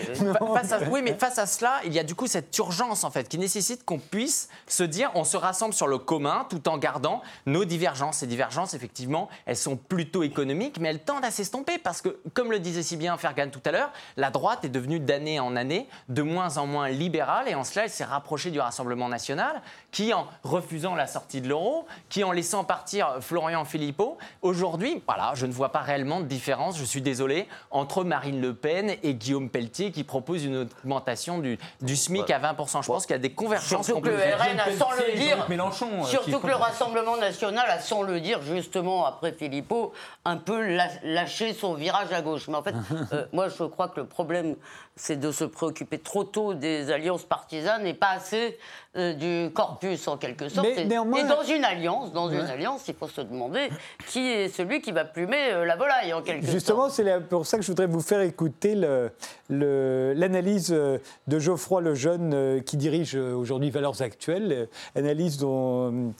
Face 0.62 0.72
à- 0.72 0.88
oui, 0.88 1.00
mais 1.02 1.14
face 1.14 1.38
à 1.38 1.46
cela, 1.46 1.80
il 1.84 1.92
y 1.92 1.98
a 1.98 2.02
du 2.04 2.14
coup 2.14 2.26
cette 2.26 2.56
urgence 2.58 3.04
en 3.04 3.10
fait 3.10 3.28
qui 3.28 3.38
nécessite 3.38 3.84
qu'on 3.84 3.98
puisse 3.98 4.48
se 4.66 4.82
dire 4.82 5.10
on 5.14 5.24
se 5.24 5.36
rassemble 5.36 5.74
sur 5.74 5.86
le 5.86 5.98
commun 5.98 6.46
tout 6.48 6.68
en 6.68 6.78
gardant 6.78 7.22
nos 7.46 7.64
divergences. 7.64 8.18
Ces 8.18 8.26
divergences, 8.26 8.74
effectivement, 8.74 9.28
elles 9.46 9.56
sont 9.56 9.76
plutôt 9.76 10.22
économiques, 10.22 10.78
mais 10.80 10.88
elles 10.90 11.02
tendent 11.04 11.24
à 11.24 11.30
s'estomper 11.30 11.78
parce 11.78 12.02
que, 12.02 12.18
comme 12.34 12.50
le 12.50 12.58
disait 12.58 12.82
si 12.82 12.96
bien 12.96 13.16
Fergan 13.16 13.50
tout 13.50 13.62
à 13.64 13.70
l'heure, 13.72 13.92
la 14.16 14.30
droite 14.30 14.64
est 14.64 14.68
devenue 14.68 15.00
d'année 15.00 15.40
en 15.40 15.56
année 15.56 15.88
de 16.08 16.22
moins 16.22 16.58
en 16.58 16.66
moins 16.66 16.88
libérale 16.88 17.48
et 17.48 17.54
en 17.54 17.64
cela, 17.64 17.84
elle 17.84 17.90
s'est 17.90 18.04
rapprochée 18.04 18.50
du 18.50 18.60
Rassemblement 18.60 19.08
national 19.08 19.62
qui, 19.90 20.12
en 20.12 20.26
refusant 20.42 20.94
la 20.94 21.06
sortie 21.06 21.40
de 21.40 21.48
l'euro, 21.48 21.86
qui, 22.08 22.24
en 22.24 22.32
laissant 22.32 22.64
partir 22.64 23.16
Florian 23.20 23.64
Philippot, 23.64 24.18
aujourd'hui, 24.42 25.02
voilà, 25.06 25.32
je 25.34 25.46
ne 25.46 25.52
vois 25.52 25.70
pas 25.70 25.80
réellement 25.80 26.20
de 26.20 26.26
différence, 26.26 26.78
je 26.78 26.84
suis 26.84 27.02
désolé, 27.02 27.48
entre 27.70 28.04
Marine 28.04 28.40
Le 28.40 28.54
Pen 28.54 28.94
et 29.02 29.14
Guillaume 29.14 29.48
Pelletier 29.50 29.90
qui 29.92 30.04
propose 30.04 30.44
une 30.44 30.47
augmentation 30.56 31.38
du, 31.38 31.58
du 31.80 31.96
SMIC 31.96 32.30
à 32.30 32.38
20%. 32.38 32.82
Je 32.82 32.86
pense 32.86 33.06
qu'il 33.06 33.14
y 33.14 33.18
a 33.18 33.22
des 33.22 33.32
convergences 33.32 33.86
Surtout 33.86 33.94
qu'on 33.94 34.00
que 34.00 34.08
le. 34.08 34.16
RN 34.16 34.60
a, 34.60 34.72
sans 34.76 34.90
le 34.92 35.16
dire, 35.16 35.46
Mélenchon, 35.48 35.88
euh, 36.02 36.04
surtout 36.04 36.38
que 36.38 36.46
le 36.46 36.54
Rassemblement 36.54 37.16
national 37.16 37.68
a, 37.68 37.80
sans 37.80 38.02
le 38.02 38.20
dire, 38.20 38.40
justement, 38.42 39.06
après 39.06 39.32
Philippot, 39.32 39.92
un 40.24 40.36
peu 40.36 40.60
lâché 41.02 41.54
son 41.54 41.74
virage 41.74 42.12
à 42.12 42.22
gauche. 42.22 42.48
Mais 42.48 42.56
en 42.56 42.62
fait, 42.62 42.74
euh, 43.12 43.26
moi, 43.32 43.48
je 43.48 43.64
crois 43.64 43.88
que 43.88 44.00
le 44.00 44.06
problème, 44.06 44.56
c'est 44.98 45.16
de 45.18 45.32
se 45.32 45.44
préoccuper 45.44 45.98
trop 45.98 46.24
tôt 46.24 46.52
des 46.54 46.90
alliances 46.90 47.24
partisanes 47.24 47.86
et 47.86 47.94
pas 47.94 48.10
assez 48.10 48.58
euh, 48.96 49.12
du 49.14 49.50
corpus, 49.52 50.08
en 50.08 50.16
quelque 50.16 50.48
sorte. 50.48 50.66
Mais 50.66 50.82
et, 50.82 50.84
néanmoins- 50.84 51.20
et 51.24 51.28
dans 51.28 51.42
une 51.42 51.64
alliance, 51.64 52.12
dans 52.12 52.28
une 52.30 52.40
alliance, 52.40 52.86
il 52.88 52.94
faut 52.94 53.06
se 53.08 53.20
demander 53.20 53.68
qui 54.08 54.26
est 54.26 54.48
celui 54.48 54.80
qui 54.80 54.92
va 54.92 55.04
plumer 55.04 55.52
euh, 55.52 55.64
la 55.64 55.76
volaille, 55.76 56.12
en 56.12 56.22
quelque 56.22 56.46
Justement, 56.46 56.84
sorte. 56.84 56.92
c'est 56.92 57.04
la- 57.04 57.20
pour 57.20 57.46
ça 57.46 57.56
que 57.58 57.62
je 57.62 57.68
voudrais 57.68 57.86
vous 57.86 58.00
faire 58.00 58.20
écouter 58.22 58.74
le- 58.74 59.10
le- 59.48 60.12
l'analyse 60.16 60.72
euh, 60.72 60.98
de 61.28 61.38
Geoffroy 61.38 61.80
Lejeune, 61.80 62.62
qui 62.64 62.76
dirige 62.76 63.14
aujourd'hui 63.14 63.70
Valeurs 63.70 64.02
Actuelles, 64.02 64.68
analyse 64.96 65.38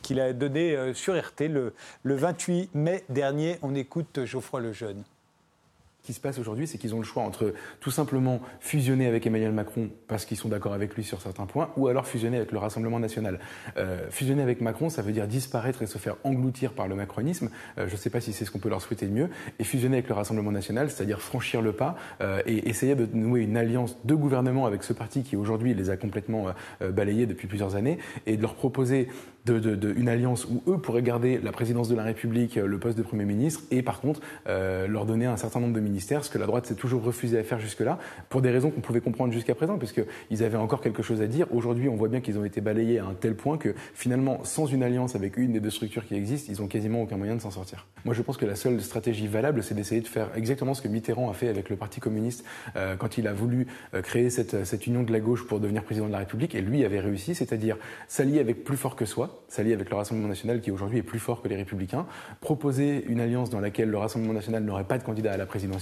qu'il 0.02 0.20
a 0.20 0.32
donnée 0.32 0.94
sur 0.94 1.14
RT 1.18 1.48
le, 1.48 1.74
le 2.04 2.14
28 2.14 2.70
mai 2.74 3.04
dernier. 3.08 3.58
On 3.62 3.74
écoute 3.74 4.24
Geoffroy 4.24 4.60
Lejeune. 4.60 5.02
Qui 6.08 6.14
se 6.14 6.20
passe 6.20 6.38
aujourd'hui, 6.38 6.66
c'est 6.66 6.78
qu'ils 6.78 6.94
ont 6.94 7.00
le 7.00 7.04
choix 7.04 7.22
entre 7.22 7.52
tout 7.80 7.90
simplement 7.90 8.40
fusionner 8.60 9.06
avec 9.06 9.26
Emmanuel 9.26 9.52
Macron 9.52 9.90
parce 10.06 10.24
qu'ils 10.24 10.38
sont 10.38 10.48
d'accord 10.48 10.72
avec 10.72 10.94
lui 10.94 11.04
sur 11.04 11.20
certains 11.20 11.44
points, 11.44 11.68
ou 11.76 11.88
alors 11.88 12.06
fusionner 12.06 12.38
avec 12.38 12.50
le 12.50 12.56
Rassemblement 12.56 12.98
national. 12.98 13.38
Euh, 13.76 14.06
fusionner 14.08 14.42
avec 14.42 14.62
Macron, 14.62 14.88
ça 14.88 15.02
veut 15.02 15.12
dire 15.12 15.26
disparaître 15.26 15.82
et 15.82 15.86
se 15.86 15.98
faire 15.98 16.16
engloutir 16.24 16.72
par 16.72 16.88
le 16.88 16.94
macronisme. 16.94 17.50
Euh, 17.76 17.88
je 17.88 17.92
ne 17.92 17.98
sais 17.98 18.08
pas 18.08 18.22
si 18.22 18.32
c'est 18.32 18.46
ce 18.46 18.50
qu'on 18.50 18.58
peut 18.58 18.70
leur 18.70 18.80
souhaiter 18.80 19.04
de 19.04 19.12
mieux. 19.12 19.28
Et 19.58 19.64
fusionner 19.64 19.98
avec 19.98 20.08
le 20.08 20.14
Rassemblement 20.14 20.50
national, 20.50 20.88
c'est-à-dire 20.88 21.20
franchir 21.20 21.60
le 21.60 21.72
pas 21.72 21.94
euh, 22.22 22.40
et 22.46 22.70
essayer 22.70 22.94
de 22.94 23.06
nouer 23.12 23.42
une 23.42 23.58
alliance 23.58 23.98
de 24.06 24.14
gouvernement 24.14 24.64
avec 24.64 24.84
ce 24.84 24.94
parti 24.94 25.24
qui 25.24 25.36
aujourd'hui 25.36 25.74
les 25.74 25.90
a 25.90 25.98
complètement 25.98 26.46
balayés 26.80 27.26
depuis 27.26 27.48
plusieurs 27.48 27.76
années, 27.76 27.98
et 28.24 28.38
de 28.38 28.42
leur 28.42 28.54
proposer 28.54 29.08
une 29.46 30.08
alliance 30.08 30.46
où 30.46 30.62
eux 30.68 30.78
pourraient 30.78 31.02
garder 31.02 31.38
la 31.42 31.52
présidence 31.52 31.88
de 31.88 31.94
la 31.94 32.02
République, 32.02 32.56
le 32.56 32.78
poste 32.78 32.96
de 32.96 33.02
Premier 33.02 33.24
ministre, 33.24 33.62
et 33.70 33.82
par 33.82 34.00
contre 34.00 34.20
leur 34.46 35.06
donner 35.06 35.26
un 35.26 35.36
certain 35.36 35.60
nombre 35.60 35.74
de 35.74 35.80
ce 36.00 36.30
que 36.30 36.38
la 36.38 36.46
droite 36.46 36.66
s'est 36.66 36.74
toujours 36.74 37.02
refusé 37.02 37.38
à 37.38 37.42
faire 37.42 37.60
jusque-là, 37.60 37.98
pour 38.28 38.42
des 38.42 38.50
raisons 38.50 38.70
qu'on 38.70 38.80
pouvait 38.80 39.00
comprendre 39.00 39.32
jusqu'à 39.32 39.54
présent, 39.54 39.78
puisqu'ils 39.78 40.44
avaient 40.44 40.56
encore 40.56 40.80
quelque 40.80 41.02
chose 41.02 41.22
à 41.22 41.26
dire. 41.26 41.46
Aujourd'hui, 41.52 41.88
on 41.88 41.96
voit 41.96 42.08
bien 42.08 42.20
qu'ils 42.20 42.38
ont 42.38 42.44
été 42.44 42.60
balayés 42.60 42.98
à 42.98 43.04
un 43.04 43.14
tel 43.14 43.34
point 43.34 43.58
que 43.58 43.74
finalement, 43.94 44.44
sans 44.44 44.66
une 44.66 44.82
alliance 44.82 45.14
avec 45.14 45.36
une 45.36 45.52
des 45.52 45.60
deux 45.60 45.70
structures 45.70 46.04
qui 46.04 46.14
existent, 46.14 46.50
ils 46.52 46.62
ont 46.62 46.66
quasiment 46.66 47.02
aucun 47.02 47.16
moyen 47.16 47.36
de 47.36 47.40
s'en 47.40 47.50
sortir. 47.50 47.86
Moi, 48.04 48.14
je 48.14 48.22
pense 48.22 48.36
que 48.36 48.46
la 48.46 48.56
seule 48.56 48.80
stratégie 48.80 49.26
valable, 49.26 49.62
c'est 49.62 49.74
d'essayer 49.74 50.00
de 50.00 50.08
faire 50.08 50.30
exactement 50.34 50.74
ce 50.74 50.82
que 50.82 50.88
Mitterrand 50.88 51.30
a 51.30 51.34
fait 51.34 51.48
avec 51.48 51.68
le 51.68 51.76
Parti 51.76 52.00
communiste 52.00 52.44
euh, 52.76 52.96
quand 52.96 53.18
il 53.18 53.26
a 53.26 53.32
voulu 53.32 53.66
créer 54.02 54.30
cette, 54.30 54.64
cette 54.64 54.86
union 54.86 55.02
de 55.02 55.12
la 55.12 55.20
gauche 55.20 55.46
pour 55.46 55.60
devenir 55.60 55.82
président 55.82 56.06
de 56.06 56.12
la 56.12 56.18
République, 56.18 56.54
et 56.54 56.60
lui 56.60 56.84
avait 56.84 57.00
réussi, 57.00 57.34
c'est-à-dire 57.34 57.76
s'allier 58.06 58.40
avec 58.40 58.64
plus 58.64 58.76
fort 58.76 58.96
que 58.96 59.04
soi, 59.04 59.42
s'allier 59.48 59.72
avec 59.72 59.90
le 59.90 59.96
Rassemblement 59.96 60.28
national 60.28 60.60
qui 60.60 60.70
aujourd'hui 60.70 60.98
est 60.98 61.02
plus 61.02 61.18
fort 61.18 61.42
que 61.42 61.48
les 61.48 61.56
Républicains, 61.56 62.06
proposer 62.40 63.04
une 63.08 63.20
alliance 63.20 63.50
dans 63.50 63.60
laquelle 63.60 63.88
le 63.88 63.98
Rassemblement 63.98 64.34
national 64.34 64.62
n'aurait 64.62 64.84
pas 64.84 64.98
de 64.98 65.02
candidat 65.02 65.32
à 65.32 65.36
la 65.36 65.46
présidentielle, 65.46 65.78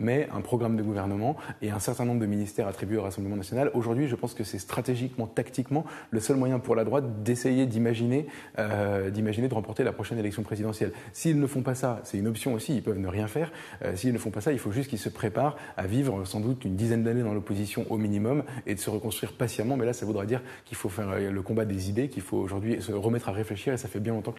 mais 0.00 0.28
un 0.34 0.40
programme 0.40 0.76
de 0.76 0.82
gouvernement 0.82 1.36
et 1.62 1.70
un 1.70 1.78
certain 1.78 2.04
nombre 2.04 2.20
de 2.20 2.26
ministères 2.26 2.66
attribués 2.66 2.96
au 2.96 3.02
Rassemblement 3.02 3.36
national. 3.36 3.70
Aujourd'hui, 3.74 4.08
je 4.08 4.16
pense 4.16 4.34
que 4.34 4.44
c'est 4.44 4.58
stratégiquement, 4.58 5.26
tactiquement, 5.26 5.84
le 6.10 6.20
seul 6.20 6.36
moyen 6.36 6.58
pour 6.58 6.74
la 6.74 6.84
droite 6.84 7.22
d'essayer 7.22 7.66
d'imaginer, 7.66 8.26
euh, 8.58 9.10
d'imaginer 9.10 9.48
de 9.48 9.54
remporter 9.54 9.84
la 9.84 9.92
prochaine 9.92 10.18
élection 10.18 10.42
présidentielle. 10.42 10.92
S'ils 11.12 11.38
ne 11.38 11.46
font 11.46 11.62
pas 11.62 11.74
ça, 11.74 12.00
c'est 12.04 12.18
une 12.18 12.28
option 12.28 12.54
aussi, 12.54 12.74
ils 12.74 12.82
peuvent 12.82 12.98
ne 12.98 13.08
rien 13.08 13.26
faire. 13.26 13.52
Euh, 13.84 13.96
s'ils 13.96 14.12
ne 14.12 14.18
font 14.18 14.30
pas 14.30 14.40
ça, 14.40 14.52
il 14.52 14.58
faut 14.58 14.72
juste 14.72 14.90
qu'ils 14.90 14.98
se 14.98 15.08
préparent 15.08 15.56
à 15.76 15.86
vivre 15.86 16.24
sans 16.24 16.40
doute 16.40 16.64
une 16.64 16.76
dizaine 16.76 17.04
d'années 17.04 17.22
dans 17.22 17.34
l'opposition 17.34 17.86
au 17.90 17.98
minimum 17.98 18.44
et 18.66 18.74
de 18.74 18.80
se 18.80 18.90
reconstruire 18.90 19.32
patiemment. 19.32 19.76
Mais 19.76 19.86
là, 19.86 19.92
ça 19.92 20.06
voudra 20.06 20.26
dire 20.26 20.42
qu'il 20.64 20.76
faut 20.76 20.88
faire 20.88 21.18
le 21.18 21.42
combat 21.42 21.64
des 21.64 21.90
idées, 21.90 22.08
qu'il 22.08 22.22
faut 22.22 22.38
aujourd'hui 22.38 22.80
se 22.80 22.92
remettre 22.92 23.28
à 23.28 23.32
réfléchir 23.32 23.72
et 23.72 23.76
ça 23.76 23.88
fait 23.88 24.00
bien 24.00 24.12
longtemps. 24.12 24.34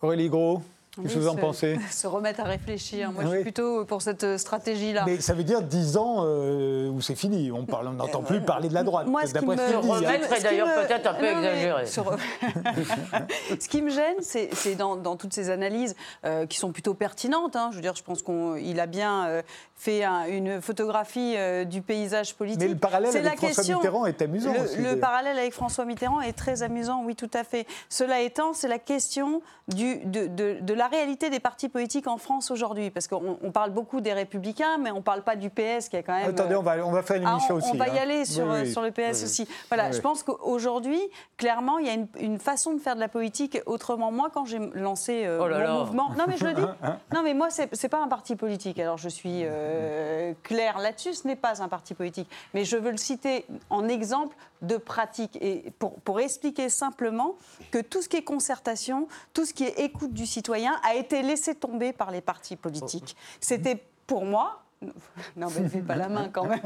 Aurélie 0.00 0.28
Gros 0.28 0.62
Qu'est-ce 1.02 1.14
que 1.14 1.18
vous 1.20 1.28
en 1.28 1.36
pensez 1.36 1.78
Se 1.90 2.06
remettre 2.06 2.40
à 2.40 2.44
réfléchir. 2.44 3.12
Moi, 3.12 3.24
je 3.24 3.30
suis 3.30 3.42
plutôt 3.42 3.84
pour 3.84 4.02
cette 4.02 4.24
euh, 4.24 4.38
stratégie-là. 4.38 5.04
Mais 5.06 5.20
ça 5.20 5.34
veut 5.34 5.44
dire 5.44 5.62
10 5.62 5.96
ans 5.96 6.24
euh, 6.24 6.88
où 6.88 7.00
c'est 7.00 7.14
fini. 7.14 7.52
On 7.52 7.66
n'entend 7.92 8.22
plus 8.22 8.40
parler 8.40 8.68
de 8.68 8.74
la 8.74 8.82
droite. 8.82 9.06
Moi, 9.06 9.26
ce 9.26 9.34
qui 9.34 9.46
me... 9.46 9.56
Se 9.56 9.74
remettre 9.74 10.32
est 10.32 10.42
d'ailleurs 10.42 10.86
peut-être 10.86 11.06
un 11.06 11.14
peu 11.14 11.26
exagéré. 11.26 11.86
ce 13.60 13.68
qui 13.68 13.82
me 13.82 13.90
gêne, 13.90 14.16
c'est 14.20 14.74
dans, 14.74 15.16
toutes 15.16 15.32
ces 15.32 15.50
analyses 15.50 15.94
euh, 16.24 16.46
qui 16.46 16.58
sont 16.58 16.72
plutôt 16.72 16.94
pertinentes. 16.94 17.56
Hein. 17.56 17.68
Je 17.70 17.76
veux 17.76 17.82
dire, 17.82 17.94
je 17.94 18.02
pense 18.02 18.22
qu'il 18.22 18.80
a 18.80 18.86
bien 18.86 19.42
fait 19.74 20.04
une 20.04 20.60
photographie 20.60 21.36
du 21.66 21.82
paysage 21.82 22.34
politique. 22.34 22.62
Mais 22.62 22.68
le 22.68 22.76
parallèle 22.76 23.16
avec 23.16 23.38
François 23.38 23.74
Mitterrand 23.74 24.06
est 24.06 24.22
amusant. 24.22 24.52
Le, 24.52 24.60
aussi, 24.60 24.78
le 24.78 24.98
parallèle 24.98 25.38
avec 25.38 25.52
François 25.52 25.84
Mitterrand 25.84 26.20
est 26.20 26.32
très 26.32 26.62
amusant, 26.62 27.02
oui, 27.04 27.14
tout 27.14 27.30
à 27.34 27.44
fait. 27.44 27.66
Cela 27.88 28.20
étant, 28.20 28.52
c'est 28.52 28.68
la 28.68 28.78
question 28.78 29.42
du, 29.68 29.98
de, 29.98 30.26
de, 30.26 30.58
de 30.60 30.74
la 30.74 30.87
réalité 30.88 31.30
des 31.30 31.40
partis 31.40 31.68
politiques 31.68 32.06
en 32.06 32.18
France 32.18 32.50
aujourd'hui 32.50 32.90
Parce 32.90 33.08
qu'on 33.08 33.50
parle 33.52 33.70
beaucoup 33.70 34.00
des 34.00 34.12
Républicains, 34.12 34.78
mais 34.78 34.90
on 34.90 34.96
ne 34.96 35.02
parle 35.02 35.22
pas 35.22 35.36
du 35.36 35.50
PS 35.50 35.88
qui 35.88 35.96
est 35.96 36.02
quand 36.02 36.14
même. 36.14 36.30
Attendez, 36.30 36.56
on 36.56 36.62
va, 36.62 36.84
on 36.84 36.90
va 36.90 37.02
faire 37.02 37.16
une 37.16 37.26
ah, 37.26 37.32
émission 37.32 37.54
aussi. 37.54 37.70
On 37.72 37.76
va 37.76 37.88
y 37.88 37.98
hein. 37.98 38.02
aller 38.02 38.24
sur, 38.24 38.46
sur 38.66 38.82
le 38.82 38.90
PS 38.90 39.24
aussi. 39.24 39.48
Voilà, 39.68 39.92
je 39.92 40.00
pense 40.00 40.22
qu'aujourd'hui, 40.22 41.00
clairement, 41.36 41.78
il 41.78 41.86
y 41.86 41.90
a 41.90 41.96
une, 42.20 42.38
façon 42.38 42.74
de 42.74 42.78
faire 42.78 42.94
de 42.94 43.00
la 43.00 43.08
politique 43.08 43.60
autrement. 43.66 44.10
Moi, 44.10 44.30
quand 44.32 44.44
j'ai 44.44 44.58
lancé 44.74 45.24
euh, 45.24 45.38
oh 45.40 45.48
mon 45.48 45.80
mouvement. 45.80 46.10
Non, 46.16 46.24
mais 46.26 46.36
je 46.36 46.44
le 46.44 46.54
dis. 46.54 46.62
non, 47.14 47.22
mais 47.22 47.34
moi, 47.34 47.50
ce 47.50 47.62
n'est 47.62 47.88
pas 47.88 48.02
un 48.02 48.08
parti 48.08 48.36
politique. 48.36 48.78
Alors, 48.78 48.98
je 48.98 49.08
suis 49.08 49.42
euh, 49.44 50.32
claire 50.42 50.78
là-dessus, 50.78 51.14
ce 51.14 51.26
n'est 51.26 51.36
pas 51.36 51.62
un 51.62 51.68
parti 51.68 51.94
politique. 51.94 52.28
Mais 52.54 52.64
je 52.64 52.76
veux 52.76 52.90
le 52.90 52.96
citer 52.96 53.44
en 53.70 53.88
exemple 53.88 54.36
de 54.62 54.76
pratique 54.76 55.38
et 55.40 55.72
pour, 55.78 55.94
pour 56.00 56.20
expliquer 56.20 56.68
simplement 56.68 57.36
que 57.70 57.78
tout 57.78 58.02
ce 58.02 58.08
qui 58.08 58.16
est 58.16 58.22
concertation, 58.22 59.06
tout 59.32 59.44
ce 59.44 59.54
qui 59.54 59.64
est 59.64 59.80
écoute 59.80 60.12
du 60.12 60.26
citoyen 60.26 60.77
a 60.84 60.94
été 60.94 61.22
laissé 61.22 61.54
tomber 61.54 61.92
par 61.92 62.10
les 62.10 62.20
partis 62.20 62.56
politiques. 62.56 63.16
C'était 63.40 63.82
pour 64.06 64.24
moi 64.24 64.62
non, 65.36 65.48
mais 65.56 65.62
ne 65.62 65.82
pas 65.82 65.96
la 65.96 66.08
main 66.08 66.28
quand 66.32 66.44
même. 66.44 66.60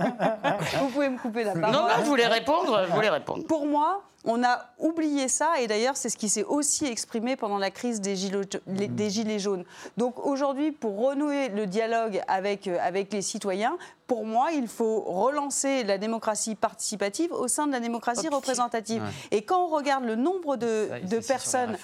Vous 0.81 0.88
pouvez 0.88 1.09
me 1.09 1.18
couper 1.18 1.44
la 1.44 1.55
parole. 1.55 1.75
Non, 1.75 1.88
non, 1.88 1.94
je 2.01 2.05
voulais 2.05 2.27
répondre. 2.27 2.85
Je 2.87 2.92
voulais 2.92 3.09
répondre. 3.09 3.46
Pour 3.46 3.66
moi, 3.66 4.03
on 4.25 4.44
a 4.44 4.66
oublié 4.79 5.29
ça, 5.29 5.61
et 5.61 5.66
d'ailleurs, 5.66 5.96
c'est 5.96 6.09
ce 6.09 6.16
qui 6.16 6.29
s'est 6.29 6.44
aussi 6.44 6.87
exprimé 6.87 7.37
pendant 7.37 7.59
la 7.59 7.70
crise 7.70 8.01
des 8.01 8.14
gilets, 8.14 8.42
des 8.66 9.11
gilets 9.11 9.38
jaunes. 9.38 9.64
Donc 9.96 10.25
aujourd'hui, 10.25 10.72
pour 10.72 10.96
renouer 11.01 11.48
le 11.48 11.66
dialogue 11.66 12.20
avec, 12.29 12.68
euh, 12.68 12.77
avec 12.81 13.12
les 13.12 13.22
citoyens, 13.22 13.77
pour 14.07 14.25
moi, 14.27 14.53
il 14.53 14.68
faut 14.68 15.01
relancer 15.01 15.83
la 15.83 15.98
démocratie 15.98 16.55
participative 16.55 17.33
au 17.33 17.48
sein 17.48 17.66
de 17.66 17.72
la 17.72 17.81
démocratie 17.81 18.29
représentative. 18.29 19.03
Et 19.31 19.42
quand 19.42 19.64
on 19.64 19.68
regarde 19.68 20.05
le 20.05 20.16
nombre 20.16 20.57
de, 20.57 20.90
de 21.09 21.27
personnes... 21.27 21.77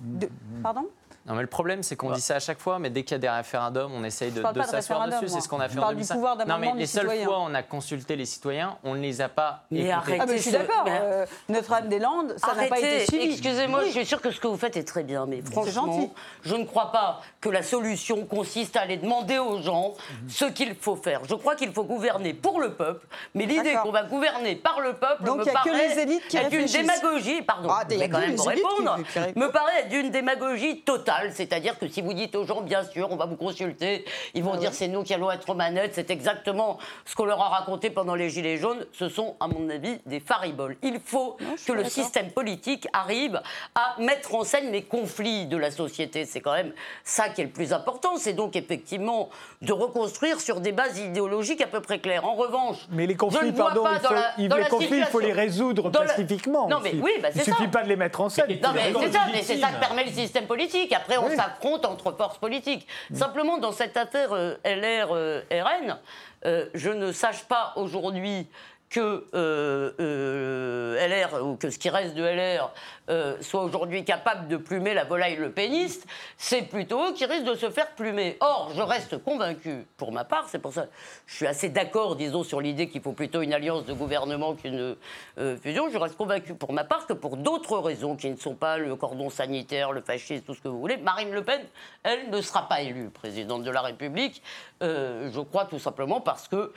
De, 0.00 0.30
pardon? 0.62 0.86
Non, 1.24 1.34
mais 1.34 1.42
le 1.42 1.46
problème, 1.46 1.84
c'est 1.84 1.94
qu'on 1.94 2.10
dit 2.10 2.20
ça 2.20 2.36
à 2.36 2.40
chaque 2.40 2.58
fois, 2.58 2.80
mais 2.80 2.90
dès 2.90 3.04
qu'il 3.04 3.12
y 3.12 3.14
a 3.14 3.18
des 3.18 3.28
référendums, 3.28 3.92
on 3.94 4.02
essaye 4.02 4.32
de, 4.32 4.42
de 4.42 4.62
s'asseoir 4.62 5.06
dessus. 5.06 5.28
C'est 5.28 5.40
ce 5.40 5.48
qu'on 5.48 5.60
a 5.60 5.68
fait 5.68 5.78
en 5.78 5.90
2005. 5.90 6.48
non, 6.48 6.58
mais 6.58 6.72
les 6.74 6.86
seules 6.86 7.10
fois 7.24 7.38
où 7.38 7.42
on 7.42 7.54
a 7.54 7.62
consulté 7.62 8.16
les 8.16 8.24
citoyens, 8.24 8.76
on 8.82 8.94
ne 8.94 9.00
les 9.00 9.20
a 9.20 9.28
pas 9.28 9.64
mais 9.70 9.80
écoutés. 9.80 10.18
Ah, 10.20 10.26
mais 10.26 10.36
je 10.36 10.42
suis 10.42 10.50
d'accord. 10.50 10.84
Euh, 10.88 11.24
Notre-Dame-des-Landes, 11.48 12.34
ça 12.38 12.54
n'a 12.54 12.66
pas 12.66 12.78
été 12.78 13.06
suivi. 13.06 13.32
Excusez-moi, 13.32 13.84
je 13.84 13.90
suis 13.90 14.06
sûr 14.06 14.20
que 14.20 14.32
ce 14.32 14.40
que 14.40 14.48
vous 14.48 14.56
faites 14.56 14.76
est 14.76 14.82
très 14.82 15.04
bien, 15.04 15.26
mais 15.26 15.42
franchement, 15.42 16.12
je 16.42 16.56
ne 16.56 16.64
crois 16.64 16.90
pas 16.90 17.20
que 17.40 17.48
la 17.48 17.62
solution 17.62 18.24
consiste 18.26 18.76
à 18.76 18.80
aller 18.80 18.96
demander 18.96 19.38
aux 19.38 19.60
gens 19.60 19.94
ce 20.28 20.46
qu'il 20.46 20.74
faut 20.74 20.96
faire. 20.96 21.20
Je 21.28 21.34
crois 21.36 21.54
qu'il 21.54 21.72
faut 21.72 21.84
gouverner 21.84 22.34
pour 22.34 22.60
le 22.60 22.72
peuple, 22.72 23.06
mais 23.34 23.46
l'idée 23.46 23.74
qu'on 23.82 23.92
va 23.92 24.02
gouverner 24.02 24.56
par 24.56 24.80
le 24.80 24.94
peuple 24.94 25.22
Donc, 25.22 25.38
me 25.38 25.44
paraît 25.44 25.70
que 25.70 25.76
les 25.76 26.00
élites 26.00 26.26
qui 26.26 26.36
être 26.36 26.52
une 26.52 26.66
démagogie, 26.66 27.42
pardon, 27.42 27.68
ah, 27.70 27.84
mais 27.88 28.08
quand 28.08 28.18
même 28.18 28.34
pour 28.34 28.48
répondre, 28.48 28.98
me 29.36 29.46
paraît 29.52 29.84
d'une 29.88 30.10
démagogie 30.10 30.80
totale. 30.80 31.11
C'est-à-dire 31.32 31.78
que 31.78 31.88
si 31.88 32.02
vous 32.02 32.14
dites 32.14 32.34
aux 32.34 32.44
gens, 32.44 32.60
bien 32.60 32.84
sûr, 32.84 33.10
on 33.10 33.16
va 33.16 33.26
vous 33.26 33.36
consulter, 33.36 34.04
ils 34.34 34.42
vont 34.42 34.54
ah 34.54 34.58
dire 34.58 34.72
c'est 34.72 34.88
nous 34.88 35.02
qui 35.02 35.14
allons 35.14 35.30
être 35.30 35.48
aux 35.48 35.54
manettes, 35.54 35.94
c'est 35.94 36.10
exactement 36.10 36.78
ce 37.04 37.14
qu'on 37.14 37.24
leur 37.24 37.40
a 37.40 37.48
raconté 37.48 37.90
pendant 37.90 38.14
les 38.14 38.30
Gilets 38.30 38.58
jaunes. 38.58 38.86
Ce 38.92 39.08
sont, 39.08 39.36
à 39.40 39.48
mon 39.48 39.68
avis, 39.70 39.98
des 40.06 40.20
fariboles. 40.20 40.76
Il 40.82 41.00
faut 41.04 41.36
que 41.66 41.72
le 41.72 41.84
système 41.84 42.30
politique 42.30 42.86
arrive 42.92 43.40
à 43.74 43.96
mettre 44.00 44.34
en 44.34 44.44
scène 44.44 44.72
les 44.72 44.82
conflits 44.82 45.46
de 45.46 45.56
la 45.56 45.70
société. 45.70 46.24
C'est 46.24 46.40
quand 46.40 46.54
même 46.54 46.72
ça 47.04 47.28
qui 47.28 47.40
est 47.40 47.44
le 47.44 47.50
plus 47.50 47.72
important. 47.72 48.16
C'est 48.16 48.32
donc 48.32 48.56
effectivement 48.56 49.28
de 49.60 49.72
reconstruire 49.72 50.40
sur 50.40 50.60
des 50.60 50.72
bases 50.72 50.98
idéologiques 50.98 51.60
à 51.60 51.66
peu 51.66 51.80
près 51.80 51.98
claires. 51.98 52.24
En 52.24 52.34
revanche, 52.34 52.76
mais 52.90 53.06
les 53.06 53.16
conflits, 53.16 53.52
pardon, 53.52 53.84
il 54.38 54.48
faut, 54.48 54.56
les 54.56 54.64
conflits, 54.64 54.98
il 54.98 55.04
faut 55.04 55.20
les 55.20 55.32
résoudre 55.32 55.90
pacifiquement. 55.90 56.68
Non, 56.68 56.80
mais 56.82 56.94
oui, 56.94 57.12
bah, 57.20 57.28
il 57.34 57.42
suffit 57.42 57.68
pas 57.68 57.82
de 57.82 57.88
les 57.88 57.96
mettre 57.96 58.20
en 58.20 58.28
scène. 58.28 58.58
Non, 58.62 58.70
mais 58.74 58.92
c'est 58.92 59.12
ça, 59.12 59.20
mais 59.32 59.42
c'est 59.42 59.58
ça 59.58 59.68
que 59.68 59.80
permet 59.80 60.04
le 60.04 60.12
système 60.12 60.46
politique. 60.46 60.92
Après, 61.02 61.18
on 61.18 61.28
s'affronte 61.30 61.84
entre 61.84 62.12
forces 62.12 62.38
politiques. 62.38 62.86
Simplement, 63.12 63.58
dans 63.58 63.72
cette 63.72 63.96
affaire 63.96 64.32
euh, 64.32 64.54
LR-RN, 64.64 65.98
euh, 66.46 66.66
je 66.74 66.90
ne 66.90 67.10
sache 67.10 67.42
pas 67.44 67.72
aujourd'hui 67.74 68.46
que 68.88 69.26
euh, 69.34 71.08
LR, 71.08 71.44
ou 71.44 71.56
que 71.56 71.70
ce 71.70 71.78
qui 71.78 71.90
reste 71.90 72.14
de 72.14 72.22
LR, 72.22 72.70
euh, 73.12 73.36
soit 73.42 73.62
aujourd'hui 73.62 74.04
capable 74.04 74.48
de 74.48 74.56
plumer 74.56 74.94
la 74.94 75.04
volaille 75.04 75.36
le 75.36 75.50
péniste, 75.50 76.06
c'est 76.38 76.62
plutôt 76.62 77.12
qui 77.12 77.26
risque 77.26 77.44
de 77.44 77.54
se 77.54 77.68
faire 77.68 77.90
plumer. 77.90 78.38
Or, 78.40 78.72
je 78.74 78.80
reste 78.80 79.22
convaincu, 79.22 79.86
pour 79.98 80.12
ma 80.12 80.24
part, 80.24 80.46
c'est 80.48 80.58
pour 80.58 80.72
ça 80.72 80.84
que 80.84 80.88
je 81.26 81.34
suis 81.34 81.46
assez 81.46 81.68
d'accord, 81.68 82.16
disons, 82.16 82.42
sur 82.42 82.62
l'idée 82.62 82.88
qu'il 82.88 83.02
faut 83.02 83.12
plutôt 83.12 83.42
une 83.42 83.52
alliance 83.52 83.84
de 83.84 83.92
gouvernement 83.92 84.54
qu'une 84.54 84.96
euh, 85.38 85.56
fusion. 85.58 85.90
Je 85.92 85.98
reste 85.98 86.16
convaincu, 86.16 86.54
pour 86.54 86.72
ma 86.72 86.84
part, 86.84 87.06
que 87.06 87.12
pour 87.12 87.36
d'autres 87.36 87.76
raisons 87.76 88.16
qui 88.16 88.30
ne 88.30 88.36
sont 88.36 88.54
pas 88.54 88.78
le 88.78 88.96
cordon 88.96 89.28
sanitaire, 89.28 89.92
le 89.92 90.00
fascisme, 90.00 90.44
tout 90.46 90.54
ce 90.54 90.62
que 90.62 90.68
vous 90.68 90.80
voulez, 90.80 90.96
Marine 90.96 91.32
Le 91.32 91.44
Pen, 91.44 91.60
elle 92.04 92.30
ne 92.30 92.40
sera 92.40 92.66
pas 92.66 92.80
élue 92.80 93.10
présidente 93.10 93.62
de 93.62 93.70
la 93.70 93.82
République. 93.82 94.42
Euh, 94.82 95.30
je 95.30 95.40
crois 95.40 95.66
tout 95.66 95.78
simplement 95.78 96.22
parce 96.22 96.48
que, 96.48 96.72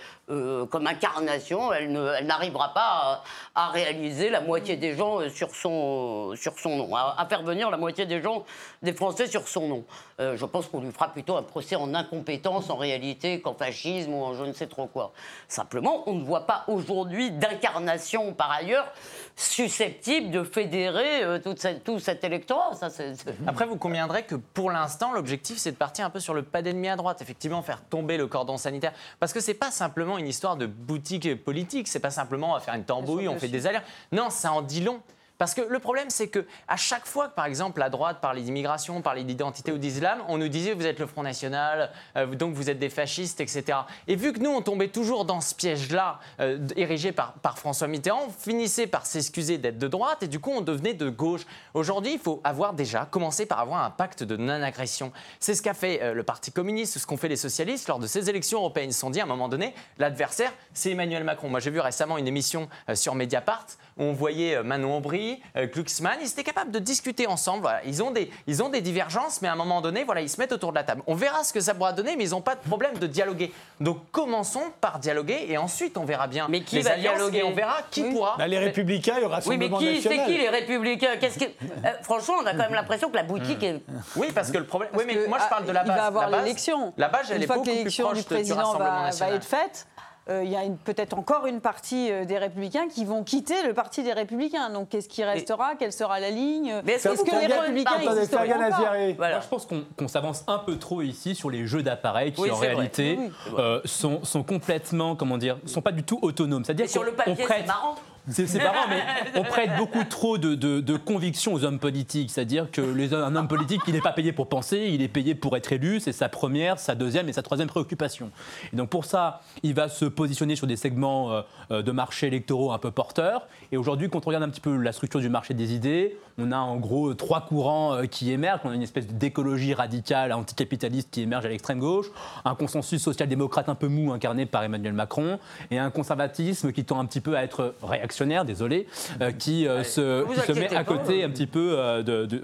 comme 0.65 0.85
incarnation, 0.85 1.71
elle 1.71 1.93
n'arrivera 2.25 2.73
pas 2.73 3.23
à, 3.55 3.69
réaliser 3.69 4.29
la 4.29 4.41
moitié 4.41 4.75
des 4.75 4.95
gens 4.95 5.29
sur 5.29 5.55
son, 5.55 6.24
sur 6.35 6.57
son 6.59 6.77
nom, 6.77 6.95
à, 6.95 7.25
faire 7.29 7.43
venir 7.43 7.69
la 7.69 7.77
moitié 7.77 8.05
des 8.05 8.21
gens, 8.21 8.43
des 8.81 8.93
Français 8.93 9.27
sur 9.27 9.47
son 9.47 9.67
nom. 9.67 9.83
je 10.19 10.45
pense 10.45 10.67
qu'on 10.67 10.81
lui 10.81 10.91
fera 10.91 11.09
plutôt 11.09 11.35
un 11.35 11.43
procès 11.43 11.75
en 11.75 11.93
incompétence 11.93 12.69
en 12.69 12.75
réalité 12.75 13.41
qu'en 13.41 13.53
fascisme 13.53 14.13
ou 14.13 14.23
en 14.23 14.33
je 14.33 14.43
ne 14.43 14.53
sais 14.53 14.67
trop 14.67 14.87
quoi. 14.87 15.11
Simplement, 15.47 16.03
on 16.07 16.13
ne 16.13 16.23
voit 16.23 16.45
pas 16.45 16.63
aujourd'hui 16.67 17.31
d'incarnation 17.31 18.33
par 18.33 18.51
ailleurs 18.51 18.87
susceptible 19.35 20.31
de 20.31 20.43
fédérer 20.43 21.23
euh, 21.23 21.39
tout 21.83 21.99
cet 21.99 22.23
électorat. 22.23 22.73
Ça, 22.75 22.87
Après, 23.47 23.65
vous 23.65 23.77
conviendrez 23.77 24.23
que 24.23 24.35
pour 24.35 24.71
l'instant, 24.71 25.11
l'objectif, 25.13 25.57
c'est 25.57 25.71
de 25.71 25.77
partir 25.77 26.05
un 26.05 26.09
peu 26.09 26.19
sur 26.19 26.33
le 26.33 26.43
pas 26.43 26.61
d'ennemi 26.61 26.87
à 26.87 26.95
droite, 26.95 27.21
effectivement, 27.21 27.61
faire 27.61 27.81
tomber 27.83 28.17
le 28.17 28.27
cordon 28.27 28.57
sanitaire. 28.57 28.93
Parce 29.19 29.33
que 29.33 29.39
c'est 29.39 29.53
pas 29.53 29.71
simplement 29.71 30.17
une 30.17 30.27
histoire 30.27 30.55
de 30.55 30.65
boutique 30.65 31.43
politique, 31.43 31.87
c'est 31.87 31.99
pas 31.99 32.11
simplement 32.11 32.59
faire 32.59 32.75
une 32.75 32.85
tambouille, 32.85 33.27
on 33.27 33.37
fait 33.37 33.47
des 33.47 33.67
alertes. 33.67 33.85
Non, 34.11 34.29
ça 34.29 34.51
en 34.51 34.61
dit 34.61 34.81
long. 34.81 35.01
Parce 35.37 35.53
que 35.53 35.61
le 35.61 35.79
problème, 35.79 36.09
c'est 36.09 36.29
que 36.29 36.45
à 36.67 36.77
chaque 36.77 37.05
fois 37.05 37.27
que, 37.27 37.35
par 37.35 37.45
exemple, 37.45 37.79
la 37.79 37.89
droite 37.89 38.19
parlait 38.21 38.41
d'immigration, 38.41 39.01
parlait 39.01 39.23
d'identité 39.23 39.71
ou 39.73 39.77
d'islam, 39.77 40.19
on 40.29 40.37
nous 40.37 40.47
disait 40.47 40.73
vous 40.73 40.85
êtes 40.85 40.99
le 40.99 41.07
Front 41.07 41.23
National, 41.23 41.91
euh, 42.15 42.25
donc 42.27 42.53
vous 42.53 42.69
êtes 42.69 42.79
des 42.79 42.89
fascistes, 42.89 43.41
etc. 43.41 43.79
Et 44.07 44.15
vu 44.15 44.31
que 44.31 44.39
nous, 44.39 44.49
on 44.49 44.61
tombait 44.61 44.87
toujours 44.87 45.25
dans 45.25 45.41
ce 45.41 45.53
piège-là, 45.53 46.19
euh, 46.39 46.65
érigé 46.77 47.11
par, 47.11 47.33
François 47.57 47.87
Mitterrand, 47.87 48.25
on 48.27 48.31
finissait 48.31 48.87
par 48.87 49.05
s'excuser 49.05 49.57
d'être 49.57 49.77
de 49.77 49.87
droite 49.87 50.23
et 50.23 50.27
du 50.27 50.39
coup, 50.39 50.51
on 50.51 50.61
devenait 50.61 50.93
de 50.93 51.09
gauche. 51.09 51.41
Aujourd'hui, 51.73 52.13
il 52.13 52.19
faut 52.19 52.39
avoir 52.43 52.73
déjà 52.73 53.05
commencé 53.05 53.45
par 53.45 53.59
avoir 53.59 53.83
un 53.83 53.91
pacte 53.91 54.23
de 54.23 54.37
non-agression. 54.37 55.11
C'est 55.39 55.53
ce 55.53 55.61
qu'a 55.61 55.73
fait 55.73 56.01
euh, 56.01 56.13
le 56.13 56.23
Parti 56.23 56.51
communiste, 56.51 56.97
ce 56.97 57.05
qu'ont 57.05 57.17
fait 57.17 57.27
les 57.27 57.35
socialistes 57.35 57.89
lors 57.89 57.99
de 57.99 58.07
ces 58.07 58.29
élections 58.29 58.59
européennes. 58.59 58.89
Ils 58.89 58.93
se 58.93 59.01
sont 59.01 59.09
dit 59.09 59.19
à 59.19 59.23
un 59.23 59.27
moment 59.27 59.49
donné, 59.49 59.73
l'adversaire, 59.97 60.53
c'est 60.73 60.91
Emmanuel 60.91 61.25
Macron. 61.25 61.49
Moi, 61.49 61.59
j'ai 61.59 61.71
vu 61.71 61.81
récemment 61.81 62.17
une 62.17 62.27
émission 62.27 62.69
sur 62.93 63.15
Mediapart 63.15 63.65
où 63.97 64.03
on 64.03 64.13
voyait 64.13 64.61
Manon 64.63 64.97
Aubry 64.97 65.24
euh, 65.55 65.67
Glucksmann, 65.67 66.17
ils 66.21 66.27
étaient 66.27 66.43
capables 66.43 66.71
de 66.71 66.79
discuter 66.79 67.27
ensemble. 67.27 67.69
Ils, 67.85 68.01
ont 68.03 68.11
des, 68.11 68.31
ils 68.47 68.61
ont 68.63 68.69
des 68.69 68.81
divergences, 68.81 69.41
mais 69.41 69.47
à 69.47 69.53
un 69.53 69.55
moment 69.55 69.81
donné, 69.81 70.03
voilà, 70.03 70.21
ils 70.21 70.29
se 70.29 70.39
mettent 70.39 70.51
autour 70.51 70.71
de 70.71 70.75
la 70.75 70.83
table. 70.83 71.01
On 71.07 71.15
verra 71.15 71.43
ce 71.43 71.53
que 71.53 71.59
ça 71.59 71.73
pourra 71.73 71.93
donner, 71.93 72.15
mais 72.15 72.25
ils 72.25 72.31
n'ont 72.31 72.41
pas 72.41 72.55
de 72.55 72.61
problème 72.61 72.97
de 72.97 73.07
dialoguer. 73.07 73.53
Donc 73.79 73.99
commençons 74.11 74.63
par 74.81 74.99
dialoguer 74.99 75.45
et 75.49 75.57
ensuite 75.57 75.97
on 75.97 76.05
verra 76.05 76.27
bien. 76.27 76.47
Mais 76.49 76.61
qui 76.61 76.81
va 76.81 76.95
dialoguer 76.95 77.43
On 77.43 77.53
verra 77.53 77.77
qui 77.91 78.03
pourra. 78.03 78.35
Bah, 78.37 78.47
les 78.47 78.59
Républicains, 78.59 79.15
il 79.17 79.23
y 79.23 79.25
aura 79.25 79.39
Oui, 79.45 79.57
mais 79.57 79.69
qui, 79.69 80.01
c'est 80.01 80.25
qui 80.25 80.37
les 80.37 80.49
Républicains? 80.49 81.17
Qu'est-ce 81.19 81.39
que... 81.39 81.45
Euh, 81.45 81.91
franchement, 82.01 82.35
on 82.41 82.45
a 82.45 82.51
quand 82.51 82.57
même 82.57 82.73
l'impression 82.73 83.09
que 83.09 83.15
la 83.15 83.23
boutique 83.23 83.63
est. 83.63 83.81
Oui, 84.15 84.27
parce 84.33 84.51
que 84.51 84.57
le 84.57 84.65
problème. 84.65 84.91
oui, 84.93 85.03
mais 85.07 85.27
moi 85.27 85.39
je 85.43 85.49
parle 85.49 85.65
de 85.65 85.71
la 85.71 85.83
base. 85.83 85.95
Il 85.95 85.99
va 85.99 86.05
avoir 86.07 86.29
l'élection. 86.29 86.93
La 86.97 87.09
base, 87.09 87.27
elle 87.29 87.37
Une 87.37 87.43
est 87.43 87.47
fois 87.47 87.55
beaucoup 87.57 87.69
que 87.69 87.75
l'élection 87.75 88.13
du 88.13 88.23
président 88.23 88.77
va, 88.77 89.09
va 89.11 89.29
être 89.31 89.45
faite 89.45 89.87
il 90.27 90.49
y 90.49 90.55
a 90.55 90.61
peut-être 90.83 91.17
encore 91.17 91.45
une 91.45 91.61
partie 91.61 92.11
euh, 92.11 92.25
des 92.25 92.37
Républicains 92.37 92.87
qui 92.87 93.05
vont 93.05 93.23
quitter 93.23 93.63
le 93.65 93.73
Parti 93.73 94.03
des 94.03 94.13
Républicains. 94.13 94.69
Donc, 94.69 94.89
qu'est-ce 94.89 95.09
qui 95.09 95.23
restera? 95.23 95.75
Quelle 95.75 95.93
sera 95.93 96.19
la 96.19 96.31
ligne? 96.31 96.81
Mais 96.83 96.93
est-ce 96.93 97.23
que, 97.23 97.47
les 97.47 97.53
Républicains 97.53 99.13
voilà. 99.17 99.39
Je 99.39 99.47
pense 99.47 99.67
qu'on 99.67 100.07
s'avance 100.07 100.43
un 100.47 100.59
peu 100.59 100.77
trop 100.77 101.01
ici 101.01 101.35
sur 101.35 101.49
les 101.49 101.67
jeux 101.67 101.83
d'appareils 101.83 102.33
qui, 102.33 102.49
en 102.49 102.55
réalité, 102.55 103.19
euh, 103.57 103.81
sont, 103.85 104.23
sont, 104.23 104.43
complètement, 104.43 105.15
comment 105.15 105.37
dire, 105.37 105.57
sont 105.65 105.81
pas 105.81 105.91
du 105.91 106.03
tout 106.03 106.19
autonomes. 106.21 106.63
C'est-à-dire 106.63 106.89
sur 106.89 107.03
le 107.03 107.11
papier, 107.11 107.45
c'est 107.47 107.67
marrant. 107.67 107.95
C'est 108.27 108.57
marrant, 108.57 108.87
mais 108.89 109.03
on 109.35 109.43
prête 109.43 109.77
beaucoup 109.77 110.03
trop 110.03 110.37
de, 110.37 110.55
de, 110.55 110.97
conviction 110.97 111.53
aux 111.53 111.63
hommes 111.63 111.79
politiques. 111.79 112.31
C'est-à-dire 112.31 112.71
que 112.71 112.81
les, 112.81 113.13
un 113.13 113.35
homme 113.35 113.47
politique, 113.47 113.81
il 113.87 113.93
n'est 113.93 114.01
pas 114.01 114.13
payé 114.13 114.31
pour 114.31 114.49
penser, 114.49 114.89
il 114.91 115.01
est 115.01 115.07
payé 115.07 115.35
pour 115.35 115.55
être 115.55 115.71
élu. 115.71 115.99
C'est 115.99 116.11
sa 116.11 116.27
première, 116.27 116.79
sa 116.79 116.95
deuxième 116.95 117.29
et 117.29 117.33
sa 117.33 117.43
troisième 117.43 117.67
préoccupation. 117.67 118.31
Et 118.73 118.75
donc 118.75 118.89
pour 118.89 119.05
ça, 119.05 119.41
il 119.61 119.75
va 119.75 119.89
se 119.89 120.05
positionner 120.05 120.55
sur 120.55 120.65
des 120.65 120.75
segments 120.75 121.31
euh, 121.31 121.41
euh, 121.71 121.81
de 121.83 121.91
marché 121.91 122.27
électoraux 122.27 122.71
un 122.71 122.79
peu 122.79 122.89
porteurs. 122.89 123.47
Et 123.71 123.77
aujourd'hui, 123.77 124.09
quand 124.09 124.25
on 124.25 124.29
regarde 124.29 124.43
un 124.43 124.49
petit 124.49 124.61
peu 124.61 124.75
la 124.75 124.91
structure 124.91 125.19
du 125.19 125.29
marché 125.29 125.53
des 125.53 125.73
idées, 125.73 126.17
on 126.39 126.51
a 126.51 126.57
en 126.57 126.77
gros 126.77 127.13
trois 127.13 127.41
courants 127.41 127.93
euh, 127.93 128.05
qui 128.05 128.31
émergent. 128.31 128.61
On 128.63 128.71
a 128.71 128.75
une 128.75 128.81
espèce 128.81 129.07
d'écologie 129.07 129.75
radicale, 129.75 130.33
anticapitaliste 130.33 131.11
qui 131.11 131.21
émerge 131.21 131.45
à 131.45 131.49
l'extrême 131.49 131.79
gauche, 131.79 132.07
un 132.43 132.55
consensus 132.55 133.01
social-démocrate 133.03 133.69
un 133.69 133.75
peu 133.75 133.87
mou 133.87 134.11
incarné 134.11 134.47
par 134.47 134.63
Emmanuel 134.63 134.93
Macron, 134.93 135.39
et 135.69 135.77
un 135.77 135.91
conservatisme 135.91 136.71
qui 136.71 136.85
tend 136.85 136.99
un 136.99 137.05
petit 137.05 137.21
peu 137.21 137.37
à 137.37 137.43
être 137.43 137.75
réactionnaire, 137.83 138.14
désolé, 138.45 138.87
euh, 139.21 139.31
qui, 139.31 139.65
se, 139.83 140.25
se, 140.45 140.51
met 140.53 140.73
à 140.75 140.83
côté 140.83 141.23
un 141.23 141.29
petit 141.29 141.47
peu 141.47 141.77
de, 142.03 142.25
de, 142.25 142.41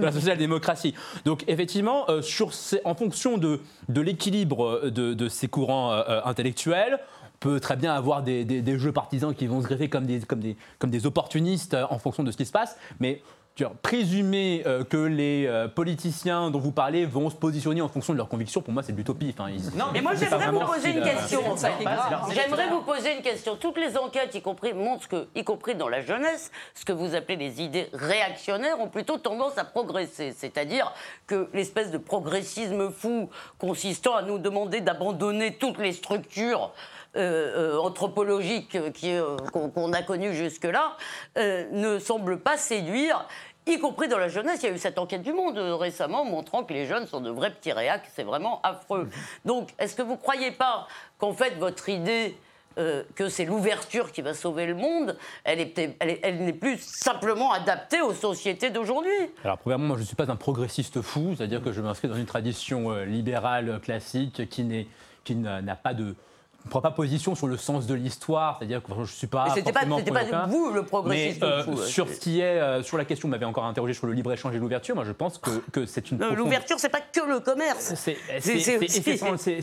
la 0.00 0.12
social-démocratie. 0.12 0.94
Donc 1.24 1.44
effectivement, 1.46 2.06
sur 2.22 2.50
en 2.84 2.94
fonction 2.94 3.38
de, 3.38 3.60
de 3.88 4.00
l'équilibre 4.00 4.90
de, 4.90 5.28
ces 5.28 5.48
courants 5.48 5.92
intellectuels, 6.24 6.98
peut 7.40 7.60
très 7.60 7.76
bien 7.76 7.94
avoir 7.94 8.22
des, 8.22 8.78
jeux 8.78 8.92
partisans 8.92 9.34
qui 9.34 9.46
vont 9.46 9.60
se 9.60 9.66
greffer 9.66 9.88
comme 9.88 10.06
des, 10.06 10.20
comme 10.20 10.40
des, 10.40 10.56
comme 10.78 10.90
des 10.90 11.06
opportunistes 11.06 11.74
euh, 11.74 11.86
en 11.90 11.98
fonction 11.98 12.24
de 12.24 12.30
ce 12.30 12.36
qui 12.36 12.46
se 12.46 12.52
passe, 12.52 12.76
mais 13.00 13.22
présumer 13.64 14.62
euh, 14.66 14.84
que 14.84 14.96
les 14.96 15.46
euh, 15.46 15.68
politiciens 15.68 16.50
dont 16.50 16.58
vous 16.58 16.72
parlez 16.72 17.06
vont 17.06 17.30
se 17.30 17.36
positionner 17.36 17.80
en 17.80 17.88
fonction 17.88 18.12
de 18.12 18.18
leurs 18.18 18.28
convictions, 18.28 18.60
pour 18.60 18.74
moi, 18.74 18.82
c'est 18.82 18.92
de 18.92 18.98
l'utopie. 18.98 19.34
Enfin, 19.36 19.50
non, 19.74 19.86
mais 19.92 20.02
moi, 20.02 20.14
j'aimerais 20.14 20.50
vous 20.50 20.60
poser 20.60 20.90
une 20.90 21.02
question. 21.02 21.40
J'aimerais 22.34 22.68
vous 22.68 22.82
poser 22.82 23.16
une 23.16 23.22
question. 23.22 23.56
Toutes 23.56 23.78
les 23.78 23.96
enquêtes, 23.96 24.34
y 24.34 24.42
compris, 24.42 24.74
montrent 24.74 25.08
que, 25.08 25.28
y 25.34 25.44
compris 25.44 25.74
dans 25.74 25.88
la 25.88 26.02
jeunesse, 26.02 26.50
ce 26.74 26.84
que 26.84 26.92
vous 26.92 27.14
appelez 27.14 27.36
les 27.36 27.62
idées 27.62 27.88
réactionnaires 27.92 28.78
ont 28.80 28.88
plutôt 28.88 29.16
tendance 29.16 29.56
à 29.56 29.64
progresser. 29.64 30.34
C'est-à-dire 30.36 30.92
que 31.26 31.48
l'espèce 31.54 31.90
de 31.90 31.98
progressisme 31.98 32.90
fou 32.90 33.30
consistant 33.58 34.14
à 34.14 34.22
nous 34.22 34.38
demander 34.38 34.80
d'abandonner 34.80 35.54
toutes 35.54 35.78
les 35.78 35.92
structures 35.92 36.72
euh, 37.16 37.76
euh, 37.76 37.78
anthropologique 37.78 38.76
euh, 38.76 39.36
qu'on 39.52 39.92
a 39.94 40.02
connu 40.02 40.34
jusque-là 40.34 40.96
ne 41.36 41.98
semble 41.98 42.40
pas 42.40 42.58
séduire 42.58 43.26
y 43.66 43.78
compris 43.78 44.06
dans 44.06 44.18
la 44.18 44.28
jeunesse. 44.28 44.60
Il 44.62 44.68
y 44.68 44.72
a 44.72 44.74
eu 44.74 44.78
cette 44.78 44.98
enquête 44.98 45.22
du 45.22 45.32
Monde 45.32 45.56
récemment 45.56 46.24
montrant 46.24 46.62
que 46.62 46.74
les 46.74 46.86
jeunes 46.86 47.06
sont 47.06 47.20
de 47.20 47.30
vrais 47.30 47.50
petits 47.50 47.72
réacs. 47.72 48.04
C'est 48.14 48.22
vraiment 48.22 48.60
affreux. 48.62 49.08
Donc, 49.44 49.70
est-ce 49.78 49.96
que 49.96 50.02
vous 50.02 50.12
ne 50.12 50.18
croyez 50.18 50.52
pas 50.52 50.86
qu'en 51.18 51.32
fait, 51.32 51.54
votre 51.58 51.88
idée 51.88 52.36
que 53.14 53.30
c'est 53.30 53.46
l'ouverture 53.46 54.12
qui 54.12 54.20
va 54.20 54.34
sauver 54.34 54.66
le 54.66 54.74
monde, 54.74 55.16
elle, 55.44 55.72
elle, 55.98 56.44
n'est 56.44 56.52
plus 56.52 56.78
simplement 56.78 57.50
adaptée 57.50 58.02
aux 58.02 58.12
sociétés 58.12 58.68
d'aujourd'hui? 58.68 59.10
Alors, 59.42 59.56
premièrement, 59.56 59.86
moi, 59.86 59.96
je 59.96 60.02
ne 60.02 60.06
suis 60.06 60.16
pas 60.16 60.30
un 60.30 60.36
progressiste 60.36 61.00
fou, 61.00 61.34
c'est-à-dire 61.36 61.62
que 61.62 61.72
je 61.72 61.80
m'inscris 61.80 62.08
dans 62.08 62.16
une 62.16 62.26
tradition 62.26 62.92
libérale 63.04 63.80
classique 63.80 64.48
qui 64.48 65.34
n'a 65.34 65.76
pas 65.76 65.94
de 65.94 66.14
ne 66.66 66.70
prend 66.70 66.80
pas 66.80 66.90
position 66.90 67.34
sur 67.34 67.46
le 67.46 67.56
sens 67.56 67.86
de 67.86 67.94
l'histoire, 67.94 68.56
c'est-à-dire 68.58 68.82
que 68.82 68.92
je 68.92 69.00
ne 69.00 69.06
suis 69.06 69.26
pas. 69.26 69.50
C'était 69.54 69.72
pas, 69.72 69.84
pas 69.86 70.46
vous 70.46 70.70
le 70.70 70.82
progressiste. 70.82 71.40
Mais 71.40 71.46
euh, 71.46 71.76
sur 71.76 72.08
ce 72.08 72.18
qui 72.18 72.40
est 72.40 72.60
euh, 72.60 72.82
sur 72.82 72.98
la 72.98 73.04
question, 73.04 73.28
vous 73.28 73.30
m'avez 73.30 73.44
encore 73.44 73.64
interrogé 73.64 73.94
sur 73.94 74.06
le 74.06 74.12
libre 74.12 74.32
échange 74.32 74.54
et 74.54 74.58
l'ouverture. 74.58 74.94
Moi, 74.94 75.04
je 75.04 75.12
pense 75.12 75.38
que, 75.38 75.50
que 75.72 75.86
c'est 75.86 76.10
une. 76.10 76.18
L'ouverture, 76.34 76.78
c'est 76.78 76.88
pas 76.88 77.00
que 77.00 77.20
le 77.26 77.40
commerce. 77.40 77.94
C'est 77.96 78.16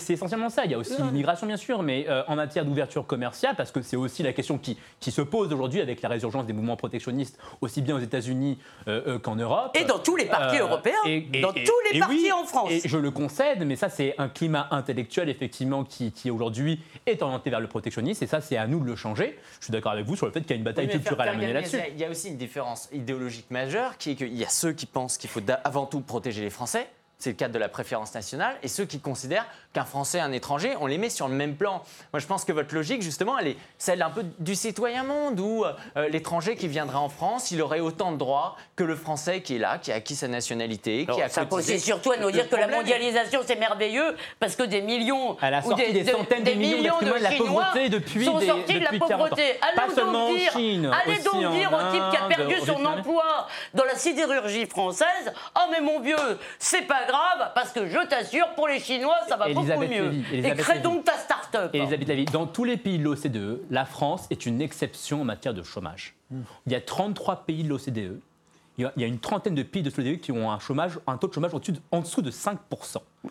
essentiellement 0.09 0.49
ça. 0.49 0.65
Il 0.65 0.71
y 0.71 0.73
a 0.73 0.77
aussi 0.77 0.93
l'immigration, 1.01 1.45
bien 1.45 1.57
sûr, 1.57 1.83
mais 1.83 2.05
euh, 2.07 2.23
en 2.27 2.35
matière 2.35 2.65
d'ouverture 2.65 3.05
commerciale, 3.05 3.55
parce 3.55 3.71
que 3.71 3.81
c'est 3.81 3.97
aussi 3.97 4.23
la 4.23 4.33
question 4.33 4.57
qui, 4.57 4.77
qui 4.99 5.11
se 5.11 5.21
pose 5.21 5.51
aujourd'hui 5.51 5.81
avec 5.81 6.01
la 6.01 6.09
résurgence 6.09 6.45
des 6.45 6.53
mouvements 6.53 6.77
protectionnistes, 6.77 7.37
aussi 7.61 7.81
bien 7.81 7.95
aux 7.95 7.99
États-Unis 7.99 8.57
qu'en 9.21 9.35
Europe. 9.35 9.71
Et 9.75 9.83
dans 9.83 9.99
tous 9.99 10.15
les 10.15 10.25
partis 10.25 10.59
européens, 10.59 10.93
et, 11.05 11.21
dans 11.41 11.51
tous 11.51 11.91
les 11.91 11.99
partis 11.99 12.31
en 12.31 12.45
France. 12.45 12.71
Et 12.71 12.81
je 12.85 12.97
le 12.97 13.11
concède, 13.11 13.65
mais 13.65 13.75
ça, 13.75 13.89
c'est 13.89 14.15
un 14.17 14.29
climat 14.29 14.67
intellectuel 14.71 15.29
effectivement 15.29 15.83
qui, 15.83 16.11
qui 16.11 16.31
aujourd'hui 16.31 16.79
est 17.05 17.21
orienté 17.21 17.49
vers 17.49 17.59
le 17.59 17.67
protectionnisme, 17.67 18.23
et 18.23 18.27
ça, 18.27 18.41
c'est 18.41 18.57
à 18.57 18.67
nous 18.67 18.79
de 18.79 18.85
le 18.85 18.95
changer. 18.95 19.37
Je 19.59 19.65
suis 19.65 19.71
d'accord 19.71 19.91
avec 19.91 20.05
vous 20.05 20.15
sur 20.15 20.25
le 20.25 20.31
fait 20.31 20.41
qu'il 20.41 20.51
y 20.51 20.53
a 20.53 20.57
une 20.57 20.63
bataille 20.63 20.89
culturelle 20.89 21.29
à 21.29 21.33
mener 21.33 21.53
là-dessus. 21.53 21.77
Il 21.91 21.99
y 21.99 22.05
a 22.05 22.09
aussi 22.09 22.29
une 22.29 22.37
différence 22.37 22.89
idéologique 22.91 23.49
majeure, 23.51 23.97
qui 23.97 24.11
est 24.11 24.15
qu'il 24.15 24.33
y 24.33 24.43
a 24.43 24.49
ceux 24.49 24.73
qui 24.73 24.85
pensent 24.85 25.17
qu'il 25.17 25.29
faut 25.29 25.41
avant 25.63 25.85
tout 25.85 26.01
protéger 26.01 26.41
les 26.41 26.49
Français, 26.49 26.87
c'est 27.23 27.29
le 27.29 27.35
cadre 27.37 27.53
de 27.53 27.59
la 27.59 27.69
préférence 27.69 28.13
nationale, 28.13 28.57
et 28.63 28.67
ceux 28.67 28.83
qui 28.83 28.99
considèrent 28.99 29.45
qu'un 29.71 29.85
Français, 29.85 30.19
un 30.19 30.33
étranger, 30.33 30.75
on 30.81 30.87
les 30.87 30.97
met 30.97 31.09
sur 31.09 31.29
le 31.29 31.33
même 31.33 31.55
plan. 31.55 31.81
Moi, 32.11 32.19
je 32.19 32.27
pense 32.27 32.43
que 32.43 32.51
votre 32.51 32.75
logique, 32.75 33.01
justement, 33.01 33.39
elle 33.39 33.47
est 33.47 33.57
celle 33.77 34.01
un 34.01 34.09
peu 34.09 34.25
du 34.39 34.55
citoyen 34.55 35.03
monde, 35.03 35.39
où 35.39 35.63
euh, 35.63 36.09
l'étranger 36.09 36.57
qui 36.57 36.67
viendrait 36.67 36.97
en 36.97 37.07
France, 37.07 37.51
il 37.51 37.61
aurait 37.61 37.79
autant 37.79 38.11
de 38.11 38.17
droits 38.17 38.57
que 38.75 38.83
le 38.83 38.97
Français 38.97 39.41
qui 39.41 39.55
est 39.55 39.59
là, 39.59 39.77
qui 39.77 39.93
a 39.93 39.95
acquis 39.95 40.15
sa 40.15 40.27
nationalité, 40.27 41.07
qui 41.09 41.21
a 41.21 41.29
Ça 41.29 41.45
posait 41.45 41.79
surtout 41.79 42.11
à 42.11 42.17
nous 42.17 42.29
dire 42.29 42.49
que 42.49 42.57
la 42.57 42.67
mondialisation, 42.67 43.39
c'est 43.45 43.55
merveilleux, 43.55 44.17
parce 44.41 44.57
que 44.57 44.63
des 44.63 44.81
millions... 44.81 45.37
Sorti 45.63 45.93
des, 45.93 46.03
centaines 46.03 46.43
de 46.43 46.51
millions, 46.51 46.99
de, 47.01 47.23
la 47.23 47.31
pauvreté 47.31 47.87
depuis 47.87 48.25
sont 48.25 48.41
sortis 48.41 48.79
de 48.79 48.83
la 48.83 48.99
pauvreté. 48.99 49.43
Allez 49.61 49.95
donc 49.95 50.35
dire, 50.35 50.91
allez 50.93 51.19
donc 51.23 51.53
dire 51.53 51.71
au 51.71 51.91
type 51.91 52.03
qui 52.11 52.17
a 52.17 52.27
perdu 52.27 52.55
son 52.65 52.83
emploi 52.83 53.47
dans 53.73 53.85
la 53.85 53.95
sidérurgie 53.95 54.65
française, 54.65 55.31
«Oh 55.55 55.69
mais 55.71 55.79
mon 55.79 56.01
vieux, 56.01 56.17
c'est 56.59 56.81
pas 56.81 57.05
grave, 57.05 57.12
parce 57.55 57.71
que 57.71 57.87
je 57.87 58.07
t'assure, 58.07 58.47
pour 58.55 58.67
les 58.67 58.79
Chinois, 58.79 59.17
ça 59.27 59.37
va 59.37 59.53
beaucoup 59.53 59.81
mieux. 59.81 60.11
Et 60.31 60.55
crée 60.55 60.79
donc 60.79 61.05
ta 61.05 61.13
start-up. 61.13 61.71
Elisabeth 61.73 62.07
Lévy, 62.07 62.25
dans 62.25 62.45
tous 62.45 62.63
les 62.63 62.77
pays 62.77 62.97
de 62.97 63.03
l'OCDE, 63.03 63.61
la 63.69 63.85
France 63.85 64.27
est 64.29 64.45
une 64.45 64.61
exception 64.61 65.21
en 65.21 65.25
matière 65.25 65.53
de 65.53 65.63
chômage. 65.63 66.15
Il 66.65 66.71
y 66.71 66.75
a 66.75 66.81
33 66.81 67.45
pays 67.45 67.63
de 67.63 67.69
l'OCDE. 67.69 68.19
Il 68.77 68.91
y 68.97 69.03
a 69.03 69.07
une 69.07 69.19
trentaine 69.19 69.55
de 69.55 69.63
pays 69.63 69.83
de 69.83 69.89
l'OCDE 69.89 70.19
qui 70.19 70.31
ont 70.31 70.51
un, 70.51 70.59
chômage, 70.59 70.99
un 71.05 71.17
taux 71.17 71.27
de 71.27 71.33
chômage 71.33 71.51
en 71.91 71.99
dessous 71.99 72.21
de 72.21 72.31
5%. 72.31 72.57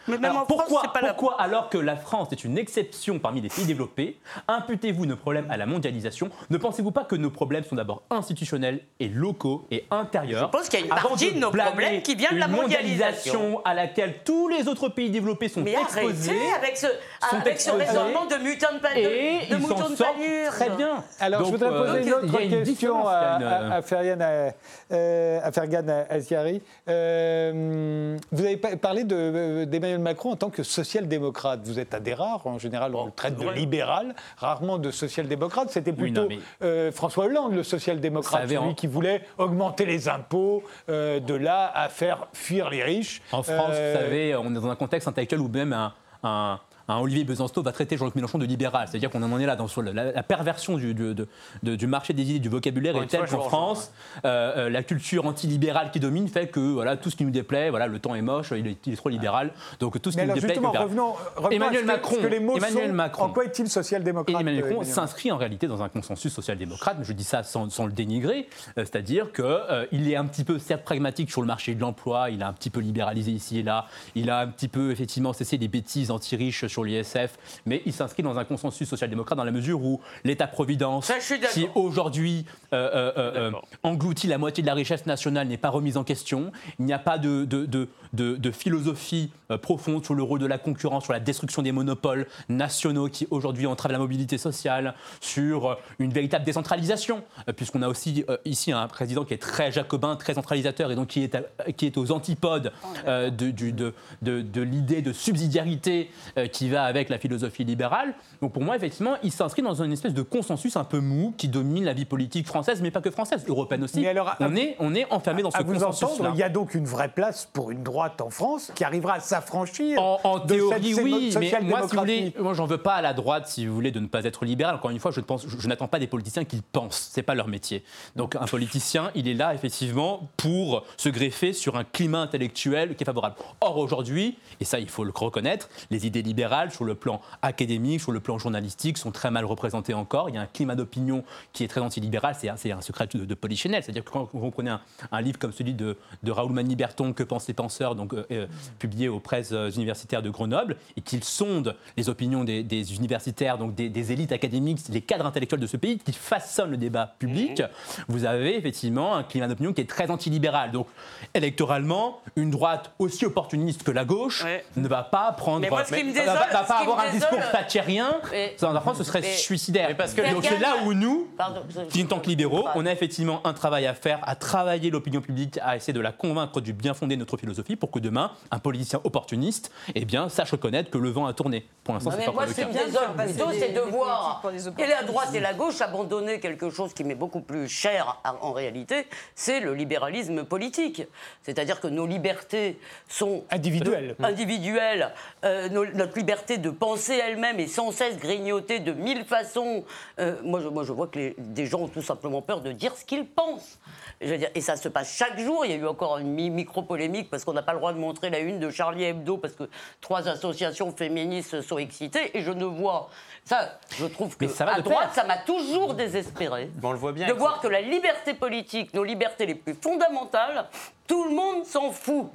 Mais 0.08 0.16
même 0.18 0.24
Alors, 0.30 0.42
en 0.42 0.44
France, 0.46 0.62
pourquoi, 0.68 0.92
pas 0.92 1.00
la- 1.02 1.14
alors 1.38 1.68
que 1.68 1.78
la 1.78 1.96
France 1.96 2.28
est 2.32 2.44
une 2.44 2.56
exception 2.58 3.18
parmi 3.18 3.40
les 3.40 3.48
pays 3.48 3.64
développés, 3.66 4.18
imputez-vous 4.48 5.04
nos 5.06 5.16
problèmes 5.16 5.46
à 5.50 5.56
la 5.56 5.66
mondialisation 5.66 6.30
Ne 6.50 6.56
pensez-vous 6.56 6.92
pas 6.92 7.04
que 7.04 7.14
nos 7.16 7.30
problèmes 7.30 7.64
sont 7.64 7.76
d'abord 7.76 8.02
institutionnels 8.10 8.80
et 9.00 9.08
locaux 9.08 9.66
et 9.70 9.84
intérieurs 9.90 10.50
Je 10.52 10.58
pense 10.58 10.68
qu'il 10.68 10.80
y 10.80 10.82
a 10.82 10.86
une 10.86 10.90
partie 10.90 11.32
de 11.32 11.38
nos 11.38 11.50
problèmes 11.50 12.00
qui 12.02 12.14
vient 12.14 12.32
de 12.32 12.38
la 12.38 12.46
une 12.46 12.52
mondialisation 12.52 13.60
à 13.64 13.74
laquelle 13.74 14.14
tous 14.24 14.48
les 14.48 14.66
autres 14.68 14.88
pays 14.88 15.10
développés 15.10 15.48
sont 15.48 15.60
Mais 15.60 15.72
exposés 15.74 16.30
arrêtez 16.30 16.52
avec 16.54 16.76
ce, 16.76 16.86
sont 16.86 17.36
avec 17.36 17.60
ce 17.60 17.68
exposés 17.70 17.84
raisonnement 17.84 18.26
de 18.26 18.34
mutant 18.36 18.72
de, 18.74 18.78
pa- 18.80 18.94
et 18.96 19.02
de, 19.04 19.54
de 19.54 19.60
ils 19.60 19.60
de 19.90 20.46
très 20.48 20.70
bien. 20.70 21.04
Alors, 21.20 21.40
Donc, 21.40 21.46
je 21.48 21.52
voudrais 21.52 21.68
euh, 21.70 21.84
poser 21.86 22.00
une 22.00 22.06
y 22.08 22.10
a 22.12 22.16
autre 22.16 22.40
une 22.40 22.50
question 22.50 22.62
différence, 22.62 23.08
à, 23.08 23.36
une, 23.36 23.42
à, 23.44 23.74
à 23.76 23.82
Fergan, 23.82 24.18
euh, 24.20 24.50
euh, 24.92 25.40
à 25.42 25.52
Fergan 25.52 26.04
Aziari. 26.08 26.62
Euh, 26.88 28.16
vous 28.30 28.44
avez 28.44 28.56
pa- 28.56 28.76
parlé 28.76 29.04
de- 29.04 29.14
euh, 29.16 29.64
d'Emmanuel 29.82 30.00
Macron 30.02 30.32
en 30.32 30.36
tant 30.36 30.50
que 30.50 30.62
social-démocrate. 30.62 31.60
Vous 31.64 31.78
êtes 31.78 31.94
un 31.94 32.00
des 32.00 32.14
rares. 32.14 32.46
En 32.46 32.58
général, 32.58 32.94
on 32.94 33.06
le 33.06 33.10
traite 33.12 33.36
de 33.38 33.48
libéral, 33.50 34.14
rarement 34.38 34.78
de 34.78 34.90
social-démocrate. 34.90 35.70
C'était 35.70 35.90
Oui, 35.90 35.96
plutôt 35.96 36.22
non, 36.22 36.28
mais- 36.28 36.38
euh, 36.62 36.92
François 36.92 37.24
Hollande, 37.24 37.54
le 37.54 37.62
social-démocrate, 37.62 38.42
celui 38.44 38.56
en- 38.58 38.74
qui 38.74 38.86
voulait 38.86 39.22
augmenter 39.38 39.84
les 39.84 40.08
impôts, 40.08 40.62
euh, 40.88 41.20
de 41.20 41.34
là 41.34 41.70
à 41.74 41.88
faire 41.88 42.28
fuir 42.32 42.70
les 42.70 42.82
riches. 42.82 43.20
En 43.32 43.42
France, 43.42 43.70
Euh, 43.72 43.94
vous 43.94 44.00
savez, 44.02 44.36
on 44.36 44.50
est 44.50 44.54
dans 44.60 44.68
un 44.68 44.76
contexte 44.76 45.08
intellectuel 45.08 45.40
où 45.40 45.48
même 45.48 45.72
un, 45.72 45.92
un- 46.22 46.60
un 46.88 46.98
Olivier 46.98 47.24
Besancenot 47.24 47.62
va 47.62 47.72
traiter 47.72 47.96
Jean-Luc 47.96 48.14
Mélenchon 48.14 48.38
de 48.38 48.44
libéral. 48.44 48.88
C'est-à-dire 48.88 49.10
qu'on 49.10 49.22
en 49.22 49.38
est 49.40 49.46
là 49.46 49.56
dans 49.56 49.68
sur 49.68 49.82
la, 49.82 49.92
la 50.12 50.22
perversion 50.22 50.76
du, 50.76 50.94
du- 50.94 51.14
de- 51.14 51.28
de- 51.62 51.76
du 51.76 51.86
marché 51.86 52.12
des 52.12 52.22
idées, 52.22 52.38
du 52.38 52.48
vocabulaire 52.48 52.94
Encore 52.94 53.04
est 53.04 53.08
telle 53.08 53.26
qu'en 53.26 53.38
vous 53.42 53.48
France, 53.48 53.92
euh, 54.24 54.66
euh, 54.66 54.70
la 54.70 54.82
culture 54.82 55.26
antilibérale 55.26 55.90
qui 55.90 56.00
domine 56.00 56.28
fait 56.28 56.48
que 56.48 56.60
voilà, 56.60 56.96
tout 56.96 57.10
ce 57.10 57.16
qui 57.16 57.24
nous 57.24 57.30
déplaît, 57.30 57.70
voilà, 57.70 57.86
le 57.86 57.98
temps 57.98 58.14
est 58.14 58.22
moche, 58.22 58.52
il 58.56 58.66
est, 58.66 58.86
il 58.86 58.92
est 58.92 58.96
trop 58.96 59.08
libéral, 59.08 59.52
donc 59.80 60.00
tout 60.02 60.10
ce 60.10 60.16
mais 60.16 60.22
qui 60.24 60.30
alors 60.30 60.36
nous 60.36 60.40
déplaît. 60.40 60.54
justement, 60.54 60.68
est 60.72 60.72
libéral. 60.72 60.88
revenons, 60.88 61.12
revenons 61.36 61.50
Emmanuel 61.50 61.76
à 61.76 61.78
ce 61.78 61.82
que, 61.82 61.86
Macron, 61.92 62.16
que 62.22 62.26
les 62.26 62.40
mots 62.40 62.56
Emmanuel 62.56 62.88
sont. 62.88 62.94
Macron. 62.94 63.22
En 63.24 63.28
quoi 63.30 63.44
est-il 63.44 63.68
social-démocrate 63.68 64.40
Emmanuel 64.40 64.64
euh, 64.64 64.68
Macron 64.68 64.84
s'inscrit 64.84 65.32
en 65.32 65.36
réalité 65.36 65.66
dans 65.68 65.82
un 65.82 65.88
consensus 65.88 66.32
social-démocrate, 66.32 66.96
mais 66.98 67.04
je 67.04 67.12
dis 67.12 67.24
ça 67.24 67.42
sans, 67.42 67.70
sans 67.70 67.86
le 67.86 67.92
dénigrer, 67.92 68.48
euh, 68.78 68.84
c'est-à-dire 68.84 69.28
qu'il 69.32 70.10
est 70.10 70.16
un 70.16 70.26
petit 70.26 70.44
peu 70.44 70.58
certes 70.58 70.84
pragmatique 70.84 71.30
sur 71.30 71.40
le 71.40 71.46
marché 71.46 71.74
de 71.74 71.80
l'emploi, 71.80 72.30
il 72.30 72.42
a 72.42 72.48
un 72.48 72.52
petit 72.52 72.70
peu 72.70 72.80
libéralisé 72.80 73.30
ici 73.30 73.58
et 73.58 73.62
là, 73.62 73.86
il 74.14 74.30
a 74.30 74.40
un 74.40 74.46
petit 74.48 74.68
peu 74.68 74.90
effectivement 74.90 75.32
cessé 75.32 75.58
des 75.58 75.68
bêtises 75.68 76.10
anti-riches 76.10 76.66
sur 76.72 76.84
l'ISF, 76.84 77.38
mais 77.66 77.82
il 77.86 77.92
s'inscrit 77.92 78.22
dans 78.22 78.38
un 78.38 78.44
consensus 78.44 78.88
social-démocrate 78.88 79.36
dans 79.36 79.44
la 79.44 79.50
mesure 79.52 79.82
où 79.84 80.00
l'État-providence, 80.24 81.06
qui 81.52 81.68
aujourd'hui 81.74 82.44
euh, 82.72 82.90
euh, 82.94 83.12
euh, 83.16 83.50
euh, 83.50 83.50
engloutit 83.82 84.26
la 84.26 84.38
moitié 84.38 84.62
de 84.62 84.66
la 84.66 84.74
richesse 84.74 85.06
nationale, 85.06 85.46
n'est 85.48 85.56
pas 85.56 85.68
remise 85.70 85.96
en 85.96 86.04
question, 86.04 86.50
il 86.78 86.86
n'y 86.86 86.92
a 86.92 86.98
pas 86.98 87.18
de, 87.18 87.44
de, 87.44 87.66
de, 87.66 87.88
de- 88.12 88.36
de 88.36 88.50
philosophie 88.50 89.30
profonde 89.60 90.04
sur 90.04 90.14
le 90.14 90.22
rôle 90.22 90.40
de 90.40 90.46
la 90.46 90.58
concurrence, 90.58 91.04
sur 91.04 91.12
la 91.12 91.20
destruction 91.20 91.62
des 91.62 91.72
monopoles 91.72 92.26
nationaux 92.48 93.08
qui 93.08 93.26
aujourd'hui 93.30 93.66
entravent 93.66 93.92
la 93.92 93.98
mobilité 93.98 94.38
sociale, 94.38 94.94
sur 95.20 95.78
une 95.98 96.12
véritable 96.12 96.44
décentralisation, 96.44 97.22
puisqu'on 97.56 97.82
a 97.82 97.88
aussi 97.88 98.24
euh, 98.30 98.36
ici 98.44 98.72
un 98.72 98.88
président 98.88 99.24
qui 99.24 99.34
est 99.34 99.38
très 99.38 99.70
jacobin, 99.70 100.16
très 100.16 100.34
centralisateur 100.34 100.90
et 100.90 100.94
donc 100.94 101.08
qui 101.08 101.22
est, 101.22 101.34
à- 101.34 101.72
qui 101.76 101.86
est 101.86 101.98
aux 101.98 102.10
antipodes 102.12 102.72
euh, 103.06 103.30
de, 103.30 103.50
du- 103.50 103.72
de, 103.72 103.92
de- 104.22 104.40
de 104.40 104.62
l'idée 104.62 105.02
de 105.02 105.12
subsidiarité 105.12 106.10
euh, 106.38 106.46
qui 106.62 106.68
va 106.68 106.84
avec 106.84 107.08
la 107.08 107.18
philosophie 107.18 107.64
libérale. 107.64 108.14
Donc 108.40 108.52
pour 108.52 108.62
moi, 108.62 108.76
effectivement, 108.76 109.16
il 109.24 109.32
s'inscrit 109.32 109.62
dans 109.62 109.82
une 109.82 109.90
espèce 109.92 110.14
de 110.14 110.22
consensus 110.22 110.76
un 110.76 110.84
peu 110.84 111.00
mou 111.00 111.34
qui 111.36 111.48
domine 111.48 111.84
la 111.84 111.92
vie 111.92 112.04
politique 112.04 112.46
française, 112.46 112.80
mais 112.80 112.92
pas 112.92 113.00
que 113.00 113.10
française, 113.10 113.44
européenne 113.48 113.82
aussi. 113.82 114.00
Mais 114.00 114.06
alors, 114.06 114.28
à- 114.28 114.36
on, 114.38 114.54
est, 114.54 114.76
on 114.78 114.94
est 114.94 115.10
enfermé 115.12 115.42
dans 115.42 115.50
ce 115.50 115.60
consensus 115.60 116.08
il 116.32 116.38
y 116.38 116.42
a 116.44 116.48
donc 116.48 116.74
une 116.76 116.84
vraie 116.84 117.08
place 117.08 117.48
pour 117.52 117.72
une 117.72 117.82
droite 117.82 118.20
en 118.20 118.30
France 118.30 118.70
qui 118.76 118.84
arrivera 118.84 119.14
à 119.14 119.20
s'affranchir 119.20 120.00
En, 120.00 120.20
en 120.22 120.38
de 120.38 120.46
théorie, 120.46 120.92
cette 120.94 121.02
oui, 121.04 121.34
mais 121.40 121.60
moi, 121.62 121.80
si 121.88 121.94
vous 121.96 122.00
voulez, 122.00 122.34
moi, 122.38 122.54
j'en 122.54 122.66
veux 122.66 122.78
pas 122.78 122.94
à 122.94 123.02
la 123.02 123.12
droite, 123.12 123.48
si 123.48 123.66
vous 123.66 123.74
voulez, 123.74 123.90
de 123.90 123.98
ne 123.98 124.06
pas 124.06 124.22
être 124.24 124.44
libéral. 124.44 124.76
Encore 124.76 124.92
une 124.92 125.00
fois, 125.00 125.10
je, 125.10 125.18
ne 125.18 125.24
pense, 125.24 125.44
je, 125.48 125.58
je 125.58 125.66
n'attends 125.68 125.88
pas 125.88 125.98
des 125.98 126.06
politiciens 126.06 126.44
qu'ils 126.44 126.62
pensent. 126.62 127.10
C'est 127.12 127.22
pas 127.22 127.34
leur 127.34 127.48
métier. 127.48 127.82
Donc, 128.14 128.36
un 128.36 128.46
politicien, 128.46 129.10
il 129.16 129.26
est 129.26 129.34
là, 129.34 129.52
effectivement, 129.52 130.28
pour 130.36 130.84
se 130.96 131.08
greffer 131.08 131.52
sur 131.52 131.76
un 131.76 131.82
climat 131.82 132.20
intellectuel 132.20 132.94
qui 132.94 133.02
est 133.02 133.06
favorable. 133.06 133.34
Or, 133.60 133.78
aujourd'hui, 133.78 134.38
et 134.60 134.64
ça, 134.64 134.78
il 134.78 134.88
faut 134.88 135.02
le 135.02 135.12
reconnaître, 135.14 135.68
les 135.90 136.06
idées 136.06 136.22
libérales, 136.22 136.51
sur 136.70 136.84
le 136.84 136.94
plan 136.94 137.20
académique, 137.40 138.00
sur 138.00 138.12
le 138.12 138.20
plan 138.20 138.38
journalistique, 138.38 138.98
sont 138.98 139.10
très 139.10 139.30
mal 139.30 139.44
représentées 139.44 139.94
encore. 139.94 140.28
Il 140.28 140.34
y 140.34 140.38
a 140.38 140.42
un 140.42 140.46
climat 140.46 140.74
d'opinion 140.74 141.24
qui 141.52 141.64
est 141.64 141.68
très 141.68 141.80
antilibéral. 141.80 142.34
C'est 142.38 142.48
un, 142.70 142.80
secret 142.80 143.08
de, 143.14 143.24
de 143.24 143.34
Polichinelle. 143.34 143.82
C'est-à-dire 143.82 144.04
que 144.04 144.10
quand 144.10 144.28
vous 144.32 144.50
prenez 144.50 144.70
un, 144.70 144.80
un 145.10 145.20
livre 145.20 145.38
comme 145.38 145.52
celui 145.52 145.72
de, 145.74 145.96
de 146.22 146.30
Raoul 146.30 146.52
Maniberton, 146.52 147.12
Que 147.12 147.22
pensent 147.22 147.48
les 147.48 147.54
penseurs, 147.54 147.94
donc, 147.94 148.12
euh, 148.12 148.24
euh, 148.30 148.46
publié 148.78 149.08
aux 149.08 149.20
presses 149.20 149.52
euh, 149.52 149.70
universitaires 149.70 150.22
de 150.22 150.30
Grenoble, 150.30 150.76
et 150.96 151.00
qu'il 151.00 151.24
sonde 151.24 151.74
les 151.96 152.08
opinions 152.08 152.44
des, 152.44 152.62
des 152.62 152.94
universitaires, 152.96 153.56
donc 153.58 153.74
des, 153.74 153.88
des 153.88 154.12
élites 154.12 154.32
académiques, 154.32 154.80
les 154.90 155.00
cadres 155.00 155.26
intellectuels 155.26 155.60
de 155.60 155.66
ce 155.66 155.76
pays, 155.76 155.98
qui 155.98 156.12
façonnent 156.12 156.70
le 156.70 156.76
débat 156.76 157.14
public, 157.18 157.62
vous 158.08 158.24
avez 158.24 158.56
effectivement 158.56 159.14
un 159.16 159.22
climat 159.22 159.48
d'opinion 159.48 159.72
qui 159.72 159.80
est 159.80 159.88
très 159.88 160.10
antilibéral. 160.10 160.70
Donc, 160.72 160.86
électoralement, 161.34 162.20
une 162.36 162.50
droite 162.50 162.92
aussi 162.98 163.24
opportuniste 163.24 163.82
que 163.82 163.90
la 163.90 164.04
gauche 164.04 164.44
Ouais. 164.44 164.64
ne 164.76 164.88
va 164.88 165.02
pas 165.02 165.30
prendre. 165.32 165.60
Mais 165.60 165.68
moi, 165.70 165.84
ce 165.84 165.94
qui 165.94 166.02
me 166.04 166.12
désole- 166.12 166.36
va, 166.46 166.52
va 166.52 166.64
pas 166.64 166.76
qui 166.76 166.82
avoir 166.82 167.00
un 167.00 167.10
désole- 167.10 167.30
discours 167.30 167.50
thatchérien. 167.52 168.20
Mais- 168.30 168.54
Ça, 168.56 168.72
en 168.72 168.80
France, 168.80 168.98
ce 168.98 169.04
serait 169.04 169.20
mais- 169.20 169.36
suicidaire. 169.36 169.88
Mais 169.88 169.94
parce 169.94 170.14
que- 170.14 170.22
Donc, 170.32 170.44
c'est 170.44 170.58
là 170.58 170.76
où 170.84 170.92
nous, 170.94 171.28
Pardon, 171.36 171.62
think 171.90 172.08
tank 172.08 172.26
libéraux, 172.26 172.64
on 172.74 172.86
a 172.86 172.92
effectivement 172.92 173.40
un 173.46 173.52
travail 173.52 173.86
à 173.86 173.94
faire, 173.94 174.20
à 174.22 174.34
travailler 174.36 174.90
l'opinion 174.90 175.20
publique, 175.20 175.58
à 175.62 175.76
essayer 175.76 175.92
de 175.92 176.00
la 176.00 176.12
convaincre 176.12 176.60
du 176.60 176.72
bien 176.72 176.94
fondé 176.94 177.14
de 177.16 177.20
notre 177.20 177.36
philosophie 177.36 177.76
pour 177.76 177.90
que 177.90 177.98
demain, 177.98 178.32
un 178.50 178.58
politicien 178.58 179.00
opportuniste 179.04 179.70
eh 179.94 180.04
bien, 180.04 180.28
sache 180.28 180.52
reconnaître 180.52 180.90
que 180.90 180.98
le 180.98 181.10
vent 181.10 181.26
a 181.26 181.32
tourné. 181.32 181.66
Pour 181.84 181.94
l'instant, 181.94 182.10
c'est 182.12 182.18
mais 182.18 182.24
pas 182.26 182.32
moi, 182.32 182.46
le 182.46 182.52
qui 182.52 182.60
cas. 182.60 182.66
passer 182.66 183.32
plutôt, 183.34 183.50
c'est 183.52 183.72
de 183.72 183.80
voir 183.80 184.42
et 184.78 184.86
la 184.86 185.02
droite 185.02 185.34
et 185.34 185.40
la 185.40 185.52
gauche 185.54 185.80
abandonner 185.80 186.40
quelque 186.40 186.70
chose 186.70 186.94
qui 186.94 187.04
m'est 187.04 187.14
beaucoup 187.14 187.40
plus 187.40 187.68
cher 187.68 188.18
à- 188.24 188.36
en 188.44 188.52
réalité, 188.52 189.06
c'est 189.34 189.60
le 189.60 189.74
libéralisme 189.74 190.44
politique. 190.44 191.02
C'est-à-dire 191.42 191.80
que 191.80 191.88
nos 191.88 192.06
libertés 192.06 192.78
sont 193.08 193.44
Individuelles. 193.50 194.16
euh, 194.20 194.24
individuelles, 194.24 195.10
euh, 195.44 195.68
nos- 195.68 195.84
notre 195.86 196.16
liberté 196.16 196.31
de 196.58 196.70
penser 196.70 197.14
elle-même 197.14 197.60
est 197.60 197.66
sans 197.66 197.92
cesse 197.92 198.16
grignotée 198.16 198.80
de 198.80 198.92
mille 198.92 199.24
façons. 199.24 199.84
Euh, 200.18 200.36
moi, 200.42 200.60
je, 200.60 200.68
moi, 200.68 200.82
je 200.84 200.92
vois 200.92 201.06
que 201.06 201.18
les- 201.18 201.34
des 201.38 201.66
gens 201.66 201.80
ont 201.80 201.88
tout 201.88 202.02
simplement 202.02 202.42
peur 202.42 202.60
de 202.60 202.72
dire 202.72 202.96
ce 202.96 203.04
qu'ils 203.04 203.26
pensent. 203.26 203.78
Je 204.20 204.28
veux 204.28 204.38
dire, 204.38 204.50
et 204.54 204.60
ça 204.60 204.76
se 204.76 204.88
passe 204.88 205.12
chaque 205.16 205.38
jour. 205.38 205.64
Il 205.64 205.70
y 205.72 205.74
a 205.74 205.76
eu 205.76 205.86
encore 205.86 206.18
une 206.18 206.28
mi- 206.32 206.50
micro-polémique 206.50 207.28
parce 207.30 207.44
qu'on 207.44 207.52
n'a 207.52 207.62
pas 207.62 207.72
le 207.72 207.78
droit 207.78 207.92
de 207.92 207.98
montrer 207.98 208.30
la 208.30 208.38
une 208.38 208.58
de 208.60 208.70
Charlie 208.70 209.04
Hebdo 209.04 209.36
parce 209.36 209.54
que 209.54 209.64
trois 210.00 210.28
associations 210.28 210.92
féministes 210.92 211.60
sont 211.62 211.78
excitées. 211.78 212.36
Et 212.36 212.42
je 212.42 212.50
ne 212.52 212.64
vois. 212.64 213.10
Ça, 213.44 213.78
je 213.98 214.06
trouve 214.06 214.36
que 214.36 214.46
ça 214.46 214.64
à 214.68 214.80
droite, 214.80 215.10
ça 215.14 215.24
m'a 215.24 215.38
toujours 215.38 215.94
désespéré. 215.94 216.70
On 216.82 216.92
le 216.92 216.98
voit 216.98 217.12
bien. 217.12 217.26
De 217.26 217.32
voir 217.32 217.60
que 217.60 217.66
la 217.68 217.80
liberté 217.80 218.34
politique, 218.34 218.94
nos 218.94 219.02
libertés 219.04 219.46
les 219.46 219.56
plus 219.56 219.74
fondamentales, 219.74 220.66
tout 221.12 221.24
le 221.24 221.34
monde 221.34 221.66
s'en 221.66 221.90
fout. 221.92 222.30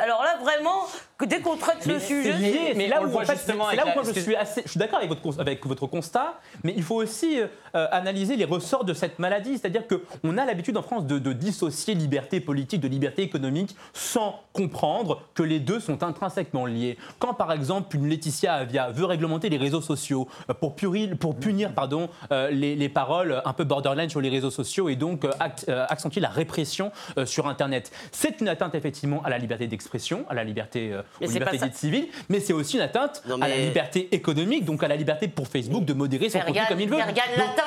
Alors 0.00 0.22
là, 0.22 0.38
vraiment, 0.40 0.86
que 1.18 1.26
dès 1.26 1.40
qu'on 1.40 1.56
traite 1.56 1.84
le 1.84 1.98
sujet. 2.00 2.32
mais 2.74 2.84
c'est 2.84 2.88
là 2.88 3.02
où, 3.02 3.14
en 3.14 3.20
fait, 3.26 3.46
là 3.76 3.84
où 3.84 3.88
moi 3.94 4.02
je 4.14 4.18
suis 4.20 4.34
assez, 4.34 4.62
je 4.64 4.70
suis 4.70 4.78
d'accord 4.78 4.96
avec 4.98 5.10
votre, 5.10 5.20
cons- 5.20 5.38
avec 5.38 5.66
votre 5.66 5.86
constat, 5.86 6.38
mais 6.64 6.72
il 6.74 6.82
faut 6.82 6.94
aussi 6.94 7.40
euh, 7.74 7.86
analyser 7.90 8.36
les 8.36 8.44
ressorts 8.44 8.84
de 8.84 8.94
cette 8.94 9.18
maladie, 9.18 9.58
c'est-à-dire 9.58 9.84
qu'on 9.86 10.38
a 10.38 10.44
l'habitude 10.44 10.76
en 10.76 10.82
France 10.82 11.06
de, 11.06 11.18
de 11.18 11.32
dissocier 11.32 11.94
liberté 11.94 12.40
politique 12.40 12.80
de 12.80 12.88
liberté 12.88 13.22
économique 13.22 13.74
sans 13.92 14.40
comprendre 14.52 15.22
que 15.34 15.42
les 15.42 15.60
deux 15.60 15.80
sont 15.80 16.02
intrinsèquement 16.02 16.66
liés. 16.66 16.98
Quand 17.18 17.34
par 17.34 17.52
exemple 17.52 17.94
une 17.96 18.08
Laetitia 18.08 18.54
Avia 18.54 18.90
veut 18.90 19.04
réglementer 19.04 19.48
les 19.48 19.56
réseaux 19.56 19.80
sociaux 19.80 20.28
euh, 20.50 20.54
pour, 20.54 20.74
punir 20.74 21.72
pardon, 21.74 22.08
euh, 22.32 22.50
les, 22.50 22.74
les 22.76 22.88
paroles 22.88 23.42
un 23.44 23.52
peu 23.52 23.64
borderline 23.64 24.08
sur 24.10 24.20
les 24.20 24.28
réseaux 24.28 24.50
sociaux 24.50 24.88
et 24.88 24.96
donc 24.96 25.24
euh, 25.24 25.30
act- 25.40 25.68
accentuer 25.68 26.20
la 26.20 26.28
répression 26.28 26.90
sur 27.24 27.46
Internet, 27.48 27.90
c'est 28.12 28.40
une 28.40 28.48
atteinte 28.48 28.74
effectivement 28.74 29.22
à 29.22 29.30
la 29.30 29.38
liberté 29.38 29.66
d'expression, 29.66 30.24
à 30.28 30.34
la 30.34 30.44
liberté, 30.44 30.92
aux 31.20 31.26
libertés 31.34 31.58
dites 31.58 31.74
civiles, 31.76 32.08
mais 32.28 32.40
c'est 32.40 32.52
aussi 32.52 32.76
une 32.76 32.82
atteinte 32.82 33.22
Non, 33.26 33.40
à 33.40 33.48
la 33.48 33.56
liberté 33.56 34.08
économique, 34.12 34.64
donc 34.64 34.82
à 34.82 34.88
la 34.88 34.96
liberté 34.96 35.28
pour 35.28 35.48
Facebook 35.48 35.84
de 35.84 35.92
modérer 35.92 36.28
son 36.28 36.38
contenu 36.40 36.60
comme 36.68 36.80
il 36.80 36.88
veut. 36.88 36.96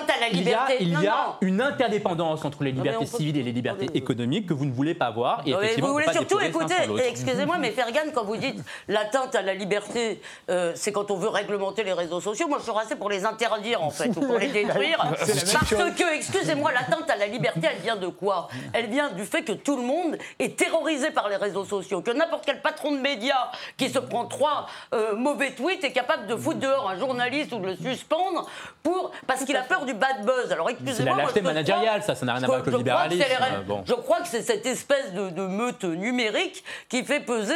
À 0.08 0.20
la 0.20 0.28
il 0.30 0.36
y 0.36 0.40
a- 0.40 0.66
liberté. 0.68 0.78
Il 0.80 0.90
y 0.90 0.96
a, 0.96 1.00
Non, 1.00 1.06
non. 1.06 1.36
une 1.42 1.62
interdépendance 1.62 2.44
entre 2.46 2.64
les 2.64 2.72
libertés 2.72 3.06
peut- 3.06 3.18
civiles 3.18 3.38
et 3.38 3.44
les 3.44 3.52
libertés 3.52 3.88
économiques 3.94 4.48
que 4.48 4.54
vous 4.54 4.66
ne 4.66 4.72
voulez 4.74 4.94
pas 4.96 5.10
voir. 5.12 5.42
Et 5.46 5.52
effectivement, 5.52 5.88
vous 5.88 5.94
voulez 5.94 6.12
surtout 6.12 6.40
écouter, 6.40 6.74
excusez-moi, 7.08 7.58
mais 7.58 7.72
Fergan, 7.72 8.12
quand 8.14 8.24
vous 8.24 8.38
dites 8.38 8.60
l'atteinte 8.88 9.36
à 9.36 9.42
la 9.42 9.54
liberté, 9.54 10.22
euh, 10.50 10.72
c'est 10.76 10.92
quand 10.92 11.12
on 11.12 11.16
veut 11.16 11.30
réglementer 11.30 11.84
les 11.84 11.94
réseaux 11.94 12.22
sociaux. 12.22 12.48
Moi, 12.48 12.58
je 12.60 12.64
suis 12.70 12.80
assez 12.80 12.96
pour 12.96 13.10
les 13.10 13.26
interdire, 13.26 13.82
en 13.84 13.90
fait, 13.90 14.10
ou 14.10 14.22
pour 14.22 14.38
les 14.38 14.48
détruire. 14.60 14.98
Parce 15.00 15.74
que, 15.96 16.16
excusez-moi, 16.16 16.72
l'atteinte 16.72 17.10
à 17.10 17.16
la 17.16 17.28
liberté, 17.28 17.62
elle 17.72 17.82
vient 17.82 17.96
de 17.96 18.08
quoi? 18.08 18.48
Elle 18.74 18.88
vient 18.88 19.10
du 19.12 19.26
fait 19.26 19.44
que 19.44 19.52
tout 19.54 19.76
le 19.78 19.84
monde 19.84 20.18
est 20.40 20.58
terrorisé 20.58 21.12
par 21.12 21.30
les 21.30 21.36
réseaux 21.36 21.66
sociaux, 21.66 22.02
que 22.02 22.12
n'importe 22.12 22.46
quel 22.46 22.62
patron 22.62 22.92
de 22.92 22.98
médias 23.00 23.52
qui 23.78 23.90
se 23.90 24.00
prend 24.00 24.26
trois 24.26 24.68
euh, 24.94 25.16
mauvais 25.16 25.52
tweets 25.52 25.84
est 25.84 25.92
capable 25.92 26.28
de 26.28 26.36
foutre 26.36 26.60
dehors 26.60 26.90
un 26.90 26.98
journaliste 26.98 27.52
ou 27.54 27.60
de 27.60 27.68
le 27.68 27.76
suspendre 27.76 28.48
pour, 28.84 29.12
parce 29.28 29.44
qu'il 29.46 29.56
a 29.56 29.62
peur 29.62 29.81
du 29.86 29.94
bad 29.94 30.26
buzz. 30.26 30.52
Alors 30.52 30.70
excusez-moi. 30.70 31.14
C'est 31.14 31.18
la 31.18 31.24
lâcheté 31.24 31.42
managériale, 31.42 32.04
ça, 32.04 32.16
ça 32.16 32.26
n'a 32.26 32.34
rien 32.36 32.44
à 32.44 32.46
voir 32.46 32.60
avec 32.60 32.72
le 32.72 32.78
libéralisme. 32.78 33.24
Je 33.86 33.94
crois 33.94 34.22
que 34.22 34.28
c'est 34.28 34.42
cette 34.42 34.66
espèce 34.66 35.14
de, 35.14 35.42
meute 35.48 35.84
numérique 35.84 36.64
qui 36.90 37.04
fait 37.04 37.20
peser 37.20 37.54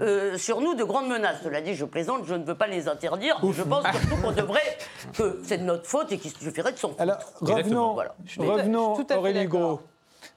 euh, 0.00 0.36
sur 0.38 0.60
nous 0.60 0.74
de 0.74 0.84
grandes 0.84 1.08
menaces. 1.08 1.38
Cela 1.42 1.60
dit, 1.60 1.74
je 1.74 1.84
plaisante, 1.84 2.22
je 2.26 2.34
ne 2.34 2.44
veux 2.44 2.54
pas 2.54 2.66
les 2.66 2.88
interdire. 2.88 3.38
Je 3.52 3.62
pense 3.62 3.84
surtout 3.84 4.16
qu'on 4.22 4.32
devrait, 4.32 4.78
que 5.16 5.40
c'est 5.44 5.58
de 5.58 5.64
notre 5.64 5.86
faute 5.86 6.12
et 6.12 6.18
qu'il 6.18 6.32
suffirait 6.32 6.72
de 6.72 6.78
s'en 6.78 6.92
Alors, 6.98 7.18
revenons, 7.40 7.94
voilà. 7.94 8.14
revenons 8.38 8.96
Aurélie 9.16 9.46
Gros. 9.46 9.80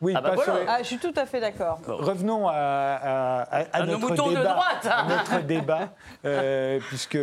Oui, 0.02 0.14
ah 0.16 0.22
bah 0.22 0.32
voilà. 0.34 0.54
ah, 0.68 0.78
je 0.80 0.86
suis 0.86 0.98
tout 0.98 1.14
à 1.16 1.26
fait 1.26 1.42
d'accord. 1.42 1.80
Revenons 1.86 2.48
à, 2.48 2.54
à, 2.54 3.42
à, 3.42 3.66
à 3.74 3.86
notre, 3.86 4.12
débat, 4.12 4.30
de 4.30 4.44
droite. 4.44 4.88
notre 5.10 5.44
débat, 5.44 5.90
euh, 6.26 6.80
puisque 6.88 7.18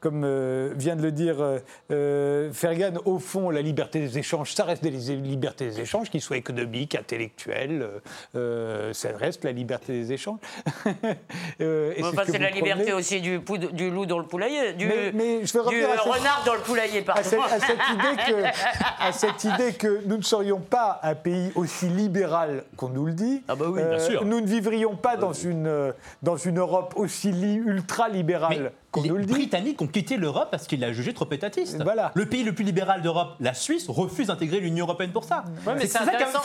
comme 0.00 0.22
euh, 0.24 0.72
vient 0.76 0.96
de 0.96 1.02
le 1.02 1.12
dire 1.12 1.40
euh, 1.40 1.58
euh, 1.90 2.52
Fergan, 2.52 3.00
au 3.04 3.18
fond, 3.18 3.50
la 3.50 3.62
liberté 3.62 4.00
des 4.00 4.18
échanges, 4.18 4.54
ça 4.54 4.64
reste 4.64 4.82
des 4.82 4.90
libertés 4.90 5.66
des 5.66 5.80
échanges, 5.80 6.10
qu'ils 6.10 6.20
soient 6.20 6.36
économiques, 6.36 6.94
intellectuels, 6.94 7.88
ça 8.32 9.08
reste 9.16 9.44
la 9.44 9.52
liberté 9.52 9.92
des 9.92 10.12
échanges. 10.12 10.38
c'est 11.58 12.38
la 12.38 12.50
liberté 12.50 12.92
aussi 12.92 13.20
du, 13.20 13.40
du, 13.72 13.90
loup 13.90 14.06
dans 14.06 14.18
le 14.18 14.24
poulailler, 14.24 14.74
du, 14.74 14.86
mais, 15.14 15.44
je 15.44 15.58
veux 15.58 15.68
du 15.68 15.84
renard 15.84 16.42
dans 16.46 16.54
le 16.54 16.60
poulailler, 16.60 17.02
pardon. 17.02 17.20
À 17.20 17.60
cette, 17.60 17.78
idée 17.92 18.22
que, 18.26 18.44
à 19.00 19.12
cette 19.12 19.44
idée 19.44 19.72
que 19.72 20.02
nous 20.06 20.16
ne 20.16 20.22
serions 20.22 20.60
pas 20.60 21.00
un 21.02 21.14
pays 21.14 21.50
aussi 21.54 21.88
libéral 21.88 22.64
qu'on 22.76 22.88
nous 22.88 23.06
le 23.06 23.12
dit. 23.12 23.42
Ah 23.48 23.56
bah 23.56 23.66
oui, 23.68 23.82
bien 23.82 23.98
sûr. 23.98 24.24
Nous 24.24 24.40
ne 24.40 24.46
vivrions 24.46 24.94
pas 24.94 25.16
dans 25.16 25.32
une, 25.32 25.92
dans 26.22 26.36
une 26.36 26.58
Europe 26.58 26.94
aussi 26.96 27.30
ultra-libérale 27.30 28.72
les 29.02 29.10
Britanniques 29.10 29.80
ont 29.82 29.86
quitté 29.86 30.16
l'Europe 30.16 30.48
parce 30.50 30.66
qu'ils 30.66 30.80
l'a 30.80 30.92
jugé 30.92 31.12
trop 31.12 31.28
étatiste. 31.30 31.82
Voilà. 31.82 32.12
Le 32.14 32.26
pays 32.26 32.42
le 32.42 32.52
plus 32.52 32.64
libéral 32.64 33.02
d'Europe, 33.02 33.36
la 33.40 33.54
Suisse, 33.54 33.86
refuse 33.88 34.28
d'intégrer 34.28 34.60
l'Union 34.60 34.86
européenne 34.86 35.12
pour 35.12 35.24
ça. 35.24 35.44
c'est 35.78 35.86
ça, 35.86 36.00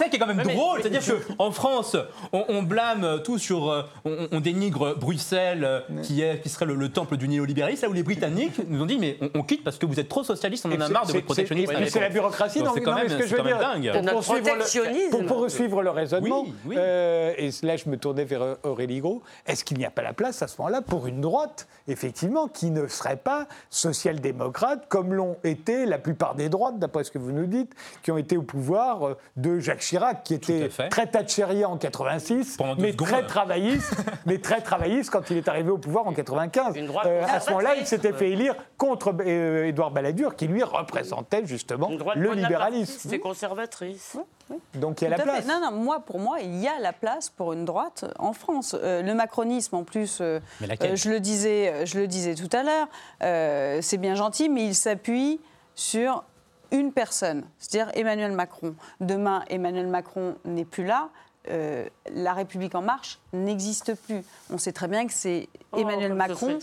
qui 0.10 0.16
est 0.16 0.20
quand 0.20 0.28
même 0.28 0.44
drôle. 0.44 0.82
C'est-à-dire 0.82 1.02
qu'en 1.38 1.52
France, 1.52 1.96
on, 2.32 2.64
blâme 2.64 3.22
tout 3.24 3.38
sur. 3.38 3.70
Euh, 3.70 3.84
on, 4.06 4.40
dénigre 4.40 4.96
Bruxelles, 4.96 5.64
euh, 5.64 5.82
qui, 6.02 6.22
est, 6.22 6.42
qui 6.42 6.50
serait 6.50 6.66
le, 6.66 6.90
temple 6.90 7.18
du 7.18 7.28
néolibéralisme, 7.28 7.86
là 7.86 7.90
où 7.90 7.94
les 7.94 8.04
Britanniques 8.04 8.60
nous 8.68 8.82
ont 8.82 8.86
dit 8.86 8.98
mais 8.98 9.18
on, 9.34 9.44
quitte 9.44 9.64
parce 9.64 9.78
que 9.78 9.86
vous 9.86 10.00
êtes 10.00 10.10
trop 10.10 10.24
socialiste, 10.24 10.66
on 10.66 10.72
en 10.72 10.82
a 10.82 10.90
marre 10.90 11.08
de 11.08 11.14
votre 11.14 11.26
protectionnisme. 11.26 11.74
C'est 11.88 12.00
la 12.00 12.10
bureaucratie, 12.10 12.60
donc 12.60 12.74
c'est 12.76 12.82
quand 12.82 12.96
même, 12.96 13.10
ce 13.10 13.16
que 13.16 13.42
dingue. 13.60 13.92
Pour 13.94 14.12
poursuivre, 14.12 14.50
le, 14.56 15.10
pour 15.10 15.26
poursuivre 15.26 15.82
le 15.82 15.90
raisonnement, 15.90 16.46
euh, 16.72 17.34
et 17.38 17.50
là 17.64 17.78
je 17.78 17.90
me 17.90 17.98
tournais 17.98 18.26
vers 18.26 18.58
Aurélie 18.64 19.00
Gros, 19.00 19.22
est-ce 19.46 19.64
qu'il 19.64 19.78
n'y 19.78 19.86
a 19.86 19.92
pas 19.92 20.02
la 20.02 20.14
place 20.14 20.42
à 20.42 20.48
ce 20.48 20.56
moment-là 20.60 20.82
pour 20.82 21.08
une 21.08 21.22
droite, 21.22 21.68
effectivement 21.88 22.43
qui 22.48 22.72
ne 22.72 22.88
seraient 22.88 23.18
pas 23.18 23.48
social-démocrates, 23.70 24.88
comme 24.88 25.14
l'ont 25.14 25.38
été 25.44 25.86
la 25.86 25.98
plupart 25.98 26.36
des 26.36 26.50
droites, 26.50 26.80
d'après 26.80 27.04
ce 27.04 27.12
que 27.12 27.18
vous 27.18 27.32
nous 27.32 27.46
dites, 27.46 27.74
qui 28.02 28.12
ont 28.12 28.18
été 28.18 28.38
au 28.38 28.42
pouvoir 28.42 29.08
euh, 29.08 29.18
de 29.38 29.60
Jacques 29.60 29.80
Chirac, 29.80 30.24
qui 30.24 30.34
était 30.36 30.70
très 30.90 31.08
thatcherien 31.08 31.68
en 31.68 31.78
86, 31.78 32.58
mais 32.78 32.94
très 32.94 33.26
travailliste, 33.26 33.96
mais 34.26 34.38
très 34.40 34.62
travailliste 34.62 35.10
quand 35.10 35.30
il 35.30 35.38
est 35.38 35.48
arrivé 35.48 35.70
au 35.70 35.78
pouvoir 35.78 36.08
en 36.08 36.14
95. 36.14 36.76
Euh, 37.06 37.24
à 37.28 37.40
ce 37.40 37.50
moment-là, 37.50 37.76
il 37.76 37.86
s'était 37.86 38.14
fait 38.14 38.32
élire 38.32 38.56
contre 38.78 39.14
euh, 39.22 39.66
Édouard 39.66 39.92
Balladur, 39.92 40.36
qui 40.36 40.48
lui 40.48 40.64
représentait 40.64 41.46
justement 41.46 41.90
le 42.16 42.34
libéralisme. 42.34 43.10
C'est 43.10 43.20
conservatrice. 43.20 44.18
Donc 44.76 45.02
il 45.02 45.06
y 45.06 45.08
a 45.08 45.10
la 45.12 45.24
place. 45.24 45.46
Non, 45.46 45.60
non, 45.62 45.72
moi, 45.72 46.00
pour 46.00 46.20
moi, 46.20 46.40
il 46.42 46.56
y 46.60 46.68
a 46.68 46.80
la 46.80 46.94
place 46.94 47.30
pour 47.30 47.54
une 47.54 47.66
droite 47.66 48.06
en 48.20 48.34
France. 48.34 48.76
le 48.82 49.14
macronisme, 49.14 49.76
en 49.76 49.84
plus, 49.84 50.20
je 50.20 51.10
le 51.10 51.20
disais, 51.20 51.86
je 51.86 52.00
le 52.00 52.08
disais 52.08 52.36
tout 52.36 52.50
à 52.56 52.64
l'heure, 52.64 52.88
euh, 53.22 53.80
c'est 53.82 53.98
bien 53.98 54.16
gentil, 54.16 54.50
mais 54.50 54.66
il 54.66 54.76
s'appuie 54.76 55.40
sur 55.76 56.24
une 56.72 56.92
personne, 56.92 57.44
c'est-à-dire 57.60 57.92
Emmanuel 57.96 58.32
Macron. 58.32 58.76
Demain, 59.00 59.44
Emmanuel 59.48 59.88
Macron 59.88 60.36
n'est 60.46 60.66
plus 60.66 60.86
là. 60.86 61.10
Euh, 61.50 61.86
la 62.14 62.34
République 62.34 62.74
en 62.74 62.82
marche 62.82 63.20
n'existe 63.34 63.96
plus. 63.96 64.24
On 64.50 64.58
sait 64.58 64.72
très 64.72 64.88
bien 64.88 65.06
que 65.06 65.14
c'est 65.14 65.50
oh, 65.72 65.78
Emmanuel 65.78 66.14
Macron. 66.14 66.58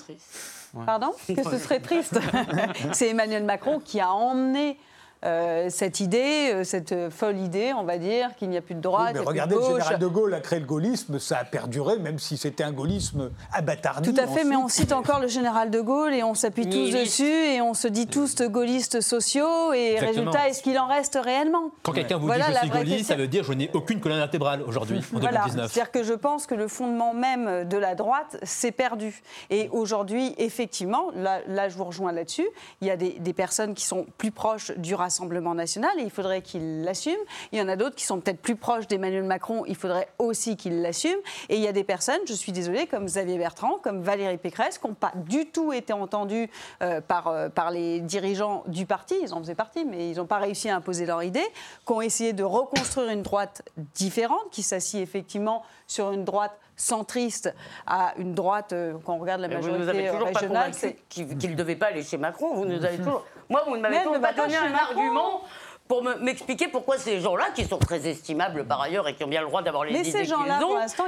Pardon? 0.87 1.13
Que 1.29 1.43
ce 1.43 1.59
serait 1.59 1.81
triste. 1.81 2.19
c'est 2.93 3.09
Emmanuel 3.09 3.45
Macron 3.45 3.79
qui 3.79 4.01
a 4.01 4.11
emmené 4.11 4.79
euh, 5.23 5.67
cette 5.69 6.01
idée, 6.01 6.51
euh, 6.55 6.65
cette 6.65 7.11
folle 7.11 7.37
idée, 7.37 7.75
on 7.77 7.85
va 7.85 7.99
dire, 7.99 8.35
qu'il 8.37 8.49
n'y 8.49 8.57
a 8.57 8.63
plus 8.63 8.75
de 8.75 8.81
droite. 8.81 9.13
mais 9.13 9.21
regardez, 9.21 9.55
le 9.55 9.61
général 9.61 9.99
de 9.99 10.07
Gaulle 10.07 10.33
a 10.33 10.41
créé 10.41 10.61
le 10.61 10.65
gaullisme, 10.65 11.19
ça 11.19 11.39
a 11.39 11.45
perduré, 11.45 11.99
même 11.99 12.19
si 12.19 12.39
c'était 12.39 12.65
un 12.65 12.73
gaullisme 12.73 13.31
abattardi. 13.53 14.15
Tout 14.15 14.19
à 14.19 14.27
fait, 14.27 14.45
mais 14.45 14.57
on 14.57 14.69
cite 14.69 14.93
encore 14.93 15.21
le 15.21 15.29
général 15.29 15.71
de 15.71 15.81
Gaulle 15.81 16.15
et 16.15 16.23
on 16.23 16.35
s'appuie 16.35 16.69
tous 16.71 16.91
dessus 16.91 17.25
et 17.25 17.61
on 17.61 17.75
se 17.75 17.87
dit 17.87 18.07
tous 18.07 18.41
gaullistes 18.41 19.03
sociaux 19.03 19.75
et 19.75 19.99
résultat, 19.99 20.49
est-ce 20.49 20.63
qu'il 20.63 20.79
en 20.79 20.87
reste 20.87 21.19
réellement? 21.23 21.71
Quand 21.83 21.93
quelqu'un 21.93 22.17
vous 22.17 22.31
dit 22.31 22.41
je 22.41 22.59
suis 22.59 22.71
gaulliste, 22.71 23.09
ça 23.09 23.17
veut 23.17 23.29
dire 23.29 23.45
je 23.45 23.53
n'ai 23.53 23.71
aucune 23.75 24.01
colonne 24.01 24.19
vertébrale 24.19 24.63
aujourd'hui, 24.63 25.01
en 25.15 25.19
voilà. 25.19 25.41
2019. 25.41 25.71
C'est-à-dire 25.71 25.93
que 25.93 26.03
je 26.03 26.15
pense 26.15 26.47
que 26.47 26.55
le 26.55 26.67
fondement 26.67 27.13
même 27.13 27.69
de 27.69 27.77
la 27.77 27.95
droite 27.95 28.39
s'est 28.43 28.73
perdu. 28.73 29.23
Et 29.51 29.69
aujourd'hui, 29.71 30.35
effectivement, 30.39 31.11
là, 31.15 31.69
je 31.69 31.77
vous 31.77 31.85
rejoins 31.85 32.13
là-dessus, 32.13 32.49
il 32.81 32.89
y 32.89 32.91
a 32.91 32.97
des, 32.97 33.19
des 33.19 33.33
personnes 33.35 33.75
qui 33.75 33.85
sont 33.85 34.07
plus 34.17 34.31
proches 34.31 34.73
du 34.79 34.95
racisme 34.95 35.10
Rassemblement 35.11 35.57
national 35.57 35.91
et 35.99 36.03
il 36.03 36.11
faudrait 36.11 36.41
qu'il 36.41 36.85
l'assume. 36.85 37.19
Il 37.51 37.59
y 37.59 37.63
en 37.63 37.67
a 37.67 37.75
d'autres 37.75 37.97
qui 37.97 38.05
sont 38.05 38.21
peut-être 38.21 38.41
plus 38.41 38.55
proches 38.55 38.87
d'Emmanuel 38.87 39.25
Macron, 39.25 39.65
il 39.67 39.75
faudrait 39.75 40.07
aussi 40.21 40.57
qu'il 40.57 40.83
l'assume. 40.83 41.19
Et 41.49 41.57
il 41.57 41.63
y 41.63 41.67
a 41.67 41.73
des 41.73 41.83
personnes, 41.83 42.21
je 42.29 42.33
suis 42.33 42.53
désolée, 42.53 42.87
comme 42.87 43.07
Xavier 43.07 43.37
Bertrand, 43.37 43.79
comme 43.83 44.03
Valérie 44.03 44.39
Pécresse, 44.39 44.79
qui 44.79 44.87
n'ont 44.87 44.95
pas 44.95 45.11
du 45.17 45.47
tout 45.47 45.73
été 45.73 45.93
entendues 45.93 46.49
euh, 46.83 47.01
par, 47.01 47.27
euh, 47.27 47.49
par 47.49 47.73
les 47.73 47.99
dirigeants 47.99 48.63
du 48.69 48.87
parti, 48.87 49.17
ils 49.21 49.35
en 49.35 49.41
faisaient 49.41 49.57
partie, 49.57 49.85
mais 49.85 50.11
ils 50.11 50.19
n'ont 50.19 50.27
pas 50.27 50.39
réussi 50.39 50.69
à 50.69 50.77
imposer 50.77 51.07
leur 51.07 51.25
idée, 51.25 51.47
qui 51.85 51.93
ont 51.93 52.01
essayé 52.01 52.33
de 52.33 52.45
reconstruire 52.45 53.11
une 53.11 53.23
droite 53.23 53.63
différente, 53.95 54.51
qui 54.53 54.63
s'assit 54.63 55.01
effectivement 55.01 55.65
sur 55.89 56.13
une 56.13 56.25
droite 56.25 56.57
centriste 56.77 57.53
à 57.87 58.15
une 58.17 58.35
droite, 58.35 58.73
euh, 58.73 58.95
quand 59.05 59.15
on 59.15 59.19
regarde 59.19 59.41
la 59.41 59.49
majorité 59.49 59.73
vous 59.73 59.85
nous 59.85 59.89
avez 59.89 60.09
toujours 60.09 60.29
régionale, 60.29 60.73
qu'il 61.09 61.27
ne 61.29 61.55
devait 61.55 61.77
pas 61.77 61.87
aller 61.87 62.03
chez 62.03 62.17
Macron. 62.17 62.55
Vous 62.55 62.65
nous 62.65 62.85
avez 62.85 62.97
toujours... 62.99 63.25
Moi, 63.51 63.65
vous 63.67 63.77
ne 63.77 63.83
m'avez 63.83 63.99
toujours 63.99 64.21
pas 64.21 64.33
donné 64.33 64.57
un 64.57 64.75
argument 64.75 65.43
pour 65.91 66.05
m'expliquer 66.05 66.69
pourquoi 66.69 66.99
ces 66.99 67.21
gens-là, 67.21 67.47
qui 67.53 67.65
sont 67.65 67.79
très 67.79 68.07
estimables 68.07 68.65
par 68.65 68.81
ailleurs 68.81 69.09
et 69.09 69.17
qui 69.17 69.25
ont 69.25 69.27
bien 69.27 69.41
le 69.41 69.49
droit 69.49 69.61
d'avoir 69.61 69.85
les 69.85 69.93
mais 69.93 70.09
idées 70.09 70.23
qu'ils 70.23 70.35
ont, 70.35 70.45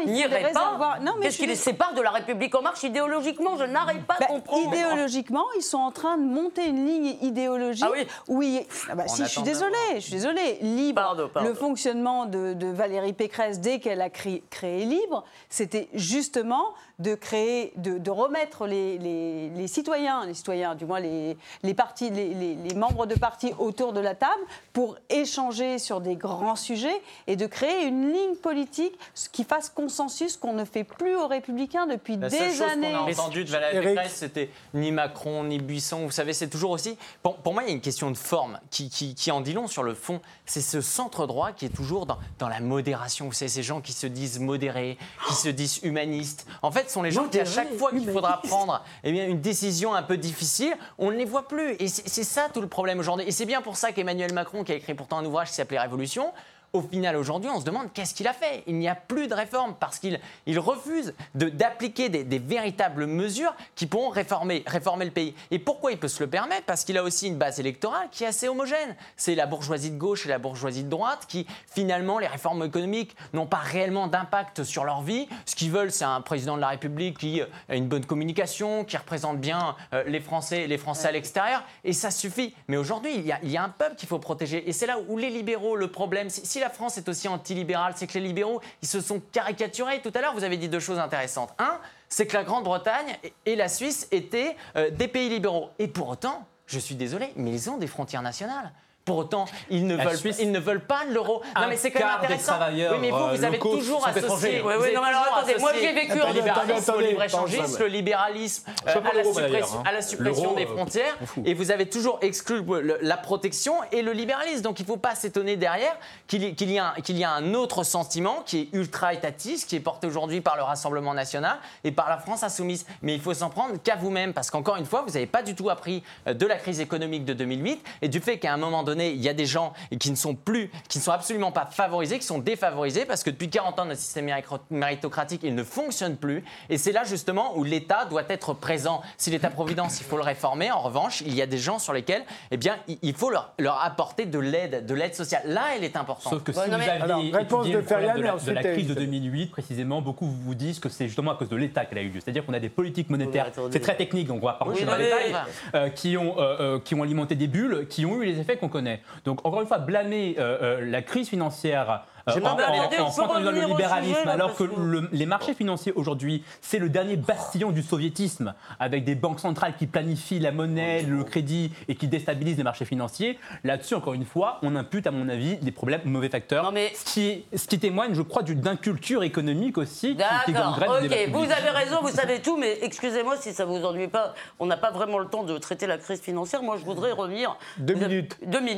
n'iraient 0.07 0.51
pas. 0.51 0.99
Qu'est-ce 1.23 1.39
qui 1.39 1.47
les 1.47 1.55
sépare 1.55 1.95
de 1.95 2.01
la 2.01 2.11
République 2.11 2.53
en 2.57 2.63
marche 2.63 2.83
idéologiquement? 2.83 3.57
Je 3.57 3.63
n'arrive 3.63 4.03
pas 4.03 4.15
à 4.15 4.19
bah, 4.19 4.27
comprendre. 4.27 4.75
Idéologiquement, 4.75 5.45
ils 5.57 5.63
sont 5.63 5.79
en 5.79 5.93
train 5.93 6.19
de 6.19 6.25
monter 6.25 6.67
une 6.67 6.85
ligne 6.85 7.17
idéologique. 7.23 7.85
Ah 7.87 7.93
oui. 8.27 8.67
Ah 8.91 8.97
bah, 8.97 9.07
si, 9.07 9.23
je 9.23 9.29
suis 9.29 9.43
désolée, 9.43 9.77
je 9.95 10.01
suis 10.01 10.13
désolée. 10.15 10.59
Libre, 10.63 11.31
le 11.41 11.55
fonctionnement 11.55 12.27
de, 12.27 12.73
Valérie 12.73 13.13
Pécresse 13.13 13.61
dès 13.61 13.79
qu'elle 13.79 14.01
a 14.01 14.11
créé, 14.11 14.43
créé 14.51 14.85
Libre, 14.85 15.23
c'était 15.49 15.91
justement 15.95 16.75
de 17.03 17.15
créer, 17.15 17.73
de, 17.77 18.11
remettre 18.11 18.67
les, 18.67 19.67
citoyens, 19.67 20.25
les 20.25 20.35
citoyens, 20.35 20.75
du 20.75 20.87
moins 20.87 21.01
les, 21.01 21.37
les 21.63 21.75
partis, 21.75 22.11
les, 22.11 22.75
membres 22.75 23.07
de 23.07 23.15
partis 23.15 23.53
autour 23.59 23.93
de 23.93 24.01
la 24.01 24.15
table 24.15 24.41
pour 24.73 24.97
échanger 25.11 25.79
sur 25.79 26.01
des 26.01 26.17
grands 26.17 26.57
sujets 26.57 27.03
et 27.27 27.37
de 27.37 27.47
créer 27.47 27.87
une 27.87 28.13
ligne 28.13 28.37
politique 28.37 28.99
qui 29.33 29.45
fasse 29.45 29.69
consensus 29.69 30.37
qu'on 30.37 30.53
ne 30.53 30.65
fait 30.65 30.85
plus 30.85 31.17
aux 31.17 31.27
Républicains 31.27 31.87
depuis 31.87 32.17
des 32.17 32.31
chose 32.31 32.63
années. 32.63 32.93
qu'on 32.93 33.07
a 33.07 33.11
entendu 33.11 33.45
de 33.45 33.51
Valérie 33.51 33.95
Pécresse, 33.95 34.15
c'était 34.15 34.51
ni 34.75 34.93
Macron 34.93 35.45
ni 35.45 35.59
Buisson. 35.59 36.05
Vous 36.05 36.11
savez, 36.11 36.33
c'est 36.33 36.49
toujours 36.49 36.71
aussi. 36.71 36.97
Pour, 37.23 37.37
pour, 37.37 37.53
moi, 37.53 37.65
il 37.65 37.69
y 37.69 37.73
a 37.73 37.75
une 37.75 37.81
question 37.81 38.11
de 38.11 38.17
forme 38.17 38.61
qui, 38.71 38.89
qui, 38.91 39.31
en 39.31 39.41
dit 39.41 39.53
long 39.53 39.67
sur 39.67 39.83
le 39.83 39.95
fond. 39.95 40.21
C'est 40.47 40.61
ce 40.61 40.81
centre 40.81 41.27
droit 41.27 41.53
qui 41.53 41.67
est 41.67 41.75
toujours 41.75 42.07
dans, 42.07 42.19
dans 42.39 42.49
la 42.49 42.61
modération. 42.61 43.27
Vous 43.27 43.33
savez, 43.33 43.49
ces 43.49 43.63
gens 43.63 43.81
qui 43.81 43.93
se 43.93 44.07
disent 44.07 44.39
modérés, 44.39 44.99
qui 45.29 45.35
se 45.35 45.49
disent 45.49 45.81
humanistes. 45.83 46.47
En 46.63 46.71
fait, 46.71 46.92
sont 46.93 47.03
les 47.03 47.11
gens 47.11 47.29
qui, 47.29 47.41
à 47.41 47.45
chaque 47.45 47.73
fois 47.75 47.91
qu'il 47.91 48.09
faudra 48.11 48.41
prendre 48.43 48.85
eh 49.03 49.13
bien, 49.13 49.27
une 49.27 49.41
décision 49.41 49.95
un 49.95 50.03
peu 50.03 50.17
difficile, 50.17 50.75
on 50.99 51.11
ne 51.11 51.17
les 51.17 51.25
voit 51.25 51.49
plus. 51.49 51.75
Et 51.79 51.89
c'est 51.89 52.25
ça 52.25 52.49
tout 52.53 52.61
le 52.61 52.69
problème 52.69 52.99
aujourd'hui. 52.99 53.27
Et 53.27 53.33
c'est 53.33 53.47
bien 53.47 53.63
pour 53.63 53.77
ça 53.77 53.93
qu'Emmanuel 53.93 54.33
Macron, 54.33 54.65
qui 54.65 54.73
a 54.73 54.77
écrit 54.77 54.95
pourtant 54.95 55.19
un 55.19 55.25
ouvrage 55.25 55.49
qui 55.49 55.55
s'appelait 55.55 55.81
Révolution, 55.81 56.33
au 56.73 56.81
final, 56.81 57.17
aujourd'hui, 57.17 57.51
on 57.51 57.61
se 57.61 57.67
demande 57.67 57.93
qu'est-ce 57.93 58.15
qu'il 58.15 58.27
a 58.27 58.33
fait. 58.33 58.63
Il 58.67 58.77
n'y 58.77 58.89
a 58.89 58.95
plus 58.95 59.29
de 59.29 59.35
réforme 59.35 59.75
parce 59.79 59.99
qu'il 59.99 60.19
il 60.47 60.59
refuse 60.59 61.13
d'appliquer 61.35 62.09
des, 62.09 62.39
véritables 62.39 63.07
mesures 63.07 63.55
qui 63.75 63.87
pourront 63.87 64.09
réformer, 64.09 64.65
réformer 64.67 65.05
le 65.05 65.11
pays. 65.11 65.35
Et 65.51 65.59
pourquoi 65.59 65.93
il 65.93 65.99
peut 65.99 66.09
se 66.09 66.23
le 66.23 66.31
permettre? 66.31 66.65
Parce 66.65 66.85
qu'il 66.85 66.97
a 66.97 67.03
aussi 67.03 67.29
une 67.29 67.37
base 67.37 67.61
électorale 67.61 68.09
qui 68.11 68.25
est 68.25 68.29
assez 68.29 68.49
homogène. 68.49 68.97
C'est 69.17 69.35
la 69.35 69.45
bourgeoisie 69.45 69.91
de 69.91 69.99
gauche 69.99 70.25
et 70.25 70.31
la 70.31 70.39
bourgeoisie 70.39 70.85
de 70.85 70.89
droite 70.89 71.27
qui, 71.29 71.47
finalement, 71.71 72.19
les 72.19 72.27
réformes 72.27 72.65
économiques 72.65 73.17
n'ont 73.35 73.47
pas 73.47 73.59
réellement 73.59 74.07
d'impact 74.07 74.65
sur 74.65 74.85
leur 74.85 75.03
vie. 75.03 75.29
Ce 75.45 75.55
qu'ils 75.55 75.71
veulent, 75.71 75.93
c'est 75.93 76.05
un 76.05 76.23
président 76.23 76.57
de 76.57 76.63
la 76.63 76.69
République 76.69 77.19
qui 77.19 77.43
a 77.43 77.77
une 77.77 77.87
bonne 77.87 78.07
communication, 78.07 78.85
qui 78.85 78.97
représente 78.97 79.39
bien 79.39 79.77
euh, 79.93 80.05
les 80.07 80.21
Français, 80.21 80.67
les 80.67 80.79
Français 80.79 81.09
à 81.09 81.13
l'extérieur. 81.13 81.63
Et 81.85 81.93
ça 81.93 82.11
suffit. 82.11 82.55
Mais 82.69 82.79
aujourd'hui, 82.79 83.15
il, 83.15 83.39
il, 83.43 83.51
y 83.51 83.59
a 83.59 83.63
un 83.63 83.69
peuple 83.69 83.97
qu'il 83.97 84.09
faut 84.09 84.19
protéger. 84.19 84.67
Et 84.67 84.73
c'est 84.73 84.87
là 84.87 84.97
où 85.07 85.19
les 85.19 85.29
libéraux, 85.29 85.77
le 85.77 85.89
problème, 85.89 86.31
si 86.31 86.62
la 86.63 86.71
France 86.71 86.97
est 86.97 87.09
aussi 87.09 87.29
antilibérale, 87.29 87.93
c'est 87.97 88.07
que 88.07 88.19
les 88.19 88.27
libéraux, 88.27 88.61
ils 88.81 88.89
se 88.89 89.01
sont 89.01 89.21
caricaturés. 89.33 90.01
Tout 90.01 90.13
à 90.15 90.21
l'heure, 90.21 90.35
vous 90.35 90.45
avez 90.45 90.57
dit 90.57 90.69
deux 90.69 90.81
choses 90.81 90.99
intéressantes. 90.99 91.51
Un, 91.59 91.79
c'est 92.09 92.27
que 92.27 92.37
la 92.37 92.45
Grande-Bretagne 92.45 93.19
et 93.47 93.57
la 93.57 93.69
Suisse 93.69 94.09
étaient 94.11 94.57
euh, 94.77 94.91
des 94.91 95.09
pays 95.09 95.29
libéraux. 95.29 95.71
Et 95.79 95.89
pour 95.89 96.09
autant, 96.09 96.47
je 96.67 96.79
suis 96.79 96.95
désolé, 96.95 97.33
mais 97.37 97.51
ils 97.51 97.69
ont 97.71 97.77
des 97.77 97.87
frontières 97.87 98.23
nationales. 98.23 98.73
Pour 99.05 99.17
autant, 99.17 99.47
ils 99.69 99.85
ne, 99.87 99.97
veulent, 99.97 100.35
ils 100.39 100.53
ne 100.53 100.61
veulent 100.61 100.85
pas 100.85 101.01
l'euro. 101.11 101.43
Non, 101.57 101.67
mais 101.69 101.77
c'est 101.77 101.91
quand 101.91 102.07
même 102.07 102.17
intéressant. 102.19 102.55
oui, 102.71 102.99
mais 103.01 103.11
vous, 103.11 103.29
vous 103.31 103.45
avez 103.45 103.59
toujours 103.59 104.07
associé. 104.07 104.63
Oui, 104.65 104.75
oui, 104.81 104.89
non, 104.95 105.03
alors 105.03 105.39
attendez, 105.39 105.57
moi 105.59 105.73
j'ai 105.75 105.93
vécu 105.93 106.19
le 106.19 106.33
libéralisme 106.33 106.93
au 106.97 107.01
libre-échangisme, 107.01 107.79
le 107.81 107.87
libéralisme 107.87 108.71
euh, 108.87 108.93
à, 108.93 109.15
la 109.17 109.25
suppression, 109.25 109.79
hein. 109.79 109.83
à 109.85 109.93
la 109.93 110.03
suppression 110.03 110.55
des 110.55 110.65
euh, 110.65 110.69
frontières, 110.69 111.19
et 111.45 111.55
vous 111.55 111.73
avez 111.73 111.89
toujours 111.89 112.19
exclu 112.23 112.63
la 113.01 113.17
protection 113.17 113.75
et 113.91 114.03
le 114.03 114.13
libéralisme. 114.13 114.63
Donc 114.63 114.79
il 114.79 114.83
ne 114.83 114.89
faut 114.89 114.97
pas 114.97 115.17
s'étonner 115.17 115.57
derrière 115.57 115.97
qu'il 116.29 116.45
y, 116.45 116.73
y, 116.73 117.25
a 117.25 117.31
un 117.33 117.55
autre 117.55 117.83
sentiment 117.83 118.43
qui 118.47 118.61
est 118.61 118.69
ultra-étatiste, 118.73 119.69
qui 119.69 119.77
est 119.77 119.81
porté 119.81 120.07
aujourd'hui 120.07 120.41
par 120.41 120.57
le 120.57 120.63
Rassemblement 120.63 121.15
national 121.15 121.59
et 121.83 121.91
par 121.91 122.09
la 122.09 122.19
France 122.19 122.45
insoumise. 122.45 122.87
Mais 123.03 123.15
il 123.15 123.21
faut 123.21 123.35
s'en 123.35 123.51
prendre 123.51 123.75
qu'à 123.83 123.97
vous-même, 123.97 124.33
parce 124.33 124.51
qu'encore 124.51 124.77
une 124.77 124.87
fois, 124.87 125.03
vous 125.03 125.15
n'avez 125.15 125.27
pas 125.27 125.43
du 125.43 125.57
tout 125.57 125.71
appris 125.71 126.03
euh, 126.29 126.35
de 126.35 126.47
la 126.47 126.57
crise 126.57 126.81
économique 126.81 127.25
de 127.25 127.33
2008 127.33 127.83
et 128.03 128.09
du 128.09 128.21
fait 128.21 128.39
qu'à 128.39 128.53
un 128.53 128.57
moment 128.57 128.83
donné, 128.83 128.92
il 129.01 129.23
y 129.23 129.29
a 129.29 129.35
des 129.35 129.47
gens 129.47 129.73
qui 129.99 130.11
ne 130.11 130.17
sont 130.17 130.35
plus, 130.35 130.71
qui 130.89 130.99
ne 130.99 131.03
sont 131.03 131.13
absolument 131.13 131.53
pas 131.53 131.69
favorisés, 131.71 132.19
qui 132.19 132.27
sont 132.27 132.39
défavorisés 132.39 133.05
parce 133.05 133.23
que 133.23 133.31
depuis 133.31 133.51
40 133.51 133.81
ans, 133.81 133.85
notre 133.85 134.01
système 134.01 134.31
méritocratique, 134.71 135.41
il 135.45 135.55
ne 135.55 135.65
fonctionne 135.65 136.17
plus. 136.17 136.45
Et 136.71 136.79
c'est 136.79 136.93
là 136.93 137.05
justement 137.05 137.57
où 137.57 137.65
l'État 137.65 138.05
doit 138.05 138.25
être 138.29 138.55
présent. 138.55 139.03
Si 139.17 139.31
l'État-providence, 139.31 140.01
il 140.01 140.05
faut 140.05 140.17
le 140.17 140.23
réformer. 140.23 140.71
En 140.71 140.81
revanche, 140.81 141.23
il 141.23 141.35
y 141.35 141.43
a 141.43 141.47
des 141.47 141.59
gens 141.59 141.79
sur 141.79 141.93
lesquels, 141.93 142.25
eh 142.51 142.57
bien, 142.57 142.77
il 143.03 143.15
faut 143.15 143.31
leur, 143.31 143.53
leur 143.59 143.83
apporter 143.83 144.27
de 144.27 144.39
l'aide, 144.39 144.87
de 144.87 144.95
l'aide 144.95 145.15
sociale. 145.15 145.43
Là, 145.47 145.63
elle 145.77 145.85
est 145.85 145.97
importante. 145.97 146.33
Sauf 146.33 146.43
que 146.43 146.53
si 146.53 146.59
vous 146.59 146.73
avez 146.73 147.31
réponse 147.33 147.67
de, 147.67 147.81
de, 147.81 148.53
la, 148.53 148.63
crise 148.63 148.89
de 148.89 148.95
2008, 148.95 149.51
précisément, 149.51 150.01
beaucoup 150.01 150.27
vous 150.27 150.55
disent 150.55 150.79
que 150.79 150.89
c'est 150.89 151.07
justement 151.07 151.33
à 151.33 151.37
cause 151.37 151.49
de 151.49 151.57
l'État 151.57 151.85
qu'elle 151.85 151.99
a 151.99 152.03
eu 152.03 152.09
lieu. 152.09 152.21
C'est-à-dire 152.21 152.45
qu'on 152.45 152.55
a 152.55 152.61
des 152.61 152.69
politiques 152.69 153.11
monétaires, 153.11 153.51
c'est 153.71 153.81
très 153.81 153.97
technique, 153.97 154.29
donc 154.29 154.43
on 154.43 154.47
va 154.47 154.55
pas 154.55 154.65
rentrer 154.65 154.85
dans 154.85 154.97
les 154.97 155.05
détails, 155.05 155.35
euh, 155.75 155.89
qui, 155.91 156.17
ont, 156.17 156.39
euh, 156.39 156.57
euh, 156.61 156.81
qui 156.81 156.95
ont 156.95 157.03
alimenté 157.03 157.35
des 157.35 157.47
bulles, 157.47 157.87
qui 157.89 158.07
ont 158.07 158.21
eu 158.23 158.27
les 158.27 158.39
effets 158.39 158.57
qu'on 158.57 158.69
connaît. 158.69 158.82
Donc, 159.25 159.45
encore 159.47 159.61
une 159.61 159.67
fois, 159.67 159.79
blâmer 159.79 160.37
euh, 160.39 160.59
euh, 160.63 160.91
la 160.91 161.03
crise 161.03 161.29
financière 161.29 162.05
euh, 162.29 162.41
en, 162.45 163.25
en, 163.25 163.41
le 163.41 163.67
libéralisme, 163.67 164.29
alors 164.29 164.55
que 164.55 164.65
les 165.13 165.27
marchés 165.27 165.55
financiers 165.55 165.93
aujourd'hui, 165.93 166.45
c'est 166.61 166.79
le 166.79 166.89
dernier 166.89 167.17
bastion 167.17 167.71
du 167.71 167.83
soviétisme, 167.83 168.55
avec 168.79 169.05
des 169.05 169.15
banques 169.15 169.41
centrales 169.41 169.75
qui 169.77 169.87
planifient 169.87 170.39
la 170.39 170.53
monnaie, 170.53 171.03
le 171.03 171.25
crédit 171.25 171.73
et 171.89 171.97
qui 171.97 172.07
déstabilisent 172.07 172.59
les 172.59 172.63
marchés 172.63 172.85
financiers. 172.85 173.39
Là-dessus, 173.65 173.95
encore 173.95 174.15
une 174.15 174.25
fois, 174.25 174.59
on 174.63 174.77
impute, 174.77 175.07
à 175.07 175.11
mon 175.11 175.29
avis, 175.29 175.57
des 175.57 175.73
problèmes 175.73 176.03
mauvais 176.05 176.29
facteurs. 176.29 176.71
mais... 176.73 176.93
ce, 176.95 177.13
qui, 177.13 177.45
ce 177.55 177.67
qui 177.67 177.79
témoigne, 177.79 178.15
je 178.15 178.23
crois, 178.23 178.43
d'une 178.43 178.63
culture 178.77 179.23
économique 179.23 179.79
aussi. 179.79 180.15
D'accord, 180.15 180.79
ok, 180.81 181.29
vous 181.33 181.43
avez 181.43 181.71
raison, 181.71 181.99
vous 182.03 182.09
savez 182.09 182.41
tout, 182.41 182.57
mais 182.57 182.79
excusez-moi 182.83 183.37
si 183.37 183.53
ça 183.53 183.65
vous 183.65 183.85
ennuie 183.85 184.09
pas, 184.09 184.35
on 184.61 184.67
n'a 184.67 184.77
pas 184.77 184.91
vraiment 184.91 185.19
le 185.19 185.27
temps 185.27 185.43
de 185.43 185.59
traiter 185.59 185.87
la 185.87 185.99
crise 185.99 186.21
financière. 186.21 186.63
Moi, 186.63 186.77
je 186.79 186.85
voudrais 186.85 187.13
revenir. 187.13 187.57
Deux 187.79 187.95
minutes. 187.95 188.39
Deux 188.47 188.61
minutes. 188.61 188.72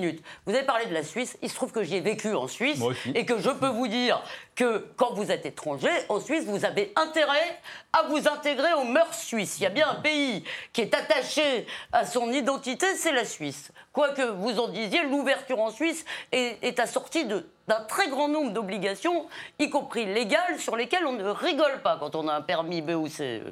Vous 0.47 0.55
avez 0.55 0.65
parlé 0.65 0.87
de 0.87 0.95
la 0.95 1.03
Suisse. 1.03 1.37
Il 1.43 1.49
se 1.49 1.55
trouve 1.55 1.73
que 1.73 1.83
j'y 1.83 1.97
ai 1.97 2.01
vécu 2.01 2.35
en 2.35 2.49
Suisse 2.49 2.81
et 3.15 3.25
que 3.25 3.39
je 3.39 3.51
peux 3.51 3.69
vous 3.69 3.89
dire 3.89 4.23
que 4.55 4.87
quand 4.97 5.15
vous 5.15 5.31
êtes 5.31 5.47
étranger, 5.47 5.91
en 6.09 6.21
Suisse, 6.21 6.45
vous 6.45 6.65
avez 6.65 6.93
intérêt 6.97 7.61
à 7.93 8.05
vous 8.05 8.29
intégrer 8.29 8.73
aux 8.75 8.85
mœurs 8.85 9.15
suisses. 9.15 9.59
Il 9.59 9.65
y 9.65 9.67
a 9.67 9.71
bien 9.71 9.89
un 9.89 9.97
pays 9.97 10.45
qui 10.73 10.81
est 10.81 10.95
attaché 10.95 11.67
à 11.93 12.05
son 12.05 12.31
identité, 12.31 12.87
c'est 12.97 13.13
la 13.13 13.25
Suisse. 13.25 13.73
Quoi 13.93 14.11
que 14.11 14.23
vous 14.23 14.59
en 14.59 14.69
disiez, 14.69 15.03
l'ouverture 15.05 15.61
en 15.61 15.71
Suisse 15.71 16.05
est, 16.33 16.79
assortie 16.79 17.25
d'un 17.25 17.81
très 17.89 18.09
grand 18.09 18.29
nombre 18.29 18.53
d'obligations, 18.53 19.27
y 19.59 19.71
compris 19.71 20.07
légales, 20.07 20.59
sur 20.59 20.77
lesquelles 20.77 21.07
on 21.07 21.13
ne 21.13 21.29
rigole 21.29 21.81
pas 21.83 21.97
quand 21.99 22.15
on 22.15 22.29
a 22.29 22.35
un 22.35 22.43
permis 22.43 22.83
B 22.83 22.91
ou 22.91 23.09
C 23.09 23.43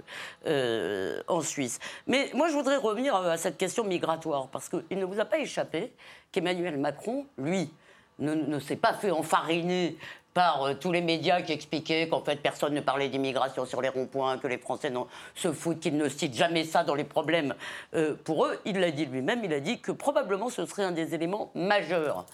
euh, 0.46 1.22
en 1.28 1.40
Suisse. 1.40 1.78
Mais 2.06 2.30
moi, 2.34 2.48
je 2.48 2.54
voudrais 2.54 2.76
revenir 2.76 3.14
à 3.16 3.36
cette 3.36 3.58
question 3.58 3.84
migratoire, 3.84 4.48
parce 4.48 4.68
qu'il 4.68 4.98
ne 4.98 5.04
vous 5.04 5.20
a 5.20 5.24
pas 5.24 5.38
échappé 5.38 5.92
qu'Emmanuel 6.30 6.76
Macron, 6.78 7.26
lui, 7.38 7.70
ne, 8.18 8.58
s'est 8.58 8.76
pas 8.76 8.94
fait 8.94 9.10
enfariner 9.10 9.96
par 10.34 10.62
euh, 10.62 10.74
tous 10.74 10.92
les 10.92 11.00
médias 11.00 11.42
qui 11.42 11.52
expliquaient 11.52 12.08
qu'en 12.08 12.22
fait 12.22 12.36
personne 12.36 12.74
ne 12.74 12.80
parlait 12.80 13.08
d'immigration 13.08 13.66
sur 13.66 13.82
les 13.82 13.88
ronds-points, 13.88 14.38
que 14.38 14.46
les 14.46 14.58
Français 14.58 14.92
se 15.34 15.52
foutent, 15.52 15.80
qu'ils 15.80 15.96
ne 15.96 16.08
citent 16.08 16.34
jamais 16.34 16.64
ça 16.64 16.84
dans 16.84 16.94
les 16.94 17.04
problèmes 17.04 17.54
euh, 17.94 18.14
pour 18.24 18.46
eux. 18.46 18.58
Il 18.64 18.80
l'a 18.80 18.90
dit 18.90 19.06
lui-même, 19.06 19.40
il 19.44 19.52
a 19.52 19.60
dit 19.60 19.80
que 19.80 19.92
probablement 19.92 20.48
ce 20.48 20.64
serait 20.66 20.84
un 20.84 20.92
des 20.92 21.14
éléments 21.14 21.50
majeurs 21.54 22.26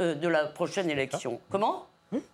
euh, 0.00 0.14
de 0.14 0.28
la 0.28 0.46
prochaine 0.46 0.90
élection. 0.90 1.40
Ah. 1.40 1.46
Comment 1.50 1.86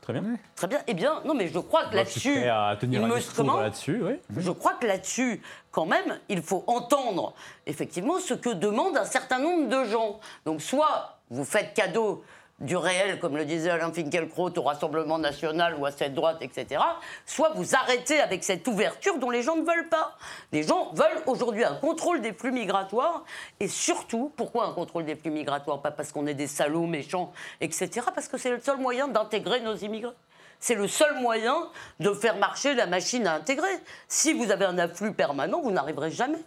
très 0.03 0.12
bien. 0.12 0.23
Très 0.55 0.66
bien. 0.66 0.81
Eh 0.87 0.95
bien, 0.95 1.23
non, 1.25 1.35
mais 1.35 1.49
je 1.49 1.59
crois 1.59 1.87
que 1.87 1.97
là-dessus, 1.97 2.45
là-dessus, 2.45 4.03
oui. 4.03 4.12
Je 4.37 4.51
crois 4.51 4.75
que 4.75 4.87
là-dessus, 4.87 5.41
quand 5.70 5.87
même, 5.87 6.18
il 6.29 6.43
faut 6.43 6.62
entendre 6.66 7.35
effectivement 7.66 8.18
ce 8.18 8.35
que 8.35 8.51
demandent 8.51 8.99
un 8.99 9.07
certain 9.07 9.39
nombre 9.39 9.68
de 9.68 9.85
gens. 9.89 10.20
Donc, 10.45 10.61
soit 10.61 11.18
vous 11.31 11.45
faites 11.45 11.73
cadeau 11.75 12.23
du 12.62 12.76
réel, 12.76 13.18
comme 13.18 13.36
le 13.36 13.44
disait 13.44 13.70
Alain 13.70 13.92
Finkielkraut, 13.92 14.56
au 14.56 14.62
Rassemblement 14.62 15.18
national 15.18 15.74
ou 15.78 15.84
à 15.84 15.90
cette 15.90 16.14
droite, 16.14 16.38
etc., 16.40 16.80
soit 17.26 17.50
vous 17.54 17.74
arrêtez 17.74 18.20
avec 18.20 18.44
cette 18.44 18.66
ouverture 18.66 19.18
dont 19.18 19.30
les 19.30 19.42
gens 19.42 19.56
ne 19.56 19.64
veulent 19.64 19.88
pas. 19.88 20.16
Les 20.52 20.62
gens 20.62 20.92
veulent 20.94 21.22
aujourd'hui 21.26 21.64
un 21.64 21.74
contrôle 21.74 22.20
des 22.20 22.32
flux 22.32 22.52
migratoires, 22.52 23.24
et 23.60 23.68
surtout, 23.68 24.32
pourquoi 24.36 24.66
un 24.66 24.72
contrôle 24.72 25.04
des 25.04 25.16
flux 25.16 25.30
migratoires? 25.30 25.82
Pas 25.82 25.90
parce 25.90 26.12
qu'on 26.12 26.26
est 26.26 26.34
des 26.34 26.46
salauds 26.46 26.86
méchants, 26.86 27.32
etc., 27.60 28.06
parce 28.14 28.28
que 28.28 28.38
c'est 28.38 28.50
le 28.50 28.60
seul 28.60 28.78
moyen 28.78 29.08
d'intégrer 29.08 29.60
nos 29.60 29.74
immigrés. 29.74 30.14
C'est 30.60 30.76
le 30.76 30.86
seul 30.86 31.20
moyen 31.20 31.68
de 31.98 32.12
faire 32.14 32.36
marcher 32.36 32.74
la 32.74 32.86
machine 32.86 33.26
à 33.26 33.34
intégrer. 33.34 33.72
Si 34.06 34.32
vous 34.32 34.52
avez 34.52 34.64
un 34.64 34.78
afflux 34.78 35.12
permanent, 35.12 35.60
vous 35.60 35.72
n'arriverez 35.72 36.12
jamais. 36.12 36.38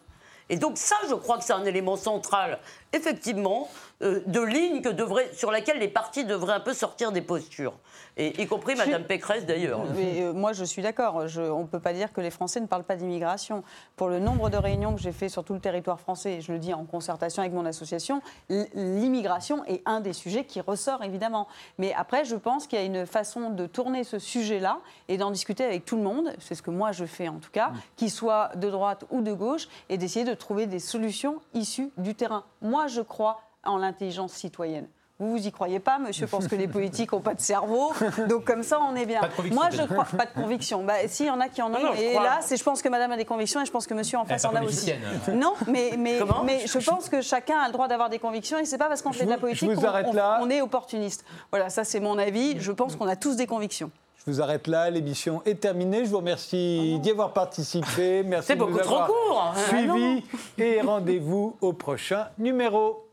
Et 0.48 0.58
donc 0.58 0.78
ça, 0.78 0.96
je 1.10 1.16
crois 1.16 1.38
que 1.38 1.44
c'est 1.44 1.54
un 1.54 1.66
élément 1.66 1.98
central, 1.98 2.60
effectivement, 2.96 3.70
euh, 4.02 4.22
de 4.26 4.42
ligne 4.42 4.82
que 4.82 4.90
devrait, 4.90 5.30
sur 5.34 5.52
laquelle 5.52 5.80
les 5.80 5.88
partis 5.88 6.26
devraient 6.26 6.54
un 6.54 6.60
peu 6.60 6.74
sortir 6.74 7.12
des 7.12 7.22
postures. 7.22 7.74
Et, 8.18 8.42
y 8.42 8.48
compris 8.48 8.76
Mme 8.76 9.04
Pécresse 9.04 9.46
d'ailleurs. 9.46 9.82
Mais 9.96 10.22
euh, 10.22 10.34
moi 10.34 10.54
je 10.54 10.64
suis 10.64 10.82
d'accord. 10.82 11.26
On 11.38 11.62
ne 11.62 11.68
peut 11.68 11.80
pas 11.80 11.94
dire 11.94 12.12
que 12.14 12.22
les 12.22 12.30
Français 12.30 12.60
ne 12.60 12.68
parlent 12.68 12.84
pas 12.84 12.96
d'immigration. 12.96 13.64
Pour 13.96 14.08
le 14.08 14.20
nombre 14.20 14.50
de 14.50 14.58
réunions 14.58 14.96
que 14.96 15.02
j'ai 15.02 15.12
fait 15.12 15.30
sur 15.30 15.44
tout 15.44 15.54
le 15.54 15.60
territoire 15.60 16.00
français, 16.00 16.40
je 16.42 16.52
le 16.52 16.60
dis 16.60 16.74
en 16.74 16.86
concertation 16.86 17.42
avec 17.42 17.54
mon 17.54 17.66
association, 17.66 18.22
l'immigration 18.50 19.64
est 19.66 19.82
un 19.86 20.00
des 20.00 20.14
sujets 20.14 20.46
qui 20.46 20.62
ressort 20.62 21.04
évidemment. 21.04 21.48
Mais 21.78 21.94
après, 21.94 22.26
je 22.26 22.36
pense 22.36 22.68
qu'il 22.68 22.80
y 22.80 22.82
a 22.82 22.86
une 22.86 23.06
façon 23.06 23.50
de 23.50 23.66
tourner 23.66 24.04
ce 24.04 24.20
sujet-là 24.20 24.80
et 25.08 25.18
d'en 25.18 25.32
discuter 25.32 25.64
avec 25.64 25.86
tout 25.86 25.98
le 25.98 26.04
monde. 26.04 26.34
C'est 26.40 26.56
ce 26.56 26.62
que 26.62 26.72
moi 26.72 26.92
je 26.92 27.06
fais 27.06 27.28
en 27.28 27.40
tout 27.40 27.52
cas, 27.52 27.70
mm. 27.70 27.76
qu'il 27.98 28.12
soit 28.12 28.52
de 28.56 28.70
droite 28.70 29.06
ou 29.10 29.22
de 29.22 29.34
gauche, 29.34 29.68
et 29.90 29.98
d'essayer 29.98 30.26
de 30.26 30.34
trouver 30.34 30.68
des 30.68 30.80
solutions 30.80 31.42
issues 31.54 31.92
du 31.98 32.16
terrain. 32.16 32.44
Moi 32.66 32.88
je 32.88 33.02
crois 33.02 33.42
en 33.64 33.78
l'intelligence 33.78 34.34
citoyenne. 34.34 34.88
Vous, 35.18 35.32
vous 35.32 35.48
y 35.48 35.52
croyez 35.52 35.80
pas 35.80 35.98
Monsieur 35.98 36.28
pense 36.28 36.48
que 36.48 36.56
les 36.56 36.68
politiques 36.68 37.14
n'ont 37.14 37.22
pas 37.22 37.36
de 37.36 37.40
cerveau. 37.40 37.94
Donc, 38.30 38.44
comme 38.44 38.64
ça, 38.64 38.80
on 38.82 38.96
est 38.98 39.06
bien. 39.06 39.22
Moi, 39.52 39.70
je 39.72 39.84
crois. 39.84 40.04
Pas 40.04 40.26
de 40.26 40.34
conviction. 40.34 40.84
Bah, 40.84 40.96
si, 41.08 41.24
il 41.24 41.28
y 41.28 41.30
en 41.30 41.40
a 41.40 41.48
qui 41.48 41.62
en 41.62 41.74
ont. 41.74 41.94
et 41.94 42.16
là, 42.16 42.42
je 42.50 42.62
pense 42.64 42.82
que 42.82 42.90
madame 42.90 43.14
a 43.14 43.18
des 43.18 43.24
convictions 43.24 43.62
et 43.62 43.66
je 43.66 43.72
pense 43.72 43.88
que 43.88 43.94
monsieur 43.94 44.18
en 44.18 44.26
face 44.26 44.44
en 44.44 44.54
a 44.54 44.62
aussi. 44.62 44.92
Non, 45.34 45.54
mais, 45.68 45.94
mais, 45.98 46.20
mais 46.44 46.68
je 46.68 46.78
pense 46.80 47.08
que 47.08 47.22
chacun 47.22 47.60
a 47.60 47.68
le 47.68 47.74
droit 47.74 47.88
d'avoir 47.88 48.10
des 48.10 48.20
convictions 48.20 48.58
et 48.58 48.66
c'est 48.66 48.78
pas 48.78 48.90
parce 48.90 49.02
qu'on 49.02 49.14
fait 49.14 49.26
de 49.26 49.30
la 49.30 49.38
politique 49.38 49.74
qu'on 49.74 50.18
on 50.42 50.50
est 50.50 50.62
opportuniste. 50.62 51.26
Voilà, 51.52 51.70
ça, 51.70 51.86
c'est 51.86 52.02
mon 52.02 52.18
avis. 52.18 52.60
Je 52.60 52.74
pense 52.74 52.98
qu'on 52.98 53.08
a 53.08 53.16
tous 53.16 53.38
des 53.38 53.48
convictions. 53.48 53.92
Je 54.26 54.32
vous 54.32 54.42
arrête 54.42 54.66
là, 54.66 54.90
l'émission 54.90 55.44
est 55.46 55.60
terminée. 55.60 56.04
Je 56.04 56.10
vous 56.10 56.18
remercie 56.18 56.98
d'y 57.00 57.12
avoir 57.12 57.32
participé. 57.32 58.24
Merci 58.26 58.54
de 58.54 58.58
beaucoup 58.58 58.80
trop 58.80 59.06
court. 59.06 59.54
suivi 59.68 60.24
et 60.58 60.82
rendez-vous 60.82 61.56
au 61.62 61.74
prochain 61.74 62.30
numéro. 62.40 63.05